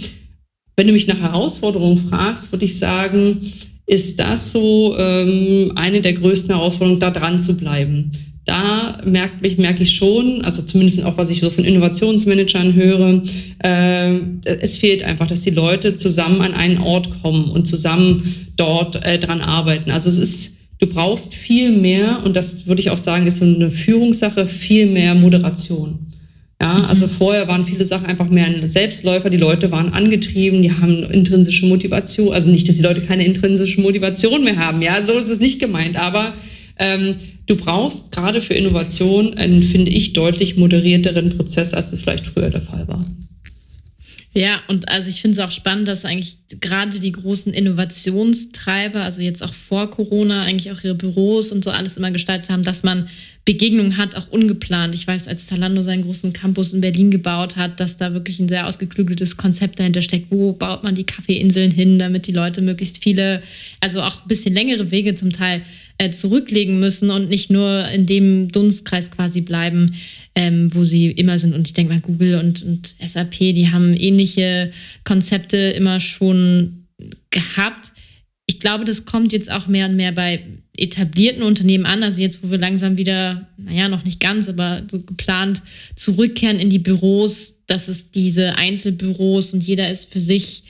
Wenn 0.76 0.88
du 0.88 0.94
mich 0.94 1.08
nach 1.08 1.20
Herausforderungen 1.20 2.10
fragst, 2.10 2.52
würde 2.52 2.65
ich 2.65 2.80
sagen, 2.80 3.41
ist 3.86 4.20
das 4.20 4.52
so 4.52 4.96
ähm, 4.98 5.74
eine 5.76 6.02
der 6.02 6.13
größten 6.13 6.56
Herausforderungen, 6.56 7.00
da 7.00 7.12
dran 7.12 7.39
zu 7.39 7.58
bleiben. 7.58 8.12
da 8.46 8.98
merke 9.06 9.46
ich, 9.46 9.58
merke 9.58 9.84
ich 9.84 9.91
schon, 9.91 10.41
also 10.44 10.62
zumindest 10.62 11.06
auch 11.06 11.17
was 11.17 11.30
ich 11.30 11.41
so 11.41 11.50
von 11.50 11.63
Innovationsmanagern 11.63 12.74
höre, 12.74 13.22
äh, 13.63 14.20
es 14.46 14.78
fehlt 14.78 15.04
einfach, 15.04 15.28
dass 15.28 15.41
die 15.41 15.52
Leute 15.52 15.96
zusammen 15.96 16.41
an 16.41 16.54
einen 16.54 16.80
Ort 16.80 17.22
kommen 17.22 17.50
und 17.52 17.67
zusammen 17.67 18.24
dort 18.56 19.06
äh, 19.06 19.20
dran 19.20 19.41
arbeiten. 19.41 19.91
Also 19.91 20.10
es 20.10 20.17
ist, 20.17 20.58
du 20.82 20.88
brauchst 20.88 21.36
viel 21.36 21.72
mehr, 21.72 22.22
und 22.26 22.36
das 22.36 22.67
würde 22.67 22.82
ich 22.82 22.89
auch 22.89 22.98
sagen, 22.98 23.28
ist 23.28 23.38
so 23.38 23.46
eine 23.46 23.72
Führungssache, 23.72 24.48
viel 24.48 24.88
mehr 24.88 25.15
Moderation. 25.15 26.08
Ja, 26.62 26.80
mhm. 26.80 26.86
also 26.86 27.08
vorher 27.08 27.48
waren 27.48 27.65
viele 27.65 27.86
Sachen 27.86 28.08
einfach 28.08 28.30
mehr 28.30 28.46
ein 28.46 28.70
Selbstläufer. 28.70 29.30
Die 29.30 29.38
Leute 29.38 29.72
waren 29.72 29.94
angetrieben, 29.94 30.62
die 30.62 30.72
haben 30.72 31.04
intrinsische 31.12 31.65
Motivation. 31.65 32.34
Also 32.34 32.50
nicht, 32.50 32.67
dass 32.67 32.76
die 32.78 32.84
Leute 32.84 33.02
keine 33.02 33.26
intrinsische 33.26 33.80
Motivation 33.82 34.44
mehr 34.44 34.58
haben. 34.58 34.82
Ja, 34.82 35.04
so 35.04 35.13
ist 35.13 35.30
es 35.30 35.39
nicht 35.39 35.60
gemeint. 35.60 35.98
Aber 35.98 36.34
ähm, 36.78 37.15
du 37.48 37.56
brauchst 37.56 38.12
gerade 38.12 38.41
für 38.41 38.54
Innovation 38.54 39.36
einen, 39.36 39.63
finde 39.63 39.91
ich, 39.91 40.13
deutlich 40.13 40.58
moderierteren 40.58 41.30
Prozess, 41.30 41.74
als 41.74 41.94
es 41.94 42.02
vielleicht 42.02 42.28
früher 42.28 42.50
der 42.50 42.62
Fall 42.62 42.88
war. 42.88 43.06
Ja, 44.34 44.62
und 44.70 44.88
also 44.88 45.10
ich 45.10 45.22
finde 45.22 45.38
es 45.38 45.46
auch 45.46 45.52
spannend, 45.52 45.89
dass 45.89 46.06
eigentlich 46.06 46.38
gerade 46.62 47.00
die 47.00 47.12
großen 47.12 47.54
Innovationstreiber, 47.54 49.02
also 49.02 49.20
jetzt 49.20 49.44
auch 49.44 49.54
vor 49.54 49.91
Corona, 49.91 50.44
eigentlich 50.44 50.72
auch 50.72 50.82
ihre 50.86 50.96
Büros 50.96 51.52
und 51.52 51.65
so 51.65 51.70
alles 51.70 51.98
immer 51.98 52.12
gestaltet 52.12 52.50
haben, 52.50 52.63
dass 52.63 52.84
man 52.84 53.10
Begegnungen 53.44 53.98
hat, 53.98 54.15
auch 54.15 54.30
ungeplant. 54.30 54.96
Ich 54.96 55.06
weiß, 55.06 55.28
als 55.28 55.48
Zalando 55.48 55.82
seinen 55.82 56.04
großen 56.04 56.32
Campus 56.32 56.72
in 56.72 56.80
Berlin 56.80 57.12
gebaut 57.12 57.58
hat, 57.58 57.82
dass 57.82 57.98
da 57.98 58.13
wirklich 58.13 58.39
ein 58.39 58.48
sehr 58.48 58.67
ausgeklügeltes 58.67 59.36
Konzept 59.36 59.80
dahinter 59.80 60.02
steckt. 60.02 60.32
Wo 60.32 60.54
baut 60.54 60.84
man 60.84 60.96
die 60.96 61.04
Kaffeeinseln 61.04 61.72
hin, 61.72 62.00
damit 62.00 62.26
die 62.26 62.32
Leute 62.32 62.62
möglichst 62.62 63.04
viele, 63.04 63.41
also 63.82 64.02
auch 64.02 64.22
ein 64.22 64.28
bisschen 64.30 64.54
längere 64.54 64.91
Wege 64.91 65.15
zum 65.15 65.34
Teil 65.34 65.62
äh, 66.02 66.10
zurücklegen 66.10 66.80
müssen 66.80 67.12
und 67.12 67.30
nicht 67.30 67.52
nur 67.52 67.88
in 67.90 68.08
dem 68.08 68.48
Dunstkreis 68.52 69.12
quasi 69.12 69.42
bleiben, 69.42 69.94
ähm, 70.34 70.74
wo 70.74 70.84
sie 70.84 71.12
immer 71.12 71.38
sind. 71.38 71.54
Und 71.54 71.68
ich 71.68 71.76
denke 71.76 71.94
mal, 71.94 72.02
Google 72.02 72.40
und, 72.40 72.64
und 72.64 72.96
SAP, 73.06 73.38
die 73.38 73.70
haben 73.72 73.94
ähnliche 73.94 74.72
Konzepte 75.04 75.58
immer 75.58 76.00
schon 76.00 76.88
gehabt. 77.30 77.94
Ich 78.48 78.60
glaube, 78.60 78.84
das 78.84 79.06
kommt 79.06 79.32
jetzt 79.32 79.52
auch 79.52 79.68
mehr 79.68 79.88
und 79.88 79.96
mehr 79.96 80.12
bei 80.12 80.42
etablierten 80.76 81.44
Unternehmen 81.44 81.86
an. 81.86 82.02
Also 82.02 82.20
jetzt, 82.20 82.42
wo 82.42 82.50
wir 82.50 82.58
langsam 82.58 82.98
wieder, 82.98 83.48
naja, 83.58 83.88
noch 83.88 84.04
nicht 84.04 84.20
ganz, 84.20 84.50
aber 84.50 84.82
so 84.90 85.02
geplant 85.02 85.62
zurückkehren 85.96 86.58
in 86.58 86.72
die 86.72 86.80
Büros, 86.80 87.62
dass 87.68 87.88
es 87.88 88.10
diese 88.10 88.56
Einzelbüros 88.56 89.54
und 89.54 89.64
jeder 89.64 89.92
ist 89.92 90.12
für 90.12 90.20
sich 90.20 90.64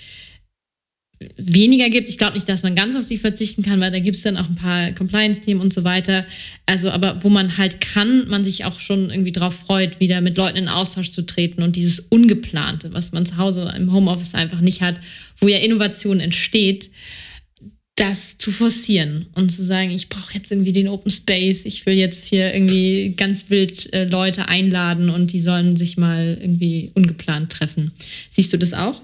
weniger 1.37 1.89
gibt. 1.89 2.09
Ich 2.09 2.17
glaube 2.17 2.33
nicht, 2.33 2.47
dass 2.47 2.63
man 2.63 2.75
ganz 2.75 2.95
auf 2.95 3.03
sie 3.03 3.17
verzichten 3.17 3.63
kann, 3.63 3.79
weil 3.79 3.91
da 3.91 3.99
gibt 3.99 4.17
es 4.17 4.23
dann 4.23 4.37
auch 4.37 4.49
ein 4.49 4.55
paar 4.55 4.91
Compliance-Themen 4.91 5.61
und 5.61 5.73
so 5.73 5.83
weiter. 5.83 6.25
Also, 6.65 6.89
aber 6.89 7.23
wo 7.23 7.29
man 7.29 7.57
halt 7.57 7.81
kann, 7.81 8.27
man 8.27 8.43
sich 8.43 8.65
auch 8.65 8.79
schon 8.79 9.09
irgendwie 9.09 9.31
drauf 9.31 9.53
freut, 9.53 9.99
wieder 9.99 10.21
mit 10.21 10.37
Leuten 10.37 10.57
in 10.57 10.67
Austausch 10.67 11.11
zu 11.11 11.23
treten 11.23 11.63
und 11.63 11.75
dieses 11.75 11.99
Ungeplante, 11.99 12.93
was 12.93 13.11
man 13.11 13.25
zu 13.25 13.37
Hause 13.37 13.73
im 13.75 13.91
Homeoffice 13.93 14.35
einfach 14.35 14.61
nicht 14.61 14.81
hat, 14.81 14.95
wo 15.39 15.47
ja 15.47 15.57
Innovation 15.57 16.19
entsteht, 16.19 16.89
das 17.95 18.37
zu 18.37 18.51
forcieren 18.51 19.27
und 19.35 19.51
zu 19.51 19.63
sagen, 19.63 19.91
ich 19.91 20.09
brauche 20.09 20.33
jetzt 20.33 20.51
irgendwie 20.51 20.71
den 20.71 20.87
Open 20.87 21.11
Space, 21.11 21.65
ich 21.65 21.85
will 21.85 21.93
jetzt 21.93 22.27
hier 22.27 22.53
irgendwie 22.53 23.13
ganz 23.15 23.49
wild 23.49 23.93
äh, 23.93 24.05
Leute 24.05 24.47
einladen 24.47 25.09
und 25.09 25.33
die 25.33 25.41
sollen 25.41 25.75
sich 25.77 25.97
mal 25.97 26.37
irgendwie 26.41 26.91
ungeplant 26.95 27.51
treffen. 27.51 27.91
Siehst 28.29 28.53
du 28.53 28.57
das 28.57 28.73
auch? 28.73 29.01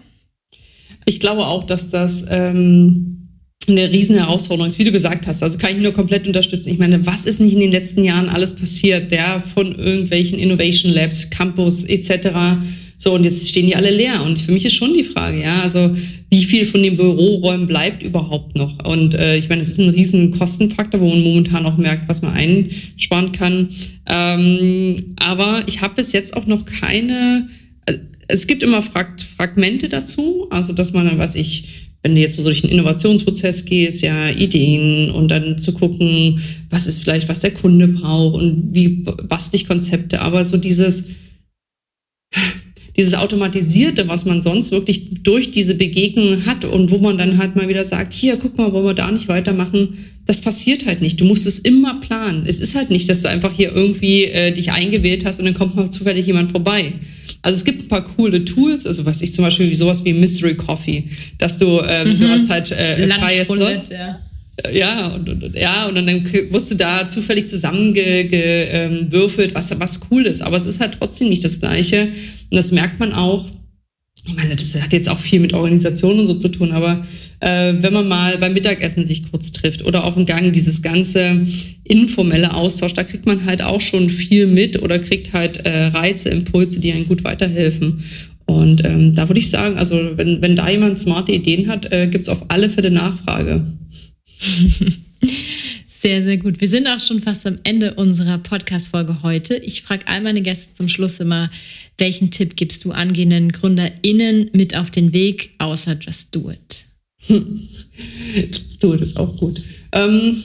Ich 1.08 1.22
glaube 1.22 1.46
auch, 1.46 1.64
dass 1.64 1.88
das 1.88 2.26
ähm, 2.30 3.30
eine 3.66 3.90
riesen 3.92 4.18
Herausforderung 4.18 4.68
ist, 4.68 4.78
wie 4.78 4.84
du 4.84 4.92
gesagt 4.92 5.26
hast. 5.26 5.42
Also 5.42 5.58
kann 5.58 5.72
ich 5.72 5.82
nur 5.82 5.94
komplett 5.94 6.28
unterstützen. 6.28 6.70
Ich 6.70 6.80
meine, 6.80 7.06
was 7.06 7.26
ist 7.26 7.40
nicht 7.40 7.54
in 7.54 7.62
den 7.62 7.72
letzten 7.72 8.04
Jahren 8.04 8.28
alles 8.28 8.56
passiert, 8.56 9.10
der 9.10 9.42
von 9.42 9.74
irgendwelchen 9.74 10.38
Innovation 10.38 10.92
Labs, 10.92 11.30
Campus 11.30 11.86
etc. 11.86 12.60
So, 12.98 13.14
und 13.14 13.24
jetzt 13.24 13.48
stehen 13.48 13.68
die 13.68 13.76
alle 13.78 13.90
leer. 13.90 14.22
Und 14.22 14.42
für 14.42 14.52
mich 14.52 14.66
ist 14.66 14.74
schon 14.74 14.94
die 14.94 15.06
Frage, 15.06 15.42
ja, 15.42 15.62
also 15.62 15.96
wie 16.30 16.44
viel 16.44 16.66
von 16.66 16.84
den 16.84 16.98
Büroräumen 16.98 17.68
bleibt 17.68 18.04
überhaupt 18.04 18.58
noch? 18.58 18.86
Und 18.86 19.14
äh, 19.14 19.38
ich 19.38 19.48
meine, 19.48 19.62
es 19.62 19.70
ist 19.70 19.80
ein 19.80 19.90
riesen 19.90 20.38
Kostenfaktor, 20.38 21.00
wo 21.00 21.08
man 21.08 21.24
momentan 21.24 21.66
auch 21.66 21.78
merkt, 21.78 22.10
was 22.10 22.22
man 22.22 22.34
einsparen 22.34 23.32
kann. 23.32 23.70
Ähm, 24.08 25.16
aber 25.16 25.64
ich 25.68 25.80
habe 25.80 25.96
bis 25.96 26.12
jetzt 26.12 26.36
auch 26.36 26.48
noch 26.48 26.66
keine 26.66 27.48
es 28.28 28.48
gibt 28.48 28.64
immer 28.64 28.82
Frag 28.82 29.22
Fragmente 29.22 29.90
dazu, 29.90 30.48
also 30.50 30.74
dass 30.74 30.94
man 30.94 31.08
dann, 31.08 31.18
weiß 31.18 31.36
ich, 31.36 31.88
wenn 32.04 32.16
du 32.16 32.22
jetzt 32.22 32.38
so 32.38 32.44
durch 32.44 32.64
einen 32.64 32.74
Innovationsprozess 32.74 33.66
gehst, 33.66 34.02
ja, 34.02 34.30
Ideen 34.30 35.12
und 35.12 35.30
dann 35.30 35.58
zu 35.58 35.74
gucken, 35.74 36.40
was 36.70 36.88
ist 36.88 37.02
vielleicht, 37.02 37.28
was 37.28 37.40
der 37.40 37.52
Kunde 37.52 37.88
braucht 37.88 38.36
und 38.36 38.74
wie 38.74 39.04
bastel 39.28 39.56
ich 39.56 39.68
Konzepte, 39.68 40.22
aber 40.22 40.46
so 40.46 40.58
dieses, 40.58 41.06
dieses 42.96 43.14
Automatisierte, 43.14 44.08
was 44.08 44.26
man 44.26 44.42
sonst 44.42 44.72
wirklich 44.72 45.24
durch 45.24 45.52
diese 45.52 45.76
Begegnungen 45.76 46.46
hat 46.46 46.66
und 46.66 46.92
wo 46.92 46.98
man 46.98 47.18
dann 47.18 47.38
halt 47.38 47.56
mal 47.56 47.68
wieder 47.68 47.86
sagt, 47.86 48.14
hier, 48.14 48.38
guck 48.38 48.58
mal, 48.58 48.72
wollen 48.74 48.86
wir 48.86 48.94
da 48.94 49.12
nicht 49.12 49.28
weitermachen, 49.28 49.98
das 50.26 50.42
passiert 50.42 50.86
halt 50.86 51.02
nicht. 51.02 51.20
Du 51.22 51.26
musst 51.26 51.46
es 51.46 51.60
immer 51.60 52.00
planen. 52.02 52.44
Es 52.46 52.60
ist 52.60 52.76
halt 52.76 52.90
nicht, 52.90 53.08
dass 53.08 53.22
du 53.22 53.30
einfach 53.30 53.54
hier 53.56 53.74
irgendwie 53.74 54.26
äh, 54.26 54.52
dich 54.52 54.72
eingewählt 54.72 55.26
hast 55.26 55.40
und 55.40 55.46
dann 55.46 55.54
kommt 55.54 55.76
mal 55.76 55.90
zufällig 55.90 56.26
jemand 56.28 56.52
vorbei. 56.52 56.94
Also 57.42 57.58
es 57.58 57.66
gibt 57.66 57.84
ein 57.84 57.88
paar 57.88 58.04
coole 58.04 58.44
Tools, 58.46 58.86
also 58.86 59.06
was 59.06 59.22
ich 59.22 59.34
zum 59.34 59.44
Beispiel 59.44 59.70
wie 59.70 59.76
sowas 59.76 60.04
wie 60.06 60.14
Mystery 60.14 60.56
Coffee, 60.56 61.06
dass 61.38 61.58
du, 61.58 61.82
ähm, 61.82 62.10
mhm. 62.10 62.20
du 62.20 62.30
hast 62.30 62.50
halt 62.50 62.72
äh, 62.72 63.08
freie 63.08 63.46
Slots. 63.46 63.90
Ja. 63.90 64.20
Ja, 64.74 65.10
und, 65.10 65.30
und, 65.30 65.56
ja, 65.56 65.88
und 65.88 65.94
dann 65.94 66.08
wirst 66.52 66.72
du 66.72 66.76
da 66.76 67.08
zufällig 67.08 67.48
zusammengewürfelt, 67.48 69.50
ähm, 69.50 69.56
was, 69.56 69.80
was 69.80 70.00
cool 70.10 70.26
ist. 70.26 70.42
Aber 70.42 70.58
es 70.58 70.66
ist 70.66 70.80
halt 70.80 70.98
trotzdem 71.00 71.30
nicht 71.30 71.44
das 71.44 71.60
Gleiche. 71.60 72.08
Und 72.08 72.58
das 72.58 72.72
merkt 72.72 73.00
man 73.00 73.14
auch. 73.14 73.48
Ich 74.28 74.36
meine, 74.36 74.56
das 74.56 74.74
hat 74.82 74.94
jetzt 74.94 75.10
auch 75.10 75.20
viel 75.20 75.40
mit 75.40 75.54
Organisation 75.54 76.20
und 76.20 76.26
so 76.26 76.34
zu 76.34 76.50
tun, 76.50 76.72
aber 76.72 77.06
äh, 77.40 77.74
wenn 77.80 77.94
man 77.94 78.08
mal 78.08 78.38
beim 78.38 78.54
Mittagessen 78.54 79.06
sich 79.06 79.30
kurz 79.30 79.52
trifft 79.52 79.86
oder 79.86 80.04
auf 80.04 80.16
dem 80.16 80.26
Gang, 80.26 80.52
dieses 80.52 80.82
ganze 80.82 81.46
informelle 81.84 82.54
Austausch, 82.54 82.94
da 82.94 83.04
kriegt 83.04 83.26
man 83.26 83.46
halt 83.46 83.62
auch 83.62 83.82
schon 83.82 84.10
viel 84.10 84.48
mit 84.48 84.82
oder 84.82 85.00
kriegt 85.00 85.34
halt 85.34 85.66
äh, 85.66 85.86
Reize, 85.88 86.30
Impulse, 86.30 86.80
die 86.80 86.92
einem 86.92 87.08
gut 87.08 87.24
weiterhelfen. 87.24 88.04
Und 88.46 88.84
ähm, 88.86 89.14
da 89.14 89.28
würde 89.28 89.40
ich 89.40 89.50
sagen, 89.50 89.78
also 89.78 90.18
wenn, 90.18 90.42
wenn 90.42 90.56
da 90.56 90.70
jemand 90.70 90.98
smarte 90.98 91.34
Ideen 91.34 91.68
hat, 91.68 91.92
äh, 91.92 92.08
gibt 92.08 92.24
es 92.24 92.30
auf 92.30 92.46
alle 92.48 92.70
Fälle 92.70 92.92
Nachfrage. 92.92 93.66
Sehr, 96.00 96.24
sehr 96.24 96.38
gut. 96.38 96.62
Wir 96.62 96.68
sind 96.68 96.88
auch 96.88 97.00
schon 97.00 97.24
fast 97.24 97.48
am 97.48 97.58
Ende 97.64 97.96
unserer 97.96 98.38
Podcast-Folge 98.38 99.24
heute. 99.24 99.56
Ich 99.58 99.82
frage 99.82 100.08
all 100.08 100.22
meine 100.22 100.44
Gäste 100.44 100.72
zum 100.76 100.90
Schluss 100.90 101.20
immer, 101.20 101.50
welchen 101.98 102.30
Tipp 102.30 102.56
gibst 102.56 102.86
du 102.86 102.92
angehenden 102.92 103.52
GründerInnen 103.52 104.52
mit 104.54 104.78
auf 104.78 104.92
den 104.92 105.12
Weg, 105.12 105.56
außer 105.58 105.98
Just 106.00 106.36
Do 106.36 106.52
It? 106.52 106.86
Do 108.80 108.94
It 108.94 109.02
ist 109.02 109.20
auch 109.20 109.36
gut. 109.38 109.62
Ähm, 109.92 110.44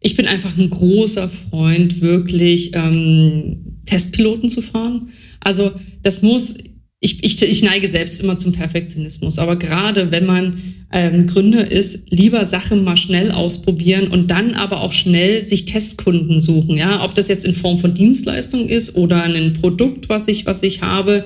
ich 0.00 0.16
bin 0.16 0.26
einfach 0.26 0.56
ein 0.56 0.68
großer 0.68 1.30
Freund, 1.50 2.00
wirklich 2.00 2.72
ähm, 2.74 3.78
Testpiloten 3.86 4.48
zu 4.48 4.62
fahren. 4.62 5.08
Also 5.40 5.70
das 6.02 6.22
muss, 6.22 6.54
ich, 7.00 7.22
ich, 7.24 7.40
ich 7.40 7.62
neige 7.62 7.90
selbst 7.90 8.20
immer 8.20 8.36
zum 8.36 8.52
Perfektionismus, 8.52 9.38
aber 9.38 9.56
gerade 9.56 10.10
wenn 10.10 10.26
man 10.26 10.60
ähm, 10.92 11.26
Gründer 11.26 11.70
ist, 11.70 12.10
lieber 12.10 12.44
Sachen 12.44 12.84
mal 12.84 12.96
schnell 12.96 13.30
ausprobieren 13.30 14.08
und 14.08 14.30
dann 14.30 14.54
aber 14.54 14.82
auch 14.82 14.92
schnell 14.92 15.44
sich 15.44 15.64
Testkunden 15.64 16.40
suchen. 16.40 16.76
Ja, 16.76 17.04
ob 17.04 17.14
das 17.14 17.28
jetzt 17.28 17.44
in 17.44 17.54
Form 17.54 17.78
von 17.78 17.94
Dienstleistung 17.94 18.68
ist 18.68 18.96
oder 18.96 19.22
ein 19.22 19.52
Produkt, 19.54 20.08
was 20.08 20.28
ich, 20.28 20.46
was 20.46 20.62
ich 20.62 20.82
habe 20.82 21.24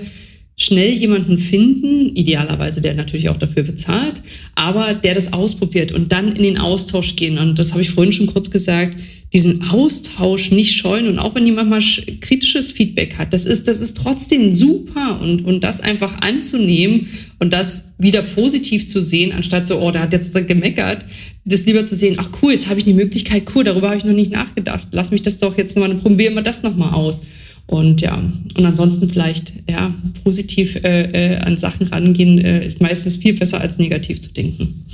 schnell 0.59 0.91
jemanden 0.93 1.39
finden, 1.39 2.17
idealerweise 2.17 2.81
der 2.81 2.95
natürlich 2.95 3.29
auch 3.29 3.37
dafür 3.37 3.63
bezahlt, 3.63 4.23
aber 4.55 4.95
der 4.95 5.15
das 5.15 5.35
ausprobiert 5.35 5.93
und 5.93 6.13
dann 6.13 6.33
in 6.33 6.43
den 6.43 6.59
Austausch 6.59 7.15
gehen. 7.15 7.37
Und 7.37 7.59
das 7.59 7.73
habe 7.73 7.83
ich 7.83 7.91
vorhin 7.91 8.13
schon 8.13 8.27
kurz 8.27 8.51
gesagt, 8.51 8.97
diesen 9.33 9.69
Austausch 9.69 10.51
nicht 10.51 10.79
scheuen 10.79 11.09
und 11.09 11.19
auch 11.19 11.35
wenn 11.35 11.45
jemand 11.45 11.69
mal 11.69 11.83
kritisches 12.21 12.73
Feedback 12.73 13.19
hat, 13.19 13.33
das 13.35 13.45
ist, 13.45 13.69
das 13.69 13.81
ist 13.81 13.97
trotzdem 13.97 14.49
super 14.49 15.21
und, 15.21 15.45
und 15.45 15.63
das 15.63 15.81
einfach 15.81 16.23
anzunehmen 16.23 17.07
und 17.39 17.53
das 17.53 17.87
wieder 17.99 18.23
positiv 18.23 18.87
zu 18.87 19.03
sehen, 19.03 19.33
anstatt 19.33 19.67
so, 19.67 19.81
oh, 19.81 19.91
der 19.91 20.03
hat 20.03 20.13
jetzt 20.13 20.33
gemeckert, 20.47 21.05
das 21.45 21.67
lieber 21.67 21.85
zu 21.85 21.97
sehen, 21.97 22.17
ach 22.19 22.31
cool, 22.41 22.53
jetzt 22.53 22.69
habe 22.69 22.79
ich 22.79 22.85
die 22.85 22.95
Möglichkeit, 22.95 23.43
cool, 23.55 23.65
darüber 23.65 23.89
habe 23.89 23.99
ich 23.99 24.05
noch 24.05 24.13
nicht 24.13 24.33
nachgedacht, 24.33 24.89
lass 24.93 25.11
mich 25.11 25.23
das 25.23 25.39
doch 25.39 25.59
jetzt 25.59 25.77
nochmal, 25.77 25.97
probieren 25.97 26.35
wir 26.35 26.43
das 26.43 26.63
nochmal 26.63 26.95
aus. 26.95 27.23
Und 27.67 28.01
ja, 28.01 28.15
und 28.15 28.65
ansonsten 28.65 29.09
vielleicht 29.09 29.53
ja 29.69 29.93
positiv 30.23 30.77
äh, 30.77 31.35
äh, 31.35 31.37
an 31.39 31.57
Sachen 31.57 31.87
rangehen, 31.89 32.39
äh, 32.39 32.65
ist 32.65 32.81
meistens 32.81 33.17
viel 33.17 33.35
besser 33.35 33.61
als 33.61 33.79
negativ 33.79 34.21
zu 34.21 34.31
denken. 34.31 34.85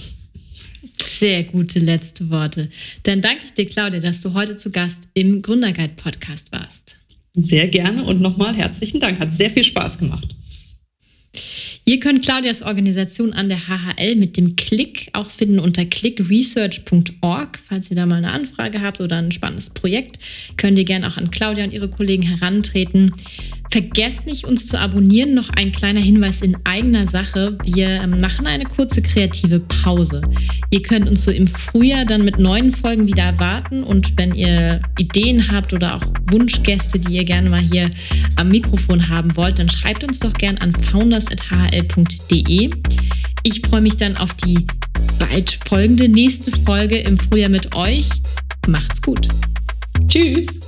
Sehr 1.18 1.44
gute 1.44 1.78
letzte 1.78 2.30
Worte. 2.30 2.68
Dann 3.02 3.20
danke 3.20 3.42
ich 3.46 3.52
dir, 3.52 3.66
Claudia, 3.66 4.00
dass 4.00 4.22
du 4.22 4.32
heute 4.32 4.56
zu 4.56 4.70
Gast 4.70 5.00
im 5.14 5.42
Gründerguide 5.42 5.94
Podcast 5.94 6.50
warst. 6.50 6.96
Sehr 7.34 7.68
gerne 7.68 8.04
und 8.04 8.20
nochmal 8.20 8.54
herzlichen 8.54 9.00
Dank. 9.00 9.20
Hat 9.20 9.32
sehr 9.32 9.50
viel 9.50 9.64
Spaß 9.64 9.98
gemacht. 9.98 10.34
Ihr 11.84 11.98
könnt 11.98 12.24
Claudias 12.24 12.62
Organisation 12.62 13.32
an 13.32 13.48
der 13.48 13.66
HHL 13.66 14.14
mit 14.14 14.36
dem 14.36 14.54
Klick 14.54 15.08
auch 15.14 15.30
finden 15.30 15.58
unter 15.58 15.84
clickresearch.org. 15.84 17.58
Falls 17.68 17.90
ihr 17.90 17.96
da 17.96 18.06
mal 18.06 18.16
eine 18.16 18.30
Anfrage 18.30 18.80
habt 18.82 19.00
oder 19.00 19.16
ein 19.16 19.32
spannendes 19.32 19.70
Projekt, 19.70 20.20
könnt 20.56 20.78
ihr 20.78 20.84
gerne 20.84 21.08
auch 21.08 21.16
an 21.16 21.32
Claudia 21.32 21.64
und 21.64 21.72
ihre 21.72 21.90
Kollegen 21.90 22.22
herantreten. 22.22 23.12
Vergesst 23.72 24.26
nicht, 24.26 24.44
uns 24.44 24.66
zu 24.66 24.78
abonnieren. 24.78 25.32
Noch 25.32 25.48
ein 25.56 25.72
kleiner 25.72 26.00
Hinweis 26.00 26.42
in 26.42 26.58
eigener 26.64 27.08
Sache. 27.08 27.56
Wir 27.64 27.88
ähm, 27.88 28.20
machen 28.20 28.46
eine 28.46 28.64
kurze 28.64 29.00
kreative 29.00 29.60
Pause. 29.60 30.20
Ihr 30.70 30.82
könnt 30.82 31.08
uns 31.08 31.24
so 31.24 31.30
im 31.30 31.46
Frühjahr 31.46 32.04
dann 32.04 32.22
mit 32.22 32.38
neuen 32.38 32.70
Folgen 32.70 33.06
wieder 33.06 33.22
erwarten. 33.22 33.82
Und 33.82 34.18
wenn 34.18 34.34
ihr 34.34 34.82
Ideen 34.98 35.50
habt 35.50 35.72
oder 35.72 35.94
auch 35.94 36.02
Wunschgäste, 36.30 36.98
die 36.98 37.14
ihr 37.14 37.24
gerne 37.24 37.48
mal 37.48 37.62
hier 37.62 37.88
am 38.36 38.50
Mikrofon 38.50 39.08
haben 39.08 39.34
wollt, 39.38 39.58
dann 39.58 39.70
schreibt 39.70 40.04
uns 40.04 40.18
doch 40.18 40.34
gerne 40.34 40.60
an 40.60 40.74
founders.hl.de. 40.74 42.70
Ich 43.42 43.60
freue 43.62 43.80
mich 43.80 43.96
dann 43.96 44.18
auf 44.18 44.34
die 44.34 44.66
bald 45.18 45.58
folgende 45.66 46.10
nächste 46.10 46.50
Folge 46.66 46.98
im 46.98 47.16
Frühjahr 47.16 47.48
mit 47.48 47.74
euch. 47.74 48.10
Macht's 48.68 49.00
gut. 49.00 49.28
Tschüss. 50.08 50.60